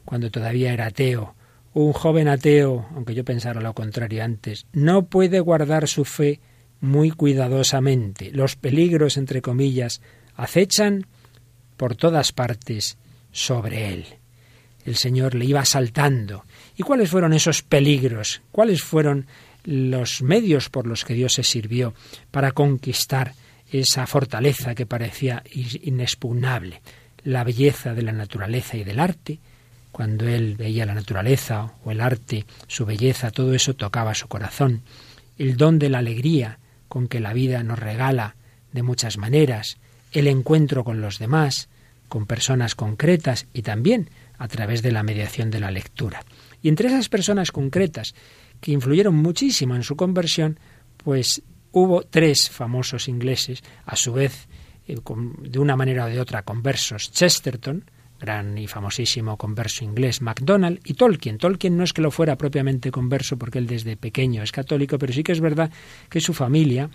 cuando 0.05 0.31
todavía 0.31 0.72
era 0.72 0.87
ateo, 0.87 1.36
un 1.85 1.93
joven 1.93 2.27
ateo, 2.27 2.87
aunque 2.95 3.15
yo 3.15 3.23
pensara 3.23 3.61
lo 3.61 3.75
contrario 3.75 4.25
antes, 4.25 4.67
no 4.73 5.07
puede 5.07 5.41
guardar 5.41 5.89
su 5.89 6.07
fe 6.07 6.41
muy 6.81 7.11
cuidadosamente. 7.11 8.31
Los 8.33 8.57
peligros, 8.57 9.19
entre 9.19 9.43
comillas, 9.43 10.01
acechan 10.37 11.07
por 11.77 11.95
todas 11.95 12.33
partes 12.33 12.97
sobre 13.31 13.93
él. 13.93 14.07
El 14.87 14.97
Señor 14.97 15.35
le 15.35 15.45
iba 15.45 15.61
asaltando 15.61 16.45
¿Y 16.79 16.83
cuáles 16.83 17.11
fueron 17.11 17.35
esos 17.35 17.62
peligros? 17.62 18.41
¿Cuáles 18.53 18.83
fueron 18.83 19.27
los 19.65 20.23
medios 20.23 20.71
por 20.71 20.87
los 20.87 21.05
que 21.05 21.12
Dios 21.12 21.35
se 21.35 21.43
sirvió 21.43 21.93
para 22.31 22.53
conquistar 22.53 23.35
esa 23.71 24.07
fortaleza 24.07 24.75
que 24.75 24.87
parecía 24.87 25.43
inexpugnable? 25.53 26.81
La 27.23 27.45
belleza 27.45 27.93
de 27.93 28.03
la 28.03 28.12
naturaleza 28.12 28.79
y 28.79 28.85
del 28.85 28.99
arte, 28.99 29.41
cuando 29.96 30.28
él 30.28 30.56
veía 30.59 30.85
la 30.85 30.92
naturaleza 30.92 31.72
o 31.82 31.90
el 31.90 32.02
arte, 32.02 32.44
su 32.66 32.85
belleza, 32.85 33.30
todo 33.30 33.54
eso 33.54 33.76
tocaba 33.76 34.14
su 34.14 34.28
corazón. 34.28 34.82
El 35.38 35.56
don 35.56 35.78
de 35.78 35.88
la 35.88 36.00
alegría 36.00 36.59
con 36.87 37.09
que 37.09 37.18
la 37.18 37.32
vida 37.32 37.62
nos 37.62 37.78
regala 37.78 38.37
de 38.72 38.82
muchas 38.82 39.16
maneras, 39.16 39.78
el 40.12 40.26
encuentro 40.26 40.85
con 40.85 41.00
los 41.00 41.18
demás, 41.18 41.70
con 42.11 42.26
personas 42.26 42.74
concretas 42.74 43.46
y 43.54 43.62
también 43.62 44.11
a 44.37 44.48
través 44.48 44.82
de 44.82 44.92
la 44.92 45.02
mediación 45.02 45.50
de 45.50 45.61
la 45.61 45.70
lectura. 45.70 46.22
Y 46.61 46.68
entre 46.68 46.88
esas 46.88 47.09
personas 47.09 47.50
concretas 47.50 48.14
que 48.61 48.72
influyeron 48.72 49.14
muchísimo 49.14 49.76
en 49.76 49.82
su 49.82 49.96
conversión, 49.96 50.61
pues 50.98 51.40
hubo 51.72 52.02
tres 52.02 52.50
famosos 52.50 53.09
ingleses, 53.09 53.64
a 53.87 53.96
su 53.96 54.12
vez, 54.12 54.46
eh, 54.87 54.98
de 55.40 55.59
una 55.59 55.74
manera 55.74 56.04
o 56.04 56.09
de 56.09 56.20
otra, 56.20 56.42
conversos. 56.42 57.11
Chesterton, 57.12 57.90
gran 58.20 58.57
y 58.59 58.66
famosísimo 58.66 59.37
converso 59.37 59.85
inglés, 59.85 60.22
MacDonald 60.22 60.81
y 60.85 60.94
Tolkien. 60.94 61.38
Tolkien 61.38 61.76
no 61.76 61.85
es 61.85 61.92
que 61.92 62.02
lo 62.02 62.11
fuera 62.11 62.37
propiamente 62.37 62.90
converso 62.90 63.37
porque 63.37 63.59
él 63.59 63.66
desde 63.66 63.96
pequeño 63.96 64.42
es 64.42 64.52
católico, 64.52 64.98
pero 64.98 65.12
sí 65.12 65.22
que 65.22 65.33
es 65.33 65.40
verdad 65.40 65.70
que 66.09 66.20
su 66.20 66.33
familia, 66.33 66.90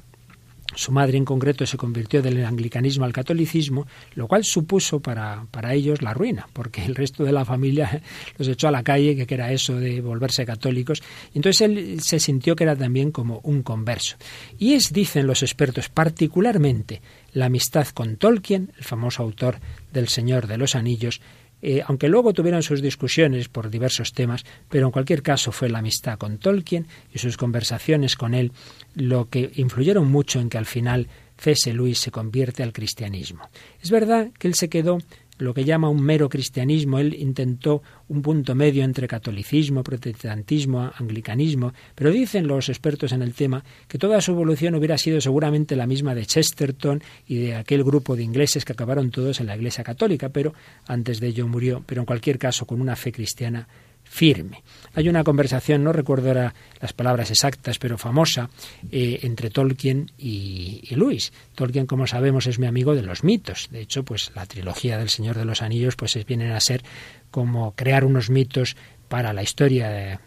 su 0.76 0.92
madre 0.92 1.18
en 1.18 1.26
concreto 1.26 1.66
se 1.66 1.78
convirtió 1.78 2.22
del 2.22 2.46
anglicanismo 2.46 3.06
al 3.06 3.14
catolicismo, 3.14 3.88
lo 4.16 4.28
cual 4.28 4.44
supuso 4.44 5.00
para, 5.00 5.46
para, 5.52 5.74
ellos 5.74 6.02
la 6.02 6.14
ruina, 6.14 6.48
porque 6.54 6.84
el 6.86 6.96
resto 6.96 7.24
de 7.24 7.32
la 7.32 7.46
familia 7.46 8.02
los 8.38 8.48
echó 8.48 8.68
a 8.68 8.72
la 8.72 8.84
calle, 8.84 9.26
que 9.26 9.34
era 9.34 9.52
eso 9.52 9.76
de 9.76 10.02
volverse 10.02 10.46
católicos. 10.46 11.02
Entonces 11.34 11.62
él 11.62 12.02
se 12.02 12.20
sintió 12.20 12.56
que 12.56 12.64
era 12.64 12.76
también 12.76 13.12
como 13.12 13.40
un 13.44 13.64
converso. 13.64 14.18
Y 14.58 14.74
es, 14.74 14.94
dicen 14.94 15.28
los 15.28 15.44
expertos, 15.44 15.90
particularmente 15.90 17.02
la 17.34 17.46
amistad 17.46 17.88
con 17.88 18.18
Tolkien, 18.18 18.72
el 18.78 18.84
famoso 18.84 19.24
autor 19.24 19.60
del 19.92 20.08
Señor 20.08 20.48
de 20.48 20.58
los 20.58 20.76
Anillos, 20.76 21.22
eh, 21.62 21.84
aunque 21.86 22.08
luego 22.08 22.34
tuvieron 22.34 22.64
sus 22.64 22.82
discusiones 22.82 23.50
por 23.50 23.70
diversos 23.70 24.14
temas, 24.14 24.44
pero 24.70 24.88
en 24.88 24.92
cualquier 24.92 25.22
caso 25.22 25.52
fue 25.52 25.70
la 25.70 25.80
amistad 25.80 26.18
con 26.18 26.38
Tolkien 26.38 26.88
y 27.14 27.20
sus 27.20 27.38
conversaciones 27.38 28.16
con 28.16 28.34
él 28.34 28.52
lo 28.96 29.30
que 29.30 29.52
influyeron 29.56 30.12
mucho 30.12 30.40
en 30.40 30.50
que 30.50 30.58
al 30.58 30.66
final 30.66 31.08
C.S. 31.38 31.74
Luis 31.74 32.00
se 32.00 32.12
convierte 32.12 32.62
al 32.62 32.74
cristianismo. 32.74 33.50
Es 33.82 33.90
verdad 33.90 34.30
que 34.38 34.48
él 34.48 34.54
se 34.54 34.70
quedó 34.70 35.00
lo 35.42 35.54
que 35.54 35.66
llama 35.66 35.90
un 35.90 36.02
mero 36.02 36.30
cristianismo. 36.30 37.00
Él 37.00 37.16
intentó 37.18 37.82
un 38.08 38.22
punto 38.22 38.56
medio 38.56 38.84
entre 38.84 39.08
catolicismo, 39.08 39.84
protestantismo, 39.84 40.92
anglicanismo, 40.98 41.74
pero 41.96 42.12
dicen 42.12 42.48
los 42.48 42.70
expertos 42.70 43.12
en 43.12 43.22
el 43.22 43.34
tema 43.34 43.64
que 43.88 43.98
toda 43.98 44.22
su 44.22 44.32
evolución 44.32 44.76
hubiera 44.76 44.98
sido 44.98 45.20
seguramente 45.20 45.76
la 45.76 45.88
misma 45.88 46.14
de 46.16 46.26
Chesterton 46.26 47.02
y 47.28 47.38
de 47.38 47.56
aquel 47.56 47.84
grupo 47.84 48.16
de 48.16 48.24
ingleses 48.24 48.66
que 48.66 48.74
acabaron 48.74 49.10
todos 49.10 49.40
en 49.40 49.48
la 49.48 49.56
Iglesia 49.56 49.84
Católica, 49.84 50.30
pero 50.30 50.54
antes 50.88 51.20
de 51.20 51.28
ello 51.28 51.48
murió, 51.48 51.84
pero 51.86 52.02
en 52.02 52.06
cualquier 52.06 52.38
caso 52.38 52.66
con 52.66 52.80
una 52.80 52.96
fe 52.96 53.12
cristiana 53.12 53.68
firme. 54.12 54.62
Hay 54.94 55.08
una 55.08 55.24
conversación, 55.24 55.86
no 55.86 55.94
recuerdo 55.94 56.28
ahora 56.28 56.54
las 56.82 56.92
palabras 56.92 57.32
exactas, 57.32 57.80
pero 57.80 57.98
famosa, 57.98 58.50
eh, 58.92 59.20
entre 59.24 59.50
Tolkien 59.50 60.12
y, 60.18 60.94
Luis. 60.96 61.32
Tolkien, 61.56 61.86
como 61.86 62.06
sabemos, 62.08 62.46
es 62.46 62.60
mi 62.60 62.68
amigo 62.68 62.94
de 62.94 63.04
los 63.04 63.24
mitos. 63.24 63.70
De 63.72 63.80
hecho, 63.80 64.04
pues 64.04 64.34
la 64.36 64.46
trilogía 64.46 64.98
del 64.98 65.08
Señor 65.08 65.38
de 65.38 65.46
los 65.46 65.62
Anillos, 65.62 65.96
pues 65.96 66.14
vienen 66.26 66.52
a 66.52 66.60
ser 66.60 66.84
como 67.32 67.74
crear 67.74 68.04
unos 68.04 68.30
mitos 68.30 68.76
para 69.08 69.32
la 69.32 69.44
historia 69.44 69.90
de, 69.90 70.20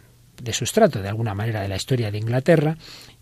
de 0.42 0.52
sustrato, 0.54 1.02
de 1.02 1.08
alguna 1.08 1.34
manera, 1.34 1.60
de 1.60 1.68
la 1.68 1.76
historia 1.76 2.10
de 2.10 2.16
Inglaterra, 2.16 2.78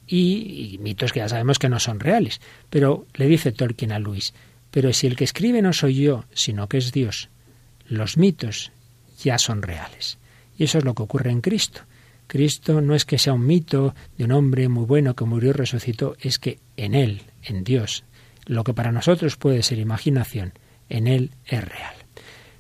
y, 0.07 0.75
y 0.75 0.79
mitos 0.79 1.13
que 1.13 1.19
ya 1.19 1.29
sabemos 1.29 1.59
que 1.59 1.69
no 1.69 1.81
son 1.81 1.99
reales. 1.99 2.41
Pero 2.71 3.07
le 3.15 3.27
dice 3.27 3.51
Tolkien 3.51 3.91
a 3.91 3.99
Luis, 3.99 4.33
pero 4.71 4.93
si 4.93 5.09
el 5.09 5.17
que 5.17 5.25
escribe 5.25 5.61
no 5.61 5.73
soy 5.73 5.97
yo, 5.97 6.25
sino 6.33 6.69
que 6.69 6.79
es 6.79 6.93
Dios, 6.93 7.31
los 7.89 8.17
mitos 8.17 8.71
ya 9.25 9.39
son 9.39 9.63
reales. 9.63 10.19
Y 10.57 10.65
eso 10.65 10.79
es 10.79 10.85
lo 10.85 10.95
que 10.95 11.03
ocurre 11.03 11.31
en 11.31 11.41
Cristo. 11.41 11.83
Cristo 12.27 12.81
no 12.81 12.95
es 12.95 13.05
que 13.05 13.19
sea 13.19 13.35
un 13.35 13.47
mito 13.47 13.95
de 14.17 14.25
un 14.25 14.33
hombre 14.33 14.69
muy 14.69 14.85
bueno 14.85 15.15
que 15.15 15.25
murió 15.25 15.51
y 15.51 15.53
resucitó, 15.53 16.17
es 16.21 16.39
que 16.39 16.61
en 16.77 16.95
Él, 16.95 17.23
en 17.43 17.65
Dios, 17.65 18.05
lo 18.47 18.65
que 18.65 18.75
para 18.75 18.93
nosotros 18.93 19.37
puede 19.37 19.63
ser 19.63 19.79
imaginación, 19.79 20.53
en 20.89 21.09
Él 21.09 21.31
es 21.47 21.65
real. 21.65 21.95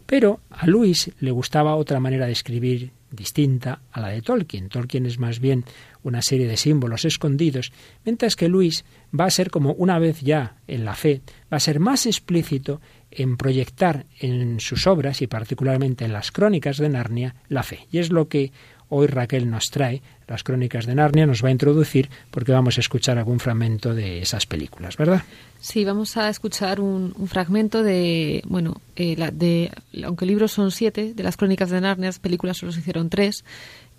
Pero 0.06 0.40
a 0.50 0.66
Luis 0.66 1.10
le 1.20 1.30
gustaba 1.30 1.76
otra 1.76 2.00
manera 2.00 2.26
de 2.26 2.32
escribir 2.32 2.92
distinta 3.10 3.80
a 3.92 4.00
la 4.00 4.08
de 4.08 4.22
Tolkien. 4.22 4.68
Tolkien 4.68 5.06
es 5.06 5.18
más 5.18 5.38
bien 5.38 5.64
una 6.02 6.22
serie 6.22 6.48
de 6.48 6.56
símbolos 6.56 7.04
escondidos, 7.04 7.72
mientras 8.04 8.36
que 8.36 8.48
Luis 8.48 8.84
va 9.18 9.26
a 9.26 9.30
ser 9.30 9.50
como 9.50 9.72
una 9.72 9.98
vez 9.98 10.20
ya 10.20 10.56
en 10.66 10.84
la 10.84 10.94
fe, 10.94 11.22
va 11.52 11.56
a 11.56 11.60
ser 11.60 11.78
más 11.78 12.06
explícito 12.06 12.80
en 13.16 13.36
proyectar 13.36 14.06
en 14.20 14.60
sus 14.60 14.86
obras 14.86 15.22
y 15.22 15.26
particularmente 15.26 16.04
en 16.04 16.12
las 16.12 16.32
crónicas 16.32 16.78
de 16.78 16.88
Narnia 16.88 17.34
la 17.48 17.62
fe. 17.62 17.86
Y 17.90 17.98
es 17.98 18.10
lo 18.10 18.28
que 18.28 18.52
hoy 18.88 19.06
Raquel 19.06 19.50
nos 19.50 19.70
trae, 19.70 20.02
las 20.28 20.44
crónicas 20.44 20.84
de 20.86 20.94
Narnia, 20.94 21.26
nos 21.26 21.42
va 21.42 21.48
a 21.48 21.52
introducir 21.52 22.10
porque 22.30 22.52
vamos 22.52 22.76
a 22.76 22.80
escuchar 22.80 23.16
algún 23.16 23.40
fragmento 23.40 23.94
de 23.94 24.20
esas 24.20 24.46
películas, 24.46 24.96
¿verdad? 24.96 25.22
Sí, 25.60 25.84
vamos 25.84 26.16
a 26.16 26.28
escuchar 26.28 26.80
un, 26.80 27.14
fragmento 27.26 27.82
de, 27.82 28.42
bueno, 28.46 28.80
eh, 28.96 29.16
de, 29.32 29.70
aunque 30.04 30.26
libros 30.26 30.52
son 30.52 30.70
siete, 30.70 31.14
de 31.14 31.22
las 31.22 31.36
crónicas 31.36 31.70
de 31.70 31.80
Narnia, 31.80 32.08
las 32.08 32.18
películas 32.18 32.58
solo 32.58 32.72
se 32.72 32.80
hicieron 32.80 33.08
tres, 33.08 33.44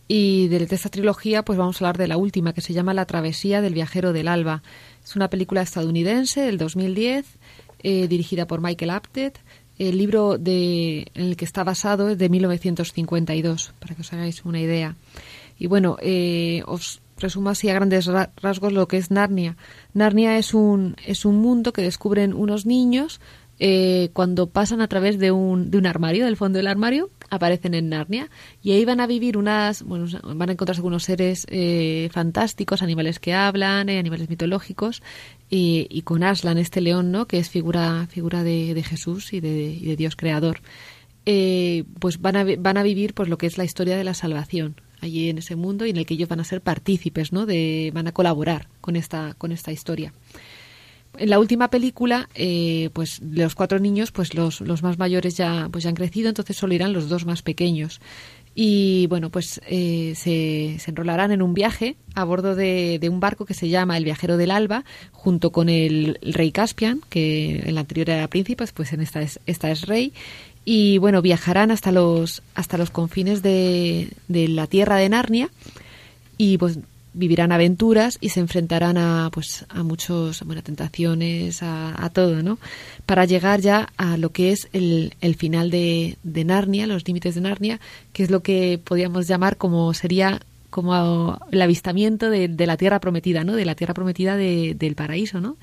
y 0.08 0.48
de, 0.50 0.68
esta 0.70 0.90
trilogía, 0.90 1.44
pues 1.44 1.58
vamos 1.58 1.78
a 1.78 1.86
hablar 1.86 1.98
de 1.98 2.08
la 2.08 2.18
última, 2.18 2.54
que 2.54 2.62
se 2.62 2.74
llama 2.74 2.94
La 2.94 3.06
travesía 3.06 3.62
del 3.62 3.74
viajero 3.74 4.14
del 4.14 4.28
alba. 4.28 4.62
Es 5.04 5.16
una 5.16 5.30
película 5.30 5.62
estadounidense 5.62 6.42
del 6.42 6.58
2010, 6.58 7.26
eh, 7.84 8.08
dirigida 8.08 8.48
por 8.48 8.62
Michael 8.62 8.92
Apted. 8.92 9.34
El 9.78 9.98
libro 9.98 10.38
de, 10.38 11.08
en 11.14 11.26
el 11.26 11.36
que 11.36 11.46
está 11.46 11.64
basado 11.64 12.10
es 12.10 12.18
de 12.18 12.30
1952, 12.30 13.74
para 13.80 13.96
que 13.96 14.02
os 14.02 14.14
hagáis 14.14 14.46
una 14.46 14.60
idea. 14.60 14.96
Y 15.58 15.68
bueno, 15.68 15.98
eh, 16.02 16.64
os 16.66 17.02
resumo 17.18 17.50
así 17.50 17.70
a 17.70 17.74
grandes 17.74 18.08
rasgos 18.42 18.74
lo 18.74 18.88
que 18.88 18.98
es 18.98 19.12
Narnia. 19.12 19.58
Narnia 19.94 20.38
es 20.38 20.54
un, 20.54 20.96
es 21.06 21.26
un 21.26 21.38
mundo 21.38 21.74
que 21.74 21.82
descubren 21.82 22.34
unos 22.34 22.66
niños 22.66 23.20
eh, 23.60 24.10
cuando 24.14 24.50
pasan 24.50 24.82
a 24.82 24.88
través 24.88 25.20
de 25.20 25.32
un, 25.32 25.70
de 25.70 25.78
un 25.78 25.86
armario, 25.86 26.26
del 26.26 26.38
fondo 26.38 26.58
del 26.58 26.68
armario, 26.68 27.12
aparecen 27.30 27.76
en 27.76 27.88
Narnia 27.90 28.30
y 28.62 28.72
ahí 28.72 28.84
van 28.84 29.00
a 29.00 29.08
vivir 29.08 29.38
unas, 29.38 29.84
bueno, 29.84 30.06
van 30.24 30.50
a 30.50 30.52
encontrarse 30.54 30.80
algunos 30.80 31.04
seres 31.04 31.46
eh, 31.50 32.10
fantásticos, 32.12 32.82
animales 32.82 33.20
que 33.20 33.34
hablan, 33.34 33.90
eh, 33.90 34.00
animales 34.00 34.28
mitológicos 34.28 35.04
y, 35.56 36.02
con 36.04 36.24
Aslan, 36.24 36.58
este 36.58 36.82
león, 36.82 37.12
¿no? 37.12 37.28
Que 37.28 37.38
es 37.40 37.50
figura, 37.50 38.08
figura 38.10 38.44
de, 38.44 38.84
Jesús 38.84 39.34
y 39.34 39.40
de, 39.40 39.96
Dios 39.96 40.16
creador. 40.16 40.62
pues 42.00 42.22
van 42.22 42.36
a, 42.36 42.46
van 42.58 42.78
a 42.78 42.84
vivir 42.84 43.14
pues 43.14 43.30
lo 43.30 43.38
que 43.38 43.48
es 43.48 43.58
la 43.58 43.64
historia 43.64 43.98
de 43.98 44.04
la 44.04 44.14
salvación 44.14 44.76
allí 45.02 45.30
en 45.30 45.38
ese 45.38 45.56
mundo 45.56 45.86
y 45.86 45.90
en 45.90 45.98
el 45.98 46.06
que 46.06 46.14
ellos 46.14 46.30
van 46.30 46.40
a 46.40 46.46
ser 46.46 46.62
partícipes, 46.62 47.34
¿no? 47.34 47.46
De, 47.46 47.92
van 47.94 48.08
a 48.08 48.14
colaborar 48.14 48.68
con 48.82 48.96
esta, 48.96 49.34
con 49.38 49.52
esta 49.52 49.72
historia 49.72 50.14
en 51.18 51.30
la 51.30 51.40
última 51.40 51.70
película, 51.70 52.30
eh, 52.34 52.90
pues 52.94 53.22
los 53.22 53.56
cuatro 53.56 53.80
niños, 53.80 54.12
pues 54.12 54.34
los, 54.34 54.62
los, 54.62 54.82
más 54.82 54.98
mayores 54.98 55.38
ya, 55.38 55.70
pues 55.72 55.84
ya 55.84 55.90
han 55.90 55.96
crecido, 55.96 56.30
entonces 56.30 56.58
solo 56.58 56.74
irán 56.74 56.94
los 56.94 57.08
dos 57.08 57.26
más 57.26 57.42
pequeños. 57.42 58.02
Y 58.56 59.08
bueno, 59.08 59.30
pues 59.30 59.62
eh, 59.68 60.14
se, 60.16 60.78
se, 60.80 60.92
enrolarán 60.92 61.32
en 61.32 61.42
un 61.42 61.54
viaje 61.56 61.96
a 62.14 62.24
bordo 62.24 62.56
de, 62.56 63.00
un 63.12 63.20
barco 63.20 63.46
que 63.46 63.56
se 63.56 63.70
llama 63.70 63.98
El 63.98 64.04
Viajero 64.04 64.38
del 64.38 64.52
Alba, 64.52 64.86
junto 65.12 65.52
con 65.52 65.70
el, 65.70 66.20
rey 66.22 66.52
Caspian, 66.52 67.02
que 67.10 67.64
en 67.66 67.74
la 67.74 67.82
anterior 67.82 68.10
era 68.10 68.28
príncipe, 68.28 68.66
pues 68.74 68.94
en 68.94 69.02
esta 69.02 69.22
es, 69.22 69.40
esta 69.48 69.72
es 69.72 69.88
rey. 69.88 70.14
Y 70.66 71.00
bueno, 71.00 71.22
viajarán 71.22 71.72
hasta 71.72 71.92
los, 71.92 72.44
hasta 72.54 72.78
los 72.78 72.92
confines 72.92 73.42
de, 73.42 74.12
de 74.28 74.48
la 74.48 74.68
tierra 74.68 74.98
de 74.98 75.10
Narnia 75.10 75.50
y 76.38 76.58
pues 76.58 76.80
vivirán 77.14 77.52
aventuras 77.52 78.18
y 78.22 78.30
se 78.30 78.40
enfrentarán 78.40 78.98
a 78.98 79.30
pues 79.32 79.66
a 79.70 79.84
muchos 79.84 80.44
bueno, 80.44 80.64
tentaciones 80.64 81.62
a, 81.62 82.10
todo 82.14 82.42
no 82.44 82.60
para 83.06 83.26
llegar 83.26 83.62
ya 83.62 83.90
a 83.98 84.18
lo 84.18 84.32
que 84.32 84.52
es 84.52 84.68
el, 84.74 85.14
el 85.22 85.36
final 85.36 85.70
de, 85.70 86.18
de, 86.24 86.44
Narnia 86.44 86.88
los 86.88 87.08
límites 87.08 87.36
de 87.36 87.42
Narnia 87.42 87.80
que 88.12 88.24
es 88.24 88.32
lo 88.32 88.42
que 88.42 88.80
podríamos 88.84 89.28
llamar 89.28 89.58
como 89.58 89.94
sería 89.94 90.40
como 90.70 91.40
el 91.52 91.62
avistamiento 91.62 92.30
de, 92.30 92.48
de 92.48 92.68
la 92.68 92.78
tierra 92.78 93.00
prometida 93.00 93.44
no 93.44 93.56
de 93.56 93.66
la 93.66 93.76
tierra 93.76 93.94
prometida 93.94 94.36
de, 94.36 94.76
del 94.78 94.96
paraíso 94.96 95.40
no 95.40 95.58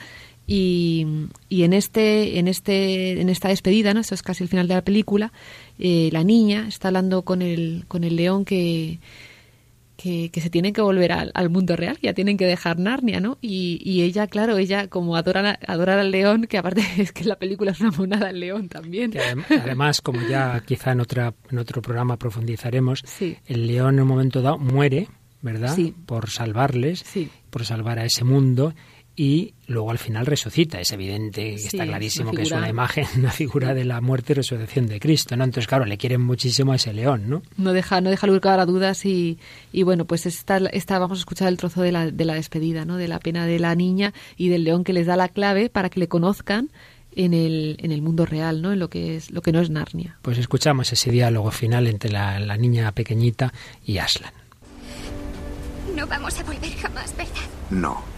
y, 0.47 1.07
y, 1.49 1.63
en 1.63 1.73
este 1.73 2.39
en 2.39 2.49
este 2.49 3.21
en 3.21 3.29
esta 3.29 3.49
despedida 3.49 3.95
no 3.95 4.01
esto 4.01 4.15
es 4.15 4.23
casi 4.23 4.43
el 4.43 4.49
final 4.49 4.67
de 4.67 4.75
la 4.75 4.83
película 4.83 5.33
eh, 5.79 6.11
la 6.13 6.25
niña 6.25 6.67
está 6.67 6.89
hablando 6.89 7.23
con 7.23 7.43
el 7.43 7.85
con 7.87 8.03
el 8.03 8.17
león 8.17 8.45
que 8.45 8.99
que, 10.01 10.41
se 10.41 10.49
tienen 10.49 10.73
que 10.73 10.81
volver 10.81 11.13
al, 11.13 11.51
mundo 11.51 11.77
real, 11.77 11.99
ya 12.01 12.15
tienen 12.15 12.39
que 12.39 12.47
dejar 12.47 12.79
Narnia, 12.79 13.21
¿no? 13.21 13.37
Y, 13.43 14.03
ella, 14.03 14.27
claro, 14.27 14.57
ella 14.57 14.89
como 14.89 15.17
adora, 15.17 15.59
adorar 15.67 15.99
al 15.99 16.11
león, 16.11 16.47
que 16.47 16.57
aparte 16.57 16.83
es 16.99 17.13
que 17.13 17.25
la 17.25 17.37
película 17.37 17.73
es 17.73 17.81
una 17.81 17.91
monada 17.91 18.29
al 18.29 18.41
león 18.41 18.69
también. 18.69 19.13
además, 19.51 20.01
como 20.01 20.21
ya 20.27 20.63
quizá 20.65 20.93
en, 20.93 21.01
otra, 21.01 21.35
en 21.51 21.59
otro 21.59 21.83
programa 21.83 22.17
profundizaremos, 22.17 23.05
el 23.21 23.67
león 23.67 23.97
en 23.97 24.03
un 24.03 24.09
momento 24.09 24.41
dado 24.41 24.59
muere, 24.59 25.09
¿verdad? 25.43 25.77
Por 26.07 26.31
salvarles, 26.31 27.05
por 27.51 27.67
salvar 27.67 27.99
a 27.99 28.05
ese 28.05 28.25
mundo 28.25 28.75
y 29.21 29.53
luego 29.67 29.91
al 29.91 29.99
final 29.99 30.25
resucita. 30.25 30.81
Es 30.81 30.93
evidente 30.93 31.43
que 31.43 31.67
está 31.67 31.85
clarísimo 31.85 32.33
que 32.33 32.41
es 32.41 32.53
una 32.53 32.71
imagen, 32.71 33.05
una 33.19 33.31
figura 33.31 33.75
de 33.75 33.85
la 33.85 34.01
muerte 34.01 34.33
y 34.33 34.37
resurrección 34.37 34.87
de 34.87 34.99
Cristo, 34.99 35.37
¿no? 35.37 35.45
Entonces, 35.45 35.67
claro, 35.69 35.85
le 35.85 35.99
quieren 35.99 36.23
muchísimo 36.23 36.73
a 36.73 36.77
ese 36.77 36.95
león, 36.95 37.29
¿no? 37.29 37.43
No 37.59 37.75
deja, 37.75 38.01
no 38.01 38.09
deja 38.09 38.27
lugar 38.27 38.61
a 38.61 38.65
dudas 38.65 39.05
y, 39.05 39.39
y 39.73 39.83
bueno, 39.83 40.07
pues 40.07 40.25
está, 40.25 40.57
está, 40.73 40.99
vamos 40.99 41.19
a 41.19 41.21
escuchar 41.21 41.49
el 41.49 41.59
trozo 41.59 41.83
de 41.83 41.93
la, 41.93 42.11
de 42.11 42.25
la 42.25 42.33
despedida, 42.33 42.87
¿no? 42.87 42.97
De 42.97 43.09
la 43.09 43.19
pena 43.19 43.45
de 43.45 43.59
la 43.59 43.75
niña 43.75 44.15
y 44.39 44.49
del 44.49 44.65
león 44.65 44.85
que 44.85 44.95
les 44.95 45.05
da 45.05 45.17
la 45.17 45.29
clave 45.29 45.69
para 45.69 45.91
que 45.91 46.01
le 46.01 46.09
conozcan 46.09 46.71
en 47.15 47.35
el, 47.35 47.77
en 47.81 47.93
el 47.93 48.01
mundo 48.01 48.25
real, 48.25 48.63
¿no? 48.63 48.73
En 48.73 48.79
lo 48.79 48.89
que 48.89 49.17
es 49.17 49.31
lo 49.31 49.43
que 49.43 49.53
no 49.53 49.61
es 49.61 49.69
Narnia. 49.69 50.17
Pues 50.23 50.39
escuchamos 50.39 50.95
ese 50.95 51.11
diálogo 51.11 51.51
final 51.51 51.89
entre 51.89 52.11
la, 52.11 52.41
la 52.41 52.57
niña 52.57 52.91
pequeñita 52.93 53.53
y 53.85 53.99
Aslan. 53.99 54.33
No 55.95 56.07
vamos 56.07 56.41
a 56.41 56.43
volver 56.43 56.73
jamás, 56.77 57.15
¿verdad? 57.19 57.35
No. 57.69 58.10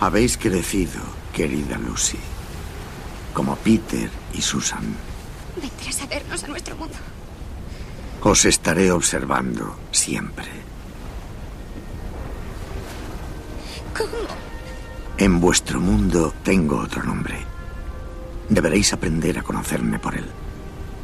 Habéis 0.00 0.38
crecido, 0.38 0.98
querida 1.34 1.76
Lucy, 1.76 2.18
como 3.34 3.54
Peter 3.56 4.08
y 4.32 4.40
Susan. 4.40 4.96
Vendrás 5.60 6.00
a 6.00 6.06
vernos 6.06 6.42
a 6.42 6.46
nuestro 6.46 6.74
mundo. 6.74 6.94
Os 8.22 8.46
estaré 8.46 8.90
observando 8.92 9.76
siempre. 9.92 10.46
¿Cómo? 13.94 14.26
En 15.18 15.38
vuestro 15.38 15.78
mundo 15.80 16.32
tengo 16.44 16.78
otro 16.78 17.02
nombre. 17.02 17.36
Deberéis 18.48 18.94
aprender 18.94 19.38
a 19.38 19.42
conocerme 19.42 19.98
por 19.98 20.14
él. 20.14 20.24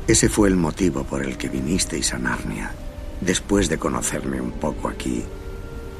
Ese 0.08 0.30
fue 0.30 0.48
el 0.48 0.56
motivo 0.56 1.04
por 1.04 1.22
el 1.22 1.36
que 1.36 1.50
vinisteis 1.50 2.14
a 2.14 2.18
Narnia. 2.18 2.72
Después 3.20 3.68
de 3.68 3.76
conocerme 3.76 4.40
un 4.40 4.52
poco 4.52 4.88
aquí, 4.88 5.22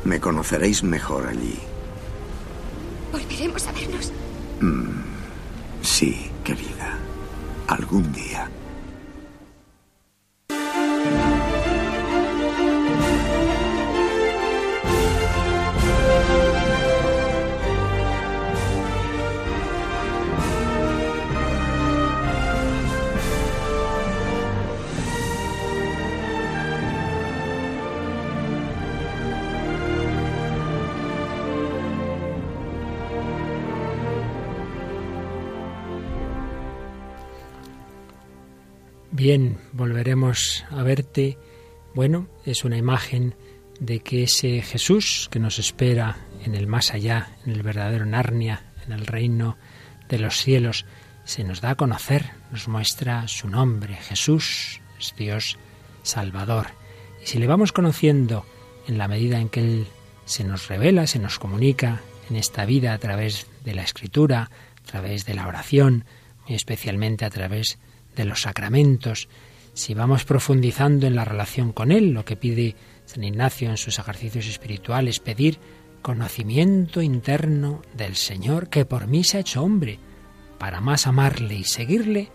me 0.05 0.19
conoceréis 0.19 0.83
mejor 0.83 1.27
allí. 1.27 1.59
¿Volveremos 3.17 3.67
a 3.67 3.73
vernos? 3.73 4.13
Mm, 4.61 4.91
sí, 5.81 6.31
querida. 6.45 6.99
Algún 7.67 8.13
día. 8.13 8.51
A 40.71 40.83
verte. 40.83 41.39
Bueno, 41.95 42.29
es 42.45 42.65
una 42.65 42.77
imagen 42.77 43.35
de 43.79 44.01
que 44.01 44.25
ese 44.25 44.61
Jesús 44.63 45.29
que 45.31 45.39
nos 45.39 45.59
espera 45.59 46.17
en 46.45 46.55
el 46.55 46.67
más 46.67 46.93
allá, 46.93 47.37
en 47.45 47.53
el 47.53 47.63
verdadero 47.63 48.07
Narnia, 48.07 48.65
en 48.85 48.93
el 48.93 49.07
reino 49.07 49.57
de 50.09 50.19
los 50.19 50.39
cielos, 50.43 50.85
se 51.25 51.45
nos 51.45 51.61
da 51.61 51.71
a 51.71 51.75
conocer, 51.77 52.31
nos 52.51 52.67
muestra 52.67 53.29
su 53.29 53.49
nombre. 53.49 53.95
Jesús 53.97 54.81
es 54.99 55.15
Dios 55.17 55.59
Salvador. 56.03 56.69
Y 57.23 57.27
si 57.27 57.39
le 57.39 57.47
vamos 57.47 57.73
conociendo 57.73 58.45
en 58.89 58.99
la 58.99 59.09
medida 59.09 59.39
en 59.39 59.49
que 59.49 59.61
Él 59.61 59.87
se 60.25 60.45
nos 60.45 60.69
revela, 60.69 61.07
se 61.07 61.19
nos 61.19 61.39
comunica 61.39 62.01
en 62.31 62.37
esta 62.37 62.65
vida 62.65 62.93
a 62.93 62.99
través 62.99 63.47
de 63.65 63.75
la 63.75 63.83
escritura, 63.83 64.51
a 64.83 64.91
través 64.91 65.25
de 65.25 65.35
la 65.35 65.47
oración, 65.47 66.05
y 66.49 66.55
especialmente 66.55 67.25
a 67.25 67.31
través 67.31 67.79
de 68.17 68.25
los 68.25 68.43
sacramentos, 68.43 69.29
si 69.77 69.93
vamos 69.93 70.25
profundizando 70.25 71.07
en 71.07 71.15
la 71.15 71.27
relación 71.27 71.71
con 71.71 71.93
Él, 71.93 72.13
lo 72.13 72.25
que 72.25 72.35
pide 72.35 72.77
San 73.05 73.23
Ignacio 73.23 73.69
en 73.69 73.77
sus 73.77 73.99
ejercicios 73.99 74.47
espirituales, 74.47 75.21
pedir 75.21 75.59
conocimiento 76.01 77.03
interno 77.03 77.83
del 77.95 78.17
Señor 78.17 78.71
que 78.71 78.87
por 78.87 79.07
mí 79.07 79.23
se 79.23 79.37
ha 79.37 79.41
hecho 79.41 79.63
hombre, 79.63 79.99
para 80.59 80.81
más 80.81 81.07
amarle 81.07 81.57
y 81.57 81.65
seguirle, 81.65 82.31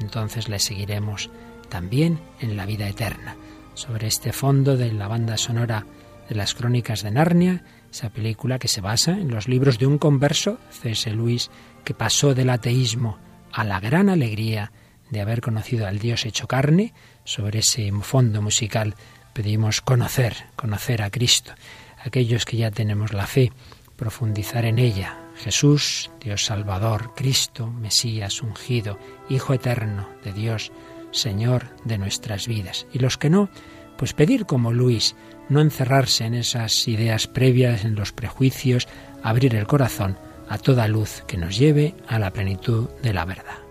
entonces 0.00 0.50
le 0.50 0.58
seguiremos 0.58 1.30
también 1.70 2.20
en 2.40 2.58
la 2.58 2.66
vida 2.66 2.86
eterna. 2.86 3.36
Sobre 3.72 4.06
este 4.06 4.34
fondo 4.34 4.76
de 4.76 4.92
la 4.92 5.08
banda 5.08 5.38
sonora 5.38 5.86
de 6.28 6.34
las 6.34 6.54
Crónicas 6.54 7.02
de 7.02 7.10
Narnia, 7.10 7.64
esa 7.90 8.10
película 8.10 8.58
que 8.58 8.68
se 8.68 8.82
basa 8.82 9.12
en 9.12 9.30
los 9.30 9.48
libros 9.48 9.78
de 9.78 9.86
un 9.86 9.96
converso, 9.96 10.58
C.S. 10.68 11.10
Lewis, 11.10 11.50
que 11.84 11.94
pasó 11.94 12.34
del 12.34 12.50
ateísmo 12.50 13.16
a 13.50 13.64
la 13.64 13.80
gran 13.80 14.10
alegría 14.10 14.72
de 15.12 15.20
haber 15.20 15.42
conocido 15.42 15.86
al 15.86 15.98
Dios 15.98 16.24
hecho 16.24 16.48
carne, 16.48 16.94
sobre 17.24 17.60
ese 17.60 17.92
fondo 18.00 18.40
musical 18.42 18.96
pedimos 19.34 19.82
conocer, 19.82 20.34
conocer 20.56 21.02
a 21.02 21.10
Cristo. 21.10 21.52
Aquellos 22.02 22.46
que 22.46 22.56
ya 22.56 22.70
tenemos 22.70 23.12
la 23.12 23.26
fe, 23.26 23.52
profundizar 23.96 24.64
en 24.64 24.78
ella. 24.78 25.18
Jesús, 25.36 26.10
Dios 26.20 26.46
Salvador, 26.46 27.12
Cristo, 27.14 27.66
Mesías, 27.68 28.42
ungido, 28.42 28.98
Hijo 29.28 29.52
eterno 29.52 30.08
de 30.24 30.32
Dios, 30.32 30.72
Señor 31.10 31.76
de 31.84 31.98
nuestras 31.98 32.48
vidas. 32.48 32.86
Y 32.92 32.98
los 32.98 33.18
que 33.18 33.30
no, 33.30 33.50
pues 33.98 34.14
pedir 34.14 34.46
como 34.46 34.72
Luis, 34.72 35.14
no 35.50 35.60
encerrarse 35.60 36.24
en 36.24 36.34
esas 36.34 36.88
ideas 36.88 37.26
previas, 37.26 37.84
en 37.84 37.94
los 37.94 38.12
prejuicios, 38.12 38.88
abrir 39.22 39.54
el 39.54 39.66
corazón 39.66 40.18
a 40.48 40.56
toda 40.56 40.88
luz 40.88 41.22
que 41.26 41.36
nos 41.36 41.58
lleve 41.58 41.94
a 42.08 42.18
la 42.18 42.30
plenitud 42.30 42.88
de 43.02 43.12
la 43.12 43.26
verdad. 43.26 43.61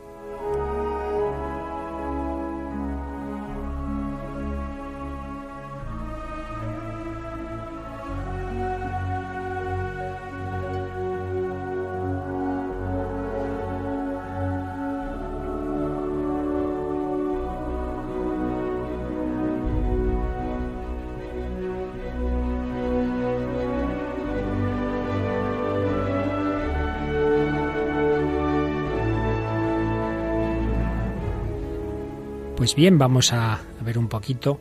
Pues 32.71 32.77
bien, 32.77 32.97
vamos 32.97 33.33
a 33.33 33.59
ver 33.83 33.97
un 33.97 34.07
poquito 34.07 34.57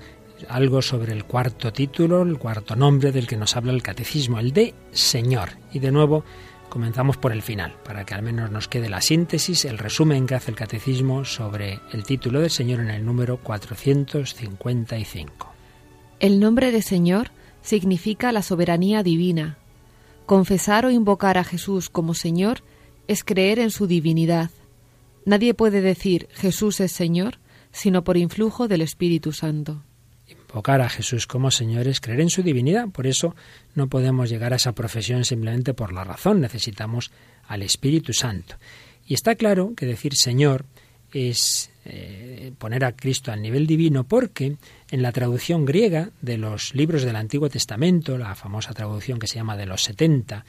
algo 0.49 0.83
sobre 0.83 1.13
el 1.13 1.27
cuarto 1.27 1.73
título, 1.73 2.23
el 2.23 2.39
cuarto 2.39 2.75
nombre 2.75 3.13
del 3.13 3.29
que 3.29 3.37
nos 3.37 3.55
habla 3.55 3.71
el 3.71 3.85
catecismo, 3.85 4.41
el 4.41 4.53
de 4.53 4.75
Señor. 4.91 5.51
Y 5.73 5.79
de 5.79 5.93
nuevo 5.93 6.25
comenzamos 6.69 7.19
por 7.19 7.31
el 7.31 7.41
final, 7.41 7.77
para 7.85 8.05
que 8.05 8.15
al 8.15 8.23
menos 8.23 8.51
nos 8.51 8.67
quede 8.67 8.89
la 8.89 9.01
síntesis, 9.01 9.65
el 9.65 9.79
resumen 9.79 10.27
que 10.27 10.35
hace 10.35 10.51
el 10.51 10.57
catecismo 10.57 11.25
sobre 11.25 11.79
el 11.93 12.03
título 12.03 12.41
de 12.41 12.51
Señor 12.51 12.81
en 12.81 12.91
el 12.91 13.07
número 13.07 13.37
455. 13.37 15.53
El 16.19 16.41
nombre 16.41 16.73
de 16.73 16.83
Señor 16.83 17.31
significa 17.63 18.33
la 18.33 18.43
soberanía 18.43 19.05
divina. 19.05 19.57
Confesar 20.27 20.85
o 20.85 20.91
invocar 20.91 21.39
a 21.39 21.45
Jesús 21.45 21.91
como 21.91 22.15
Señor 22.15 22.65
es 23.07 23.23
creer 23.23 23.61
en 23.61 23.71
su 23.71 23.87
divinidad. 23.87 24.51
Nadie 25.25 25.55
puede 25.55 25.81
decir 25.81 26.29
Jesús 26.33 26.81
es 26.81 26.91
Señor 26.91 27.39
sino 27.73 28.05
por 28.05 28.17
influjo 28.17 28.69
del 28.69 28.83
Espíritu 28.83 29.33
Santo. 29.33 29.83
Invocar 30.29 30.81
a 30.81 30.89
Jesús 30.89 31.27
como 31.27 31.51
Señor 31.51 31.89
es 31.89 32.01
creer 32.01 32.21
en 32.21 32.31
su 32.31 32.43
divinidad, 32.43 32.89
por 32.89 33.07
eso 33.07 33.35
no 33.75 33.89
podemos 33.89 34.31
llegar 34.31 34.53
a 34.53 34.57
esa 34.57 34.73
profesión 34.73 35.25
simplemente 35.25 35.75
por 35.75 35.93
la 35.93 36.05
razón, 36.05 36.41
necesitamos 36.41 37.11
al 37.47 37.63
Espíritu 37.63 38.13
Santo. 38.13 38.57
Y 39.07 39.15
está 39.15 39.35
claro 39.35 39.75
que 39.77 39.87
decir 39.87 40.15
Señor 40.15 40.67
es 41.13 41.71
eh, 41.85 42.53
poner 42.59 42.85
a 42.85 42.93
Cristo 42.93 43.33
al 43.33 43.43
nivel 43.43 43.67
divino 43.67 44.05
porque 44.05 44.57
en 44.91 45.03
la 45.03 45.13
traducción 45.13 45.65
griega 45.65 46.11
de 46.21 46.39
los 46.39 46.75
libros 46.75 47.03
del 47.03 47.17
Antiguo 47.17 47.49
Testamento, 47.49 48.19
la 48.19 48.35
famosa 48.35 48.73
traducción 48.73 49.19
que 49.19 49.27
se 49.27 49.37
llama 49.37 49.57
de 49.57 49.67
los 49.67 49.83
70, 49.83 50.45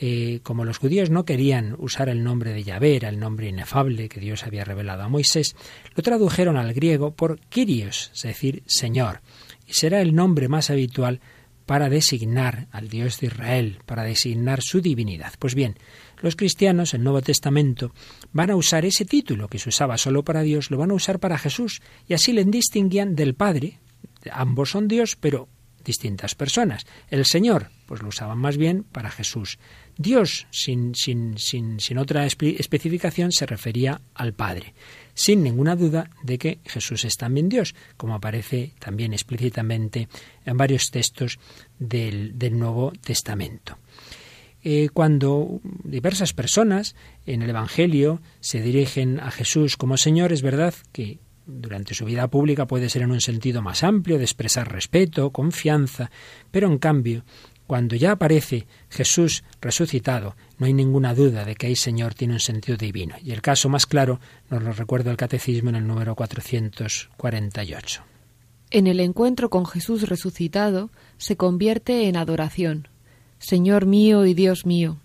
eh, 0.00 0.40
como 0.42 0.64
los 0.64 0.78
judíos 0.78 1.10
no 1.10 1.24
querían 1.24 1.76
usar 1.78 2.08
el 2.08 2.24
nombre 2.24 2.52
de 2.52 2.64
Yahvé, 2.64 2.96
era 2.96 3.08
el 3.08 3.20
nombre 3.20 3.48
inefable 3.48 4.08
que 4.08 4.20
Dios 4.20 4.44
había 4.44 4.64
revelado 4.64 5.02
a 5.02 5.08
Moisés, 5.08 5.54
lo 5.94 6.02
tradujeron 6.02 6.56
al 6.56 6.74
griego 6.74 7.14
por 7.14 7.38
Kyrios, 7.40 8.10
es 8.14 8.22
decir, 8.22 8.62
Señor, 8.66 9.20
y 9.66 9.74
será 9.74 10.00
el 10.00 10.14
nombre 10.14 10.48
más 10.48 10.70
habitual 10.70 11.20
para 11.66 11.88
designar 11.88 12.68
al 12.72 12.88
Dios 12.88 13.20
de 13.20 13.28
Israel, 13.28 13.78
para 13.86 14.02
designar 14.02 14.62
su 14.62 14.80
divinidad. 14.80 15.32
Pues 15.38 15.54
bien, 15.54 15.76
los 16.20 16.36
cristianos, 16.36 16.92
el 16.94 17.02
Nuevo 17.02 17.22
Testamento, 17.22 17.92
van 18.32 18.50
a 18.50 18.56
usar 18.56 18.84
ese 18.84 19.04
título 19.04 19.48
que 19.48 19.58
se 19.58 19.68
usaba 19.68 19.96
solo 19.96 20.24
para 20.24 20.42
Dios, 20.42 20.70
lo 20.70 20.78
van 20.78 20.90
a 20.90 20.94
usar 20.94 21.20
para 21.20 21.38
Jesús, 21.38 21.80
y 22.06 22.14
así 22.14 22.32
le 22.32 22.44
distinguían 22.44 23.14
del 23.14 23.34
Padre. 23.34 23.78
Ambos 24.30 24.70
son 24.70 24.88
Dios, 24.88 25.16
pero 25.16 25.48
distintas 25.84 26.34
personas. 26.34 26.86
El 27.08 27.24
Señor, 27.24 27.70
pues 27.86 28.02
lo 28.02 28.08
usaban 28.08 28.38
más 28.38 28.56
bien 28.56 28.84
para 28.84 29.10
Jesús. 29.10 29.58
Dios, 29.96 30.46
sin, 30.50 30.94
sin, 30.94 31.38
sin, 31.38 31.78
sin 31.78 31.98
otra 31.98 32.26
especificación, 32.26 33.32
se 33.32 33.46
refería 33.46 34.00
al 34.14 34.34
Padre, 34.34 34.74
sin 35.14 35.42
ninguna 35.42 35.76
duda 35.76 36.10
de 36.22 36.38
que 36.38 36.58
Jesús 36.64 37.04
es 37.04 37.16
también 37.16 37.48
Dios, 37.48 37.74
como 37.96 38.14
aparece 38.14 38.72
también 38.78 39.12
explícitamente 39.12 40.08
en 40.44 40.56
varios 40.56 40.90
textos 40.90 41.38
del, 41.78 42.38
del 42.38 42.58
Nuevo 42.58 42.92
Testamento. 43.00 43.78
Eh, 44.66 44.88
cuando 44.92 45.60
diversas 45.62 46.32
personas 46.32 46.96
en 47.26 47.42
el 47.42 47.50
Evangelio 47.50 48.22
se 48.40 48.62
dirigen 48.62 49.20
a 49.20 49.30
Jesús 49.30 49.76
como 49.76 49.98
Señor, 49.98 50.32
es 50.32 50.40
verdad 50.40 50.74
que 50.90 51.18
durante 51.46 51.94
su 51.94 52.06
vida 52.06 52.28
pública 52.28 52.66
puede 52.66 52.88
ser 52.88 53.02
en 53.02 53.10
un 53.10 53.20
sentido 53.20 53.60
más 53.60 53.84
amplio 53.84 54.16
de 54.16 54.24
expresar 54.24 54.72
respeto, 54.72 55.30
confianza, 55.30 56.10
pero 56.50 56.66
en 56.66 56.78
cambio 56.78 57.24
cuando 57.66 57.96
ya 57.96 58.12
aparece 58.12 58.66
Jesús 58.90 59.42
resucitado, 59.60 60.36
no 60.58 60.66
hay 60.66 60.74
ninguna 60.74 61.14
duda 61.14 61.44
de 61.44 61.54
que 61.54 61.66
el 61.66 61.76
Señor 61.76 62.14
tiene 62.14 62.34
un 62.34 62.40
sentido 62.40 62.76
divino. 62.76 63.16
Y 63.22 63.32
el 63.32 63.40
caso 63.40 63.68
más 63.68 63.86
claro 63.86 64.20
nos 64.50 64.62
lo 64.62 64.72
recuerda 64.72 65.10
el 65.10 65.16
Catecismo 65.16 65.70
en 65.70 65.76
el 65.76 65.86
número 65.86 66.14
448. 66.14 68.02
En 68.70 68.86
el 68.86 69.00
encuentro 69.00 69.50
con 69.50 69.66
Jesús 69.66 70.08
resucitado 70.08 70.90
se 71.16 71.36
convierte 71.36 72.08
en 72.08 72.16
adoración. 72.16 72.88
Señor 73.38 73.86
mío 73.86 74.26
y 74.26 74.34
Dios 74.34 74.66
mío. 74.66 74.98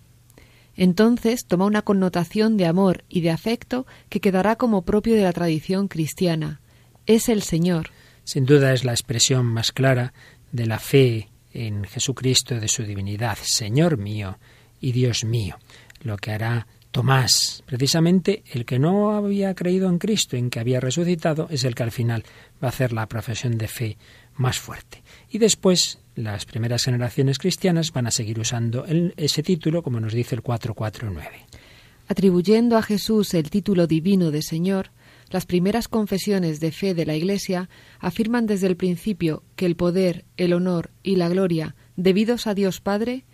Entonces 0.76 1.46
toma 1.46 1.64
una 1.64 1.82
connotación 1.82 2.56
de 2.56 2.66
amor 2.66 3.04
y 3.08 3.22
de 3.22 3.30
afecto 3.30 3.86
que 4.08 4.20
quedará 4.20 4.56
como 4.56 4.82
propio 4.82 5.14
de 5.14 5.22
la 5.22 5.32
tradición 5.32 5.88
cristiana. 5.88 6.60
Es 7.06 7.28
el 7.28 7.42
Señor. 7.42 7.90
Sin 8.24 8.44
duda 8.44 8.72
es 8.72 8.84
la 8.84 8.92
expresión 8.92 9.46
más 9.46 9.72
clara 9.72 10.12
de 10.52 10.66
la 10.66 10.78
fe 10.78 11.29
en 11.52 11.84
Jesucristo 11.84 12.58
de 12.58 12.68
su 12.68 12.84
divinidad, 12.84 13.38
Señor 13.42 13.96
mío 13.96 14.38
y 14.80 14.92
Dios 14.92 15.24
mío, 15.24 15.58
lo 16.02 16.16
que 16.16 16.32
hará 16.32 16.66
Tomás, 16.90 17.62
precisamente 17.66 18.42
el 18.52 18.64
que 18.64 18.80
no 18.80 19.12
había 19.12 19.54
creído 19.54 19.88
en 19.88 19.98
Cristo, 19.98 20.36
en 20.36 20.50
que 20.50 20.58
había 20.58 20.80
resucitado, 20.80 21.46
es 21.48 21.62
el 21.62 21.76
que 21.76 21.84
al 21.84 21.92
final 21.92 22.24
va 22.62 22.66
a 22.66 22.70
hacer 22.70 22.92
la 22.92 23.06
profesión 23.06 23.58
de 23.58 23.68
fe 23.68 23.96
más 24.34 24.58
fuerte. 24.58 25.02
Y 25.30 25.38
después 25.38 26.00
las 26.16 26.46
primeras 26.46 26.84
generaciones 26.84 27.38
cristianas 27.38 27.92
van 27.92 28.08
a 28.08 28.10
seguir 28.10 28.40
usando 28.40 28.84
ese 29.16 29.42
título, 29.44 29.82
como 29.84 30.00
nos 30.00 30.12
dice 30.12 30.34
el 30.34 30.42
449. 30.42 31.46
Atribuyendo 32.08 32.76
a 32.76 32.82
Jesús 32.82 33.34
el 33.34 33.50
título 33.50 33.86
divino 33.86 34.32
de 34.32 34.42
Señor, 34.42 34.90
las 35.30 35.46
primeras 35.46 35.88
confesiones 35.88 36.60
de 36.60 36.72
fe 36.72 36.92
de 36.94 37.06
la 37.06 37.14
Iglesia 37.14 37.70
afirman 37.98 38.46
desde 38.46 38.66
el 38.66 38.76
principio 38.76 39.44
que 39.56 39.66
el 39.66 39.76
poder, 39.76 40.24
el 40.36 40.52
honor 40.52 40.90
y 41.02 41.16
la 41.16 41.28
gloria 41.28 41.76
debidos 41.96 42.46
a 42.46 42.54
Dios 42.54 42.80
Padre 42.80 43.24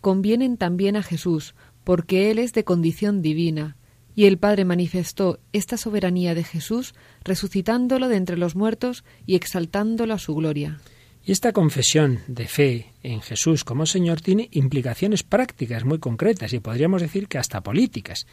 convienen 0.00 0.56
también 0.56 0.96
a 0.96 1.02
Jesús, 1.02 1.54
porque 1.84 2.30
Él 2.30 2.38
es 2.38 2.52
de 2.52 2.64
condición 2.64 3.22
divina, 3.22 3.76
y 4.14 4.26
el 4.26 4.38
Padre 4.38 4.64
manifestó 4.64 5.38
esta 5.52 5.76
soberanía 5.76 6.34
de 6.34 6.44
Jesús 6.44 6.94
resucitándolo 7.24 8.08
de 8.08 8.16
entre 8.16 8.36
los 8.36 8.56
muertos 8.56 9.04
y 9.26 9.36
exaltándolo 9.36 10.14
a 10.14 10.18
su 10.18 10.34
gloria. 10.34 10.80
Y 11.24 11.32
esta 11.32 11.52
confesión 11.52 12.20
de 12.26 12.46
fe 12.46 12.92
en 13.02 13.20
Jesús 13.20 13.62
como 13.62 13.86
Señor 13.86 14.20
tiene 14.20 14.48
implicaciones 14.50 15.22
prácticas 15.22 15.84
muy 15.84 15.98
concretas 15.98 16.52
y 16.52 16.58
podríamos 16.58 17.02
decir 17.02 17.28
que 17.28 17.38
hasta 17.38 17.60
políticas. 17.60 18.26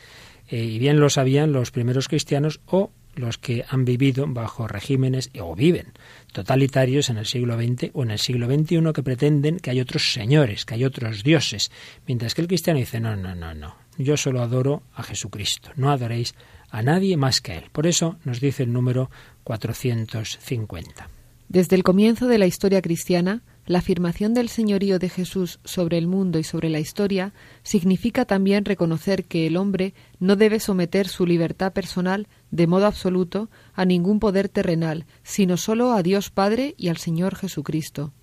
Eh, 0.48 0.64
y 0.64 0.80
bien 0.80 1.00
lo 1.00 1.10
sabían 1.10 1.52
los 1.52 1.72
primeros 1.72 2.08
cristianos 2.08 2.62
o 2.66 2.92
los 3.16 3.38
que 3.38 3.66
han 3.68 3.86
vivido 3.86 4.26
bajo 4.28 4.68
regímenes 4.68 5.32
o 5.40 5.56
viven 5.56 5.94
totalitarios 6.32 7.10
en 7.10 7.18
el 7.18 7.26
siglo 7.26 7.56
XX 7.56 7.92
o 7.94 8.04
en 8.04 8.12
el 8.12 8.20
siglo 8.20 8.48
XXI 8.48 8.94
que 8.94 9.04
pretenden 9.04 9.60
que 9.60 9.72
hay 9.72 9.80
otros 9.80 10.12
señores, 10.12 10.66
que 10.66 10.76
hay 10.76 10.84
otros 10.84 11.24
dioses, 11.24 11.72
mientras 12.06 12.36
que 12.36 12.42
el 12.42 12.48
cristiano 12.48 12.80
dice 12.80 13.00
no, 13.00 13.16
no, 13.16 13.36
no, 13.36 13.54
no, 13.54 13.76
yo 13.98 14.18
solo 14.18 14.42
adoro 14.42 14.84
a 14.94 15.04
Jesucristo, 15.04 15.72
no 15.76 15.92
adoréis 15.92 16.36
a 16.70 16.82
nadie 16.82 17.16
más 17.16 17.42
que 17.42 17.54
a 17.54 17.58
Él. 17.58 17.70
Por 17.72 17.88
eso 17.88 18.18
nos 18.26 18.42
dice 18.42 18.64
el 18.64 18.74
número 18.74 19.10
450. 19.44 21.10
Desde 21.48 21.76
el 21.76 21.84
comienzo 21.84 22.28
de 22.28 22.38
la 22.38 22.48
historia 22.48 22.82
cristiana, 22.82 23.44
la 23.66 23.80
afirmación 23.80 24.34
del 24.34 24.50
señorío 24.50 25.00
de 25.00 25.10
Jesús 25.10 25.60
sobre 25.64 25.98
el 25.98 26.08
mundo 26.08 26.38
y 26.38 26.44
sobre 26.44 26.70
la 26.70 26.80
historia 26.80 27.34
significa 27.64 28.26
también 28.26 28.64
reconocer 28.64 29.26
que 29.26 29.48
el 29.48 29.58
hombre 29.58 29.94
no 30.20 30.36
debe 30.36 30.60
someter 30.60 31.08
su 31.08 31.26
libertad 31.26 31.74
personal 31.74 32.28
de 32.52 32.68
modo 32.68 32.86
absoluto 32.86 33.50
a 33.74 33.86
ningún 33.86 34.20
poder 34.20 34.50
terrenal, 34.50 35.06
sino 35.24 35.58
solo 35.58 35.94
a 35.94 36.04
Dios 36.04 36.30
Padre 36.30 36.76
y 36.78 36.90
al 36.90 36.98
Señor 36.98 37.36
Jesucristo. 37.36 38.14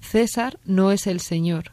César 0.00 0.58
no 0.64 0.90
es 0.90 1.06
el 1.06 1.20
Señor. 1.20 1.72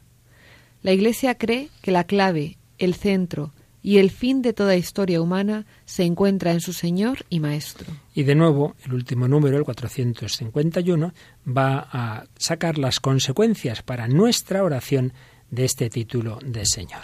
La 0.84 0.92
Iglesia 0.92 1.36
cree 1.36 1.70
que 1.82 1.92
la 1.92 2.04
clave, 2.04 2.58
el 2.78 2.94
centro, 2.94 3.52
y 3.88 4.00
el 4.00 4.12
fin 4.12 4.42
de 4.42 4.52
toda 4.52 4.76
historia 4.76 5.22
humana 5.22 5.66
se 5.86 6.04
encuentra 6.04 6.52
en 6.52 6.60
su 6.60 6.74
Señor 6.74 7.20
y 7.30 7.40
Maestro. 7.40 7.88
Y 8.14 8.24
de 8.24 8.36
nuevo, 8.36 8.76
el 8.84 8.94
último 8.94 9.30
número, 9.30 9.56
el 9.56 9.64
451, 9.64 11.14
va 11.48 11.88
a 11.90 12.26
sacar 12.38 12.78
las 12.78 13.00
consecuencias 13.00 13.84
para 13.84 14.10
nuestra 14.10 14.62
oración 14.62 15.14
de 15.52 15.64
este 15.64 15.90
título 15.90 16.38
de 16.44 16.66
Señor. 16.66 17.00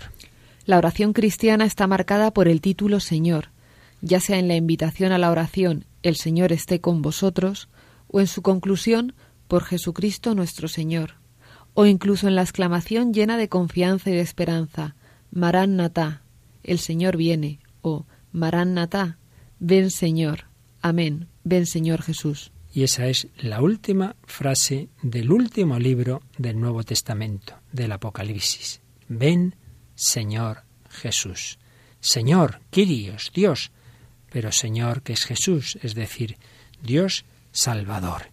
La 0.66 0.78
oración 0.78 1.14
cristiana 1.14 1.64
está 1.64 1.88
marcada 1.88 2.34
por 2.34 2.50
el 2.50 2.60
título 2.60 3.00
Señor, 3.00 3.52
ya 4.02 4.20
sea 4.20 4.38
en 4.38 4.50
la 4.50 4.58
invitación 4.58 5.14
a 5.14 5.18
la 5.18 5.32
oración 5.32 5.86
El 6.02 6.18
Señor 6.18 6.52
esté 6.52 6.82
con 6.82 7.02
vosotros, 7.02 7.70
o 8.10 8.20
en 8.20 8.28
su 8.28 8.42
conclusión 8.42 9.14
por 9.48 9.64
Jesucristo 9.64 10.36
nuestro 10.36 10.68
Señor, 10.68 11.14
o 11.76 11.86
incluso 11.86 12.28
en 12.28 12.36
la 12.36 12.42
exclamación 12.42 13.14
llena 13.14 13.38
de 13.38 13.48
confianza 13.48 14.10
y 14.10 14.16
de 14.16 14.20
esperanza, 14.20 14.98
Marán 15.32 15.78
Natá, 15.78 16.23
el 16.64 16.80
Señor 16.80 17.18
viene, 17.18 17.60
o 17.82 18.06
Marán 18.32 18.74
Natá, 18.74 19.18
ven 19.60 19.92
Señor, 19.92 20.46
amén, 20.82 21.28
ven 21.44 21.66
Señor 21.66 22.02
Jesús. 22.02 22.52
Y 22.74 22.84
esa 22.84 23.06
es 23.08 23.28
la 23.38 23.62
última 23.62 24.16
frase 24.24 24.90
del 25.04 25.32
último 25.32 25.78
libro 25.78 26.24
del 26.38 26.60
Nuevo 26.60 26.84
Testamento, 26.84 27.60
del 27.72 27.92
Apocalipsis. 27.92 28.82
Ven 29.08 29.56
Señor 29.94 30.64
Jesús. 30.90 31.60
Señor, 32.00 32.62
Kyrios, 32.72 33.32
Dios, 33.34 33.72
pero 34.32 34.52
Señor 34.52 35.04
que 35.04 35.14
es 35.14 35.26
Jesús, 35.26 35.78
es 35.84 35.94
decir, 35.94 36.38
Dios 36.82 37.26
Salvador. 37.52 38.32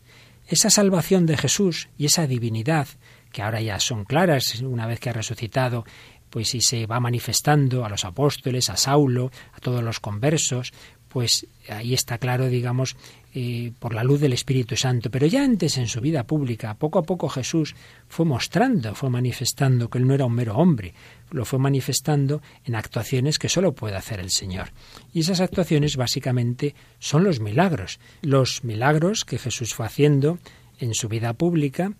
Esa 0.48 0.70
salvación 0.70 1.26
de 1.26 1.36
Jesús 1.36 1.88
y 1.98 2.06
esa 2.06 2.26
divinidad, 2.26 2.88
que 3.30 3.42
ahora 3.42 3.60
ya 3.60 3.78
son 3.78 4.04
claras 4.04 4.60
una 4.62 4.86
vez 4.86 4.98
que 4.98 5.10
ha 5.10 5.12
resucitado 5.12 5.84
pues 6.30 6.48
si 6.48 6.60
se 6.60 6.86
va 6.86 7.00
manifestando 7.00 7.84
a 7.84 7.88
los 7.88 8.04
apóstoles, 8.04 8.70
a 8.70 8.76
Saulo, 8.76 9.30
a 9.52 9.58
todos 9.58 9.82
los 9.82 10.00
conversos, 10.00 10.72
pues 11.10 11.48
ahí 11.68 11.92
está 11.92 12.18
claro, 12.18 12.46
digamos, 12.46 12.96
eh, 13.34 13.72
por 13.80 13.94
la 13.94 14.04
luz 14.04 14.20
del 14.20 14.32
Espíritu 14.32 14.76
Santo. 14.76 15.10
Pero 15.10 15.26
ya 15.26 15.42
antes 15.44 15.76
en 15.76 15.88
su 15.88 16.00
vida 16.00 16.24
pública, 16.24 16.74
poco 16.74 17.00
a 17.00 17.02
poco 17.02 17.28
Jesús 17.28 17.74
fue 18.08 18.24
mostrando, 18.24 18.94
fue 18.94 19.10
manifestando 19.10 19.90
que 19.90 19.98
él 19.98 20.06
no 20.06 20.14
era 20.14 20.24
un 20.24 20.34
mero 20.34 20.56
hombre, 20.56 20.94
lo 21.32 21.44
fue 21.44 21.58
manifestando 21.58 22.40
en 22.64 22.76
actuaciones 22.76 23.40
que 23.40 23.48
solo 23.48 23.72
puede 23.72 23.96
hacer 23.96 24.20
el 24.20 24.30
Señor. 24.30 24.70
Y 25.12 25.20
esas 25.20 25.40
actuaciones 25.40 25.96
básicamente 25.96 26.76
son 27.00 27.24
los 27.24 27.40
milagros, 27.40 27.98
los 28.22 28.62
milagros 28.62 29.24
que 29.24 29.38
Jesús 29.38 29.74
fue 29.74 29.86
haciendo 29.86 30.38
en 30.78 30.94
su 30.94 31.08
vida 31.08 31.32
pública 31.32 31.92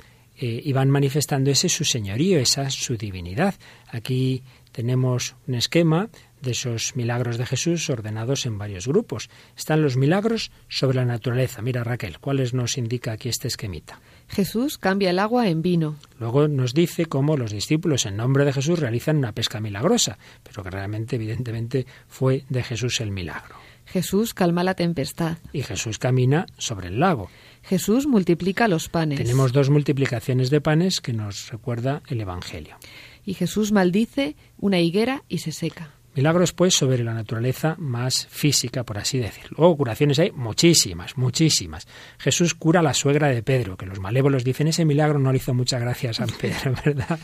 eh, 0.42 0.62
iban 0.64 0.88
manifestando 0.88 1.50
ese 1.50 1.68
su 1.68 1.84
señorío, 1.84 2.38
esa 2.38 2.70
su 2.70 2.96
divinidad. 2.96 3.54
Aquí 3.88 4.42
tenemos 4.72 5.36
un 5.46 5.54
esquema 5.54 6.08
de 6.40 6.52
esos 6.52 6.96
milagros 6.96 7.36
de 7.36 7.44
Jesús 7.44 7.90
ordenados 7.90 8.46
en 8.46 8.56
varios 8.56 8.88
grupos. 8.88 9.28
Están 9.54 9.82
los 9.82 9.98
milagros 9.98 10.50
sobre 10.68 10.96
la 10.96 11.04
naturaleza. 11.04 11.60
Mira 11.60 11.84
Raquel, 11.84 12.18
¿cuáles 12.20 12.54
nos 12.54 12.78
indica 12.78 13.12
aquí 13.12 13.28
este 13.28 13.48
esquemita? 13.48 14.00
Jesús 14.28 14.78
cambia 14.78 15.10
el 15.10 15.18
agua 15.18 15.48
en 15.48 15.60
vino. 15.60 15.96
Luego 16.18 16.48
nos 16.48 16.72
dice 16.72 17.04
cómo 17.04 17.36
los 17.36 17.50
discípulos 17.50 18.06
en 18.06 18.16
nombre 18.16 18.46
de 18.46 18.54
Jesús 18.54 18.78
realizan 18.78 19.18
una 19.18 19.32
pesca 19.32 19.60
milagrosa, 19.60 20.18
pero 20.42 20.62
que 20.62 20.70
realmente, 20.70 21.16
evidentemente, 21.16 21.84
fue 22.08 22.44
de 22.48 22.62
Jesús 22.62 23.02
el 23.02 23.10
milagro. 23.10 23.56
Jesús 23.92 24.34
calma 24.34 24.62
la 24.62 24.74
tempestad. 24.74 25.38
Y 25.52 25.62
Jesús 25.62 25.98
camina 25.98 26.46
sobre 26.56 26.88
el 26.88 27.00
lago. 27.00 27.28
Jesús 27.62 28.06
multiplica 28.06 28.68
los 28.68 28.88
panes. 28.88 29.18
Tenemos 29.18 29.52
dos 29.52 29.70
multiplicaciones 29.70 30.50
de 30.50 30.60
panes 30.60 31.00
que 31.00 31.12
nos 31.12 31.50
recuerda 31.50 32.02
el 32.08 32.20
Evangelio. 32.20 32.76
Y 33.24 33.34
Jesús 33.34 33.72
maldice 33.72 34.36
una 34.58 34.80
higuera 34.80 35.22
y 35.28 35.38
se 35.38 35.52
seca. 35.52 35.90
Milagros, 36.12 36.52
pues, 36.52 36.74
sobre 36.74 37.04
la 37.04 37.14
naturaleza 37.14 37.76
más 37.78 38.26
física, 38.26 38.82
por 38.82 38.98
así 38.98 39.18
decirlo. 39.18 39.58
Luego, 39.58 39.76
curaciones 39.76 40.18
hay 40.18 40.32
muchísimas, 40.32 41.16
muchísimas. 41.16 41.86
Jesús 42.18 42.54
cura 42.54 42.80
a 42.80 42.82
la 42.82 42.94
suegra 42.94 43.28
de 43.28 43.44
Pedro, 43.44 43.76
que 43.76 43.86
los 43.86 44.00
malévolos 44.00 44.42
dicen 44.42 44.66
ese 44.66 44.84
milagro 44.84 45.20
no 45.20 45.30
le 45.30 45.38
hizo 45.38 45.54
mucha 45.54 45.78
gracia 45.78 46.10
a 46.10 46.14
San 46.14 46.28
Pedro, 46.28 46.74
¿verdad? 46.84 47.20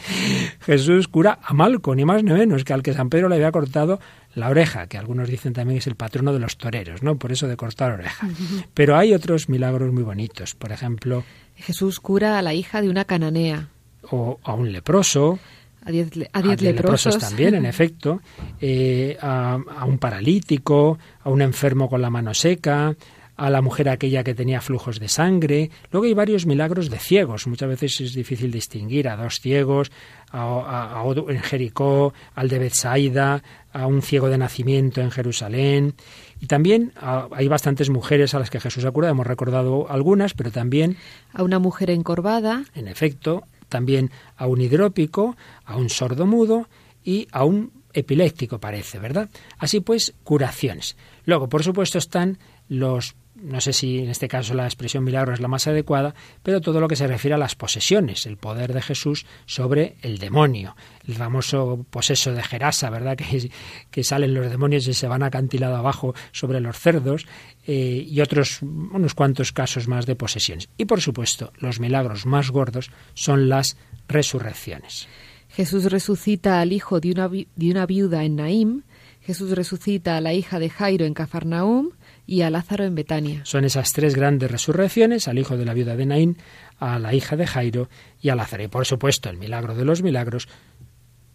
Jesús 0.61 1.09
cura 1.09 1.41
a 1.43 1.53
Malco, 1.53 1.97
ni 1.97 2.05
más 2.05 2.22
ni 2.22 2.32
menos, 2.32 2.62
que 2.62 2.74
al 2.74 2.84
que 2.84 2.95
San 2.95 3.11
Pedro 3.11 3.28
le 3.28 3.34
había 3.34 3.51
cortado 3.51 3.99
la 4.37 4.51
oreja, 4.51 4.87
que 4.87 4.99
algunos 4.99 5.28
dicen 5.28 5.55
también 5.55 5.78
es 5.78 5.87
el 5.87 5.97
patrono 5.97 6.32
de 6.32 6.39
los 6.39 6.59
toreros, 6.59 7.03
¿no? 7.03 7.16
Por 7.16 7.32
eso 7.32 7.49
de 7.49 7.57
cortar 7.57 7.93
oreja. 7.93 8.28
Pero 8.74 8.97
hay 8.97 9.14
otros 9.14 9.49
milagros 9.49 9.93
muy 9.93 10.03
bonitos. 10.03 10.55
Por 10.55 10.72
ejemplo. 10.72 11.24
Jesús 11.57 12.01
cura 12.01 12.39
a 12.39 12.43
la 12.43 12.53
hija 12.53 12.82
de 12.82 12.91
una 12.91 13.07
cananea. 13.07 13.70
O 14.11 14.39
a 14.45 14.53
un 14.53 14.70
leproso 14.72 15.39
a 15.87 15.91
diez, 15.91 16.61
leprosos. 16.61 17.16
también, 17.16 17.55
en 17.55 17.64
efecto, 17.64 18.20
eh, 18.61 19.16
a, 19.20 19.57
un 19.87 19.99
paralítico, 19.99 20.99
a 21.22 21.30
un 21.30 21.43
enfermo 21.43 21.89
con 21.89 22.03
la 22.03 22.11
mano 22.11 22.34
seca, 22.34 22.95
a 23.37 23.51
la 23.51 23.61
mujer 23.61 23.89
aquella 23.89 24.24
que 24.24 24.34
tenía 24.34 24.61
flujos 24.61 24.99
de 24.99 25.09
sangre. 25.09 25.70
Luego 25.91 26.07
hay 26.07 26.14
varios 26.14 26.47
milagros 26.47 26.91
de 26.91 26.99
ciegos. 26.99 27.47
Muchas 27.47 27.68
veces 27.68 28.01
es 28.01 28.14
difícil 28.14 28.51
distinguir 28.51 29.09
a 29.09 29.16
dos 29.16 29.41
ciegos, 29.41 29.93
a, 30.32 31.05
en 31.28 31.41
Jericó, 31.41 32.14
al 32.34 32.49
de 32.49 32.59
Bethsaida, 32.59 33.43
a 33.72 33.87
un 33.87 34.03
ciego 34.03 34.28
de 34.28 34.39
nacimiento 34.39 35.01
en 35.01 35.11
Jerusalén. 35.11 35.95
Y 36.41 36.47
también 36.47 36.93
hay 37.01 37.49
bastantes 37.49 37.91
mujeres 37.91 38.34
a 38.34 38.39
las 38.39 38.51
que 38.51 38.61
Jesús 38.61 38.84
ha 38.84 38.91
curado. 38.91 39.12
Hemos 39.12 39.26
recordado 39.26 39.91
algunas, 39.91 40.34
pero 40.34 40.51
también... 40.51 40.97
A 41.32 41.43
una 41.43 41.59
mujer 41.59 41.91
encorvada. 41.91 42.64
En 42.74 42.89
efecto, 42.89 43.45
también 43.68 44.11
a 44.37 44.47
un 44.47 44.61
hidrópico, 44.61 45.37
a 45.64 45.76
un 45.76 45.91
sordomudo 45.91 46.68
y 47.05 47.28
a 47.30 47.45
un 47.45 47.72
epiléptico 47.93 48.59
parece, 48.59 48.99
¿verdad? 48.99 49.28
Así 49.59 49.80
pues, 49.80 50.14
curaciones. 50.24 50.97
Luego, 51.24 51.49
por 51.49 51.62
supuesto, 51.62 51.99
están 51.99 52.39
los 52.68 53.14
no 53.43 53.61
sé 53.61 53.72
si 53.72 53.99
en 53.99 54.09
este 54.09 54.28
caso 54.28 54.55
la 54.55 54.64
expresión 54.64 55.05
milagro 55.05 55.32
es 55.32 55.41
la 55.41 55.49
más 55.49 55.66
adecuada, 55.66 56.14
pero 56.43 56.61
todo 56.61 56.80
lo 56.80 56.89
que 56.89 56.97
se 56.97 57.07
refiere 57.07 57.34
a 57.34 57.39
las 57.39 57.55
posesiones, 57.55 58.26
el 58.26 58.37
poder 58.37 58.72
de 58.72 58.82
Jesús 58.82 59.26
sobre 59.45 59.97
el 60.03 60.18
demonio, 60.18 60.76
el 61.07 61.14
famoso 61.14 61.84
poseso 61.91 62.32
de 62.32 62.43
Gerasa, 62.43 62.91
¿verdad? 62.91 63.16
Que, 63.26 63.51
que 63.91 64.05
salen 64.05 64.34
los 64.34 64.51
demonios 64.51 64.87
y 64.87 64.95
se 64.95 65.09
van 65.09 65.22
acantilado 65.22 65.76
abajo 65.76 66.14
sobre 66.32 66.61
los 66.61 66.78
cerdos, 66.78 67.26
eh, 67.66 68.07
y 68.09 68.20
otros, 68.20 68.62
unos 68.62 69.14
cuantos 69.14 69.53
casos 69.53 69.89
más 69.89 70.07
de 70.07 70.14
posesiones. 70.14 70.68
Y 70.78 70.84
por 70.84 71.01
supuesto, 71.01 71.53
los 71.59 71.80
milagros 71.80 72.26
más 72.26 72.51
gordos 72.51 72.91
son 73.14 73.49
las 73.49 73.76
resurrecciones. 74.09 75.09
Jesús 75.49 75.91
resucita 75.91 76.61
al 76.61 76.72
hijo 76.72 77.01
de 77.01 77.11
una, 77.11 77.28
de 77.28 77.70
una 77.70 77.87
viuda 77.87 78.24
en 78.24 78.37
Naim, 78.37 78.82
Jesús 79.22 79.51
resucita 79.51 80.16
a 80.16 80.20
la 80.20 80.34
hija 80.34 80.61
de 80.61 80.70
Jairo 80.70 81.05
en 81.05 81.14
Cafarnaum 81.14 81.91
y 82.26 82.42
a 82.42 82.50
Lázaro 82.50 82.84
en 82.84 82.94
Betania. 82.94 83.40
Son 83.44 83.64
esas 83.64 83.92
tres 83.92 84.14
grandes 84.14 84.50
resurrecciones, 84.50 85.28
al 85.28 85.38
hijo 85.38 85.56
de 85.56 85.64
la 85.64 85.74
viuda 85.74 85.96
de 85.96 86.06
Naim, 86.06 86.34
a 86.78 86.98
la 86.98 87.14
hija 87.14 87.36
de 87.36 87.46
Jairo 87.46 87.88
y 88.20 88.28
a 88.30 88.34
Lázaro. 88.34 88.64
Y 88.64 88.68
por 88.68 88.86
supuesto, 88.86 89.30
el 89.30 89.38
milagro 89.38 89.74
de 89.74 89.84
los 89.84 90.02
milagros, 90.02 90.48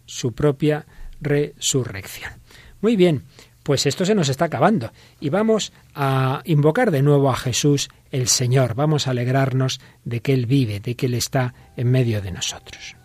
su 0.06 0.32
propia 0.32 0.86
resurrección. 1.20 2.32
Muy 2.80 2.96
bien, 2.96 3.24
pues 3.62 3.86
esto 3.86 4.04
se 4.04 4.14
nos 4.14 4.28
está 4.28 4.46
acabando 4.46 4.92
y 5.20 5.30
vamos 5.30 5.72
a 5.94 6.42
invocar 6.44 6.90
de 6.90 7.02
nuevo 7.02 7.30
a 7.30 7.36
Jesús 7.36 7.88
el 8.10 8.28
Señor, 8.28 8.74
vamos 8.74 9.06
a 9.06 9.12
alegrarnos 9.12 9.80
de 10.04 10.20
que 10.20 10.34
Él 10.34 10.46
vive, 10.46 10.80
de 10.80 10.96
que 10.96 11.06
Él 11.06 11.14
está 11.14 11.54
en 11.76 11.90
medio 11.90 12.20
de 12.20 12.32
nosotros. 12.32 12.96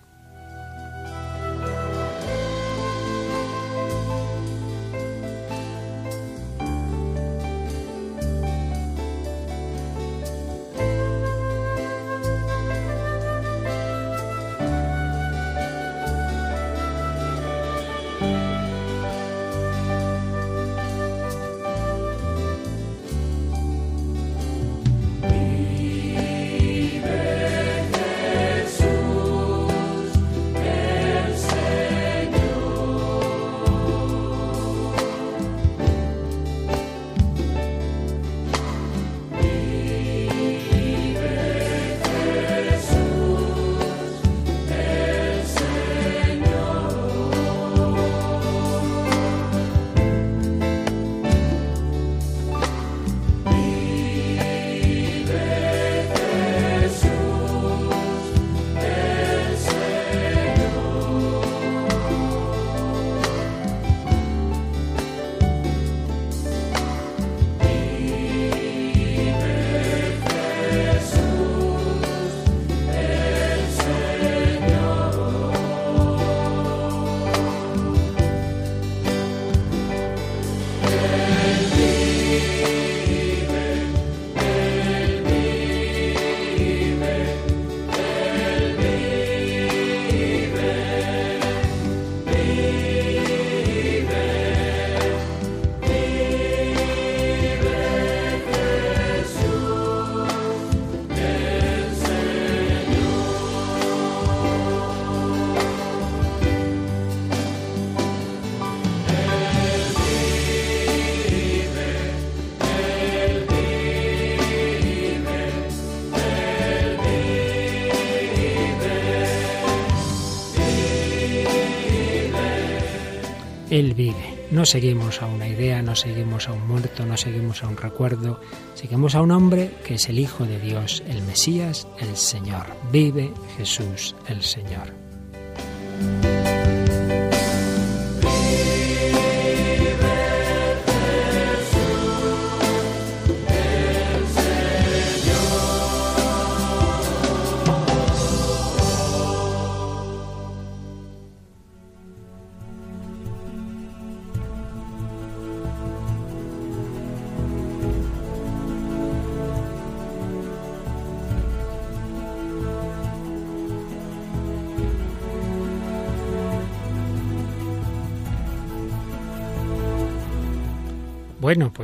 Él 123.78 123.93
vive. 123.93 124.47
No 124.49 124.65
seguimos 124.65 125.21
a 125.21 125.28
una 125.28 125.47
idea, 125.47 125.84
no 125.84 125.95
seguimos 125.95 126.47
a 126.47 126.51
un 126.51 126.67
muerto, 126.67 127.05
no 127.05 127.15
seguimos 127.15 127.61
a 127.61 127.67
un 127.67 127.78
recuerdo, 127.78 128.41
seguimos 128.73 129.13
a 129.13 129.21
un 129.21 129.30
hombre 129.30 129.69
que 129.86 129.93
es 129.93 130.09
el 130.09 130.17
Hijo 130.17 130.47
de 130.47 130.59
Dios, 130.59 131.03
el 131.07 131.21
Mesías, 131.21 131.88
el 131.99 132.17
Señor. 132.17 132.65
Vive 132.91 133.32
Jesús 133.55 134.15
el 134.28 134.41
Señor. 134.41 135.07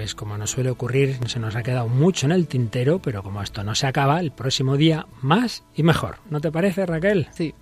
Pues 0.04 0.16
como 0.16 0.38
nos 0.38 0.52
suele 0.52 0.70
ocurrir, 0.70 1.18
se 1.28 1.40
nos 1.40 1.56
ha 1.56 1.64
quedado 1.64 1.88
mucho 1.88 2.26
en 2.26 2.34
el 2.34 2.46
tintero, 2.46 3.00
pero 3.00 3.24
como 3.24 3.42
esto 3.42 3.64
no 3.64 3.74
se 3.74 3.88
acaba, 3.88 4.20
el 4.20 4.34
próximo 4.34 4.76
día 4.76 5.08
más 5.22 5.64
y 5.78 5.84
mejor. 5.84 6.18
¿No 6.30 6.42
te 6.42 6.52
parece, 6.52 6.86
Raquel? 6.86 7.30
Sí. 7.32 7.56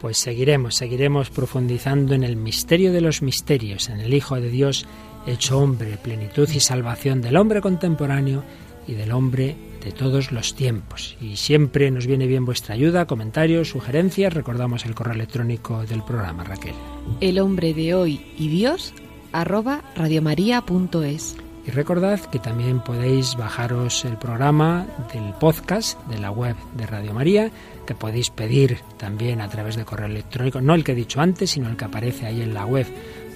Pues 0.00 0.18
seguiremos, 0.18 0.74
seguiremos 0.74 1.30
profundizando 1.30 2.14
en 2.14 2.24
el 2.24 2.34
misterio 2.34 2.92
de 2.92 3.00
los 3.00 3.22
misterios, 3.22 3.90
en 3.90 4.00
el 4.00 4.12
Hijo 4.12 4.40
de 4.40 4.50
Dios 4.50 4.88
hecho 5.24 5.60
hombre, 5.60 5.96
plenitud 6.02 6.48
y 6.52 6.58
salvación 6.58 7.22
del 7.22 7.36
hombre 7.36 7.60
contemporáneo 7.60 8.42
y 8.88 8.94
del 8.94 9.12
hombre 9.12 9.54
de 9.84 9.92
todos 9.92 10.32
los 10.32 10.56
tiempos. 10.56 11.16
Y 11.20 11.36
siempre 11.36 11.92
nos 11.92 12.08
viene 12.08 12.26
bien 12.26 12.44
vuestra 12.44 12.74
ayuda, 12.74 13.06
comentarios, 13.06 13.68
sugerencias. 13.68 14.34
Recordamos 14.34 14.84
el 14.84 14.96
correo 14.96 15.14
electrónico 15.14 15.86
del 15.86 16.02
programa, 16.02 16.42
Raquel. 16.42 16.74
El 17.20 17.38
hombre 17.38 17.72
de 17.72 17.94
hoy 17.94 18.20
y 18.36 18.48
Dios 18.48 18.92
arroba 19.30 19.84
radiomaria.es. 19.94 21.36
Y 21.68 21.70
recordad 21.70 22.18
que 22.18 22.38
también 22.38 22.80
podéis 22.80 23.36
bajaros 23.36 24.06
el 24.06 24.16
programa 24.16 24.86
del 25.12 25.34
podcast 25.34 26.00
de 26.06 26.18
la 26.18 26.30
web 26.30 26.56
de 26.74 26.86
Radio 26.86 27.12
María, 27.12 27.50
que 27.86 27.94
podéis 27.94 28.30
pedir 28.30 28.78
también 28.96 29.42
a 29.42 29.50
través 29.50 29.76
de 29.76 29.84
correo 29.84 30.06
electrónico, 30.06 30.62
no 30.62 30.74
el 30.74 30.82
que 30.82 30.92
he 30.92 30.94
dicho 30.94 31.20
antes, 31.20 31.50
sino 31.50 31.68
el 31.68 31.76
que 31.76 31.84
aparece 31.84 32.24
ahí 32.24 32.40
en 32.40 32.54
la 32.54 32.64
web. 32.64 32.86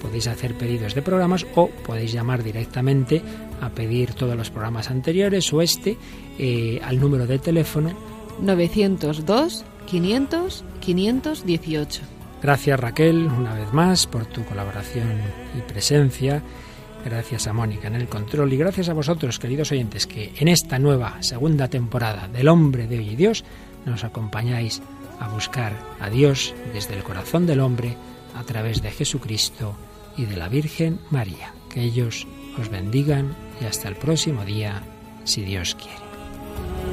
Podéis 0.01 0.25
hacer 0.25 0.55
pedidos 0.55 0.95
de 0.95 1.03
programas 1.03 1.45
o 1.53 1.67
podéis 1.67 2.11
llamar 2.11 2.41
directamente 2.41 3.21
a 3.61 3.69
pedir 3.69 4.15
todos 4.15 4.35
los 4.35 4.49
programas 4.49 4.89
anteriores 4.89 5.53
o 5.53 5.61
este 5.61 5.95
eh, 6.39 6.81
al 6.83 6.99
número 6.99 7.27
de 7.27 7.37
teléfono 7.37 7.91
902 8.41 9.63
500 9.85 10.63
518. 10.79 12.01
Gracias 12.41 12.79
Raquel 12.79 13.27
una 13.27 13.53
vez 13.53 13.71
más 13.73 14.07
por 14.07 14.25
tu 14.25 14.43
colaboración 14.43 15.21
y 15.55 15.61
presencia. 15.61 16.41
Gracias 17.05 17.47
a 17.47 17.53
Mónica 17.53 17.87
en 17.87 17.95
el 17.95 18.07
control 18.07 18.53
y 18.53 18.57
gracias 18.57 18.87
a 18.89 18.93
vosotros, 18.93 19.37
queridos 19.37 19.71
oyentes, 19.71 20.07
que 20.07 20.31
en 20.37 20.47
esta 20.47 20.79
nueva 20.79 21.21
segunda 21.21 21.67
temporada 21.67 22.27
del 22.27 22.47
Hombre 22.47 22.87
de 22.87 22.97
Hoy 22.97 23.09
y 23.09 23.15
Dios 23.15 23.43
nos 23.85 24.03
acompañáis 24.03 24.81
a 25.19 25.27
buscar 25.27 25.73
a 25.99 26.09
Dios 26.09 26.55
desde 26.73 26.95
el 26.95 27.03
corazón 27.03 27.45
del 27.45 27.59
hombre 27.59 27.97
a 28.35 28.43
través 28.43 28.81
de 28.81 28.91
Jesucristo 28.91 29.75
y 30.17 30.25
de 30.25 30.37
la 30.37 30.47
Virgen 30.47 30.99
María. 31.09 31.53
Que 31.69 31.81
ellos 31.81 32.25
os 32.59 32.69
bendigan 32.69 33.35
y 33.61 33.65
hasta 33.65 33.89
el 33.89 33.95
próximo 33.95 34.45
día, 34.45 34.81
si 35.25 35.43
Dios 35.43 35.75
quiere. 35.75 36.92